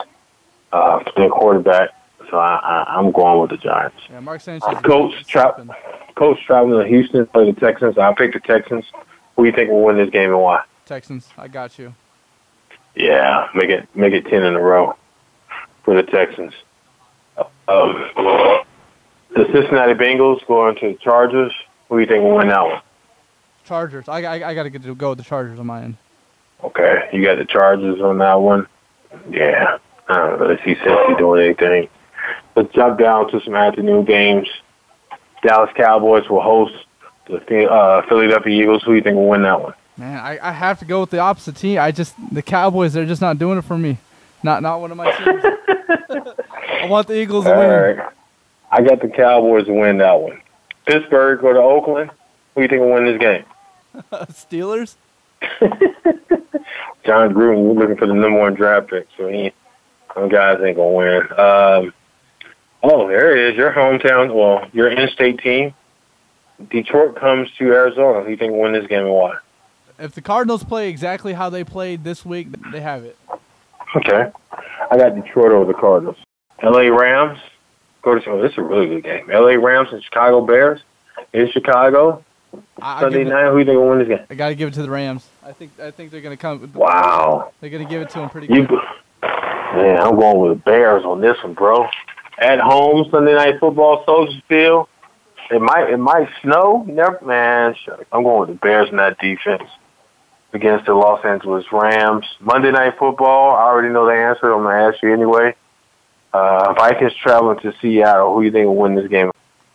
uh, 0.71 1.03
their 1.17 1.29
quarterback. 1.29 1.89
So 2.29 2.37
I, 2.37 2.59
I, 2.87 2.95
I'm 2.97 3.11
going 3.11 3.41
with 3.41 3.49
the 3.49 3.57
Giants. 3.57 3.97
Yeah, 4.09 4.19
Mark 4.21 4.39
Sanchez. 4.39 4.77
Colts, 4.83 5.15
tra- 5.27 5.67
Colts 6.15 6.39
traveling 6.45 6.81
to 6.81 6.87
Houston 6.87 7.25
play 7.25 7.51
the 7.51 7.59
Texans. 7.59 7.97
I'll 7.97 8.15
pick 8.15 8.31
the 8.33 8.39
Texans. 8.39 8.85
Who 9.35 9.43
do 9.43 9.49
you 9.49 9.55
think 9.55 9.69
will 9.69 9.83
win 9.83 9.97
this 9.97 10.11
game 10.11 10.29
and 10.29 10.39
why? 10.39 10.63
Texans. 10.85 11.27
I 11.37 11.47
got 11.49 11.77
you. 11.79 11.93
Yeah, 12.95 13.47
make 13.55 13.69
it 13.69 13.87
make 13.95 14.13
it 14.13 14.25
ten 14.25 14.43
in 14.43 14.55
a 14.55 14.61
row 14.61 14.95
for 15.83 15.95
the 15.95 16.03
Texans. 16.03 16.53
Um, 17.67 18.09
the 19.35 19.45
Cincinnati 19.53 19.93
Bengals 19.93 20.45
going 20.45 20.75
to 20.77 20.89
the 20.89 20.97
Chargers. 20.97 21.53
Who 21.87 21.95
do 21.95 22.01
you 22.01 22.07
think 22.07 22.23
will 22.23 22.35
win 22.35 22.49
that 22.49 22.63
one? 22.63 22.81
Chargers. 23.65 24.09
I, 24.09 24.23
I, 24.23 24.49
I 24.49 24.53
got 24.53 24.63
to 24.63 24.69
get 24.69 24.83
to 24.83 24.95
go 24.95 25.09
with 25.09 25.19
the 25.19 25.23
Chargers 25.23 25.59
on 25.59 25.67
my 25.67 25.83
end. 25.83 25.97
Okay, 26.63 27.09
you 27.13 27.23
got 27.23 27.37
the 27.37 27.45
Chargers 27.45 28.01
on 28.01 28.17
that 28.19 28.35
one. 28.35 28.67
Yeah, 29.29 29.77
I 30.09 30.15
don't 30.15 30.39
know 30.39 30.45
really 30.45 30.61
see 30.63 30.75
Cincy 30.75 31.17
doing 31.17 31.43
anything. 31.43 31.89
Let's 32.55 32.73
jump 32.73 32.99
down 32.99 33.31
to 33.31 33.41
some 33.41 33.55
afternoon 33.55 34.05
games. 34.05 34.47
Dallas 35.43 35.71
Cowboys 35.75 36.29
will 36.29 36.41
host 36.41 36.75
the 37.27 37.67
uh, 37.69 38.05
Philadelphia 38.07 38.61
Eagles. 38.61 38.83
Who 38.83 38.91
do 38.91 38.95
you 38.97 39.01
think 39.01 39.15
will 39.15 39.29
win 39.29 39.43
that 39.43 39.61
one? 39.61 39.73
Man, 39.97 40.17
I, 40.17 40.39
I 40.49 40.51
have 40.51 40.79
to 40.79 40.85
go 40.85 41.01
with 41.01 41.09
the 41.09 41.19
opposite 41.19 41.55
team. 41.57 41.79
I 41.79 41.91
just 41.91 42.15
the 42.33 42.41
Cowboys. 42.41 42.93
They're 42.93 43.05
just 43.05 43.21
not 43.21 43.37
doing 43.37 43.57
it 43.57 43.63
for 43.63 43.77
me. 43.77 43.97
Not 44.43 44.63
not 44.63 44.81
one 44.81 44.91
of 44.91 44.97
my 44.97 45.11
teams. 45.11 45.43
I 46.81 46.87
want 46.87 47.07
the 47.07 47.19
Eagles 47.21 47.45
to 47.45 47.51
win. 47.51 47.97
right. 47.97 48.09
I 48.71 48.81
got 48.81 49.01
the 49.01 49.09
Cowboys 49.09 49.65
to 49.65 49.73
win 49.73 49.97
that 49.97 50.13
one. 50.19 50.41
Pittsburgh 50.85 51.41
go 51.41 51.53
to 51.53 51.59
Oakland. 51.59 52.09
Who 52.55 52.61
do 52.61 52.63
you 52.63 52.67
think 52.67 52.81
will 52.81 52.93
win 52.93 53.05
this 53.05 53.19
game? 53.19 53.45
Steelers. 54.31 54.95
Jon 57.05 57.33
Gruden, 57.33 57.63
we're 57.63 57.79
looking 57.81 57.97
for 57.97 58.07
the 58.07 58.13
number 58.13 58.39
one 58.39 58.53
draft 58.53 58.89
pick, 58.89 59.07
so 59.17 59.27
he 59.27 59.51
them 60.15 60.29
guys 60.29 60.59
ain't 60.61 60.77
gonna 60.77 60.91
win. 60.91 61.39
Um, 61.39 61.93
Oh, 62.83 63.07
there 63.07 63.35
it 63.37 63.51
is. 63.51 63.57
Your 63.57 63.71
hometown, 63.71 64.33
well, 64.33 64.67
your 64.73 64.87
in-state 64.89 65.39
team. 65.39 65.73
Detroit 66.69 67.15
comes 67.15 67.49
to 67.57 67.65
Arizona. 67.71 68.19
Who 68.19 68.25
do 68.25 68.31
you 68.31 68.37
think 68.37 68.53
will 68.53 68.61
win 68.61 68.73
this 68.73 68.87
game 68.87 69.05
and 69.05 69.13
why? 69.13 69.37
If 70.01 70.13
the 70.13 70.21
Cardinals 70.21 70.63
play 70.63 70.89
exactly 70.89 71.33
how 71.33 71.49
they 71.51 71.63
played 71.63 72.03
this 72.03 72.25
week, 72.25 72.47
they 72.71 72.81
have 72.81 73.03
it. 73.05 73.17
Okay. 73.95 74.31
I 74.89 74.97
got 74.97 75.15
Detroit 75.15 75.51
over 75.51 75.65
the 75.71 75.77
Cardinals. 75.77 76.17
L.A. 76.63 76.89
Rams 76.91 77.39
go 78.01 78.17
to. 78.17 78.29
Oh, 78.29 78.41
this 78.41 78.53
is 78.53 78.57
a 78.57 78.63
really 78.63 78.87
good 78.87 79.03
game. 79.03 79.29
L.A. 79.29 79.57
Rams 79.59 79.89
and 79.91 80.03
Chicago 80.03 80.41
Bears 80.45 80.81
in 81.33 81.51
Chicago. 81.51 82.23
I, 82.81 83.01
Sunday 83.01 83.19
give 83.19 83.27
it- 83.27 83.29
night. 83.29 83.51
Who 83.51 83.59
you 83.59 83.65
think 83.65 83.77
will 83.77 83.89
win 83.89 83.99
this 83.99 84.07
game? 84.07 84.25
I 84.29 84.35
got 84.35 84.49
to 84.49 84.55
give 84.55 84.69
it 84.69 84.73
to 84.73 84.81
the 84.81 84.89
Rams. 84.89 85.27
I 85.43 85.51
think 85.53 85.79
I 85.79 85.91
think 85.91 86.09
they're 86.11 86.21
going 86.21 86.35
to 86.35 86.41
come. 86.41 86.71
Wow. 86.73 87.51
They're 87.61 87.69
going 87.69 87.83
to 87.83 87.89
give 87.89 88.01
it 88.01 88.09
to 88.11 88.19
them 88.19 88.29
pretty 88.29 88.51
You, 88.51 88.65
good. 88.67 88.79
man, 89.21 89.97
I'm 89.99 90.15
going 90.19 90.39
with 90.39 90.57
the 90.57 90.63
Bears 90.63 91.03
on 91.05 91.21
this 91.21 91.37
one, 91.43 91.53
bro. 91.53 91.87
At 92.39 92.59
home, 92.59 93.07
Sunday 93.11 93.35
night 93.35 93.59
football, 93.59 94.03
Soldier 94.05 94.41
Field. 94.47 94.87
It 95.51 95.61
might 95.61 95.89
it 95.91 95.97
might 95.97 96.27
snow. 96.41 96.83
Never, 96.87 97.19
man. 97.23 97.75
I'm 98.11 98.23
going 98.23 98.39
with 98.41 98.49
the 98.49 98.55
Bears 98.65 98.89
in 98.89 98.97
that 98.97 99.19
defense 99.19 99.63
against 100.53 100.85
the 100.85 100.93
Los 100.93 101.23
Angeles 101.23 101.65
Rams. 101.71 102.25
Monday 102.39 102.71
night 102.71 102.97
football. 102.97 103.55
I 103.55 103.63
already 103.63 103.89
know 103.89 104.05
the 104.05 104.13
answer. 104.13 104.51
I'm 104.51 104.63
gonna 104.63 104.89
ask 104.89 105.01
you 105.01 105.13
anyway. 105.13 105.55
Uh, 106.33 106.73
Vikings 106.73 107.13
traveling 107.15 107.59
to 107.59 107.73
Seattle. 107.81 108.33
Who 108.33 108.41
do 108.41 108.45
you 108.45 108.51
think 108.51 108.65
will 108.67 108.75
win 108.75 108.95
this 108.95 109.07
game? 109.07 109.31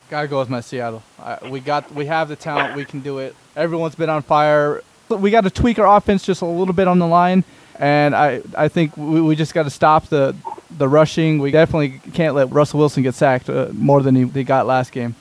Gotta 0.08 0.28
go 0.28 0.38
with 0.38 0.48
my 0.48 0.60
Seattle. 0.60 1.02
We 1.50 1.60
got, 1.60 1.92
we 1.92 2.06
have 2.06 2.28
the 2.28 2.36
talent. 2.36 2.76
We 2.76 2.84
can 2.84 3.00
do 3.00 3.18
it. 3.18 3.34
Everyone's 3.56 3.96
been 3.96 4.08
on 4.08 4.22
fire. 4.22 4.82
We 5.08 5.30
got 5.30 5.42
to 5.42 5.50
tweak 5.50 5.78
our 5.78 5.96
offense 5.96 6.24
just 6.24 6.42
a 6.42 6.46
little 6.46 6.74
bit 6.74 6.88
on 6.88 6.98
the 6.98 7.06
line, 7.06 7.44
and 7.78 8.14
I, 8.14 8.42
I 8.56 8.68
think 8.68 8.96
we, 8.96 9.20
we 9.20 9.36
just 9.36 9.54
got 9.54 9.64
to 9.64 9.70
stop 9.70 10.06
the, 10.06 10.34
the 10.78 10.88
rushing. 10.88 11.38
We 11.38 11.50
definitely 11.50 12.00
can't 12.12 12.34
let 12.34 12.50
Russell 12.52 12.80
Wilson 12.80 13.02
get 13.02 13.14
sacked 13.14 13.48
uh, 13.48 13.68
more 13.72 14.02
than 14.02 14.14
he, 14.14 14.26
he 14.26 14.44
got 14.44 14.66
last 14.66 14.92
game. 14.92 15.14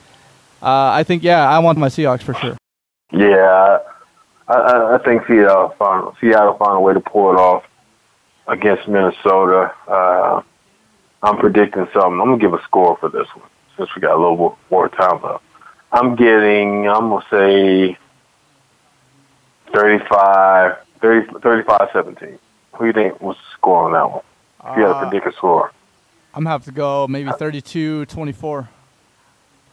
Uh, 0.62 0.90
I 0.90 1.04
think, 1.04 1.22
yeah, 1.22 1.48
I 1.48 1.58
want 1.60 1.78
my 1.78 1.88
Seahawks 1.88 2.22
for 2.22 2.34
sure. 2.34 2.56
Yeah, 3.12 3.78
I, 4.48 4.94
I, 4.94 4.98
think 5.04 5.26
Seattle 5.26 5.70
found 5.78 6.16
Seattle 6.20 6.54
found 6.54 6.76
a 6.76 6.80
way 6.80 6.94
to 6.94 7.00
pull 7.00 7.32
it 7.32 7.36
off 7.36 7.64
against 8.46 8.86
Minnesota. 8.86 9.74
Uh, 9.88 10.42
I'm 11.22 11.38
predicting 11.38 11.86
something. 11.92 12.20
I'm 12.20 12.28
gonna 12.28 12.38
give 12.38 12.54
a 12.54 12.62
score 12.62 12.96
for 12.98 13.08
this 13.08 13.26
one 13.34 13.48
since 13.76 13.94
we 13.94 14.00
got 14.02 14.14
a 14.14 14.18
little 14.18 14.36
more, 14.36 14.56
more 14.70 14.88
time 14.88 15.20
left. 15.22 15.42
I'm 15.90 16.14
getting. 16.14 16.88
I'm 16.88 17.08
gonna 17.08 17.24
say 17.30 17.98
35, 19.74 20.76
30, 21.00 21.40
35 21.40 21.88
17. 21.92 22.38
Who 22.74 22.78
do 22.78 22.86
you 22.86 22.92
think 22.92 23.20
was 23.20 23.36
the 23.36 23.42
score 23.58 23.84
on 23.86 23.92
that 23.92 24.10
one? 24.10 24.22
If 24.70 24.76
you 24.76 24.82
had 24.84 24.88
to 24.88 24.94
Uh, 24.96 25.08
predict 25.08 25.26
a 25.26 25.32
score. 25.36 25.72
I'm 26.34 26.42
gonna 26.44 26.50
have 26.50 26.64
to 26.66 26.72
go 26.72 27.08
maybe 27.08 27.30
32-24. 27.30 28.68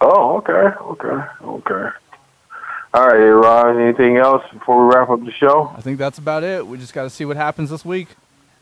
Oh, 0.02 0.38
okay, 0.38 0.54
okay, 0.54 1.24
okay. 1.44 1.90
All 2.94 3.08
right, 3.08 3.30
Ron. 3.30 3.80
Anything 3.80 4.18
else 4.18 4.44
before 4.54 4.86
we 4.86 4.94
wrap 4.94 5.10
up 5.10 5.26
the 5.26 5.32
show? 5.32 5.74
I 5.76 5.82
think 5.82 5.98
that's 5.98 6.20
about 6.20 6.44
it. 6.44 6.66
We 6.66 6.78
just 6.78 6.94
got 6.94 7.04
to 7.04 7.10
see 7.10 7.26
what 7.26 7.38
happens 7.38 7.72
this 7.72 7.84
week. 7.84 8.10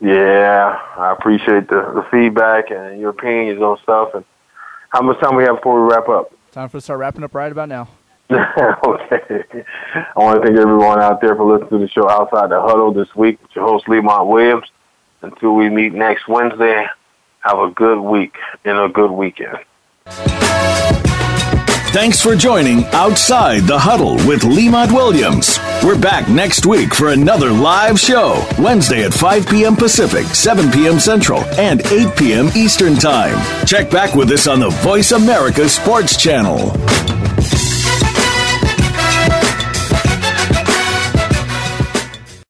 Yeah, 0.00 0.78
I 0.96 1.12
appreciate 1.12 1.68
the, 1.68 1.92
the 1.94 2.06
feedback 2.10 2.70
and 2.70 2.98
your 2.98 3.10
opinions 3.10 3.60
on 3.60 3.78
stuff. 3.82 4.14
And 4.14 4.24
how 4.88 5.02
much 5.02 5.20
time 5.20 5.36
we 5.36 5.44
have 5.44 5.56
before 5.56 5.84
we 5.84 5.92
wrap 5.92 6.08
up? 6.08 6.32
Time 6.50 6.70
for 6.70 6.78
to 6.78 6.80
start 6.80 6.98
wrapping 6.98 7.22
up 7.24 7.34
right 7.34 7.52
about 7.52 7.68
now. 7.68 7.88
okay. 8.30 9.44
I 9.94 10.12
want 10.16 10.40
to 10.40 10.48
thank 10.48 10.58
everyone 10.58 11.00
out 11.00 11.20
there 11.20 11.36
for 11.36 11.44
listening 11.44 11.68
to 11.80 11.86
the 11.86 11.88
show 11.88 12.08
Outside 12.08 12.50
the 12.50 12.60
Huddle 12.60 12.92
this 12.92 13.14
week 13.14 13.40
with 13.42 13.54
your 13.54 13.66
host, 13.66 13.86
Lemont 13.86 14.28
Williams. 14.28 14.66
Until 15.20 15.54
we 15.54 15.68
meet 15.68 15.92
next 15.92 16.26
Wednesday, 16.26 16.86
have 17.40 17.58
a 17.58 17.70
good 17.70 18.00
week 18.00 18.34
and 18.64 18.78
a 18.78 18.88
good 18.88 19.10
weekend. 19.10 19.58
Thanks 21.92 22.22
for 22.22 22.34
joining 22.34 22.86
Outside 22.86 23.64
the 23.64 23.78
Huddle 23.78 24.14
with 24.26 24.44
Lemont 24.44 24.92
Williams. 24.92 25.58
We're 25.84 26.00
back 26.00 26.26
next 26.26 26.64
week 26.64 26.94
for 26.94 27.08
another 27.08 27.50
live 27.50 28.00
show, 28.00 28.42
Wednesday 28.58 29.04
at 29.04 29.12
5 29.12 29.46
p.m. 29.46 29.76
Pacific, 29.76 30.24
7 30.28 30.70
p.m. 30.70 30.98
Central, 30.98 31.40
and 31.60 31.84
8 31.88 32.16
p.m. 32.16 32.48
Eastern 32.56 32.94
Time. 32.94 33.36
Check 33.66 33.90
back 33.90 34.14
with 34.14 34.30
us 34.30 34.46
on 34.46 34.58
the 34.60 34.70
Voice 34.70 35.12
America 35.12 35.68
Sports 35.68 36.16
Channel. 36.16 36.72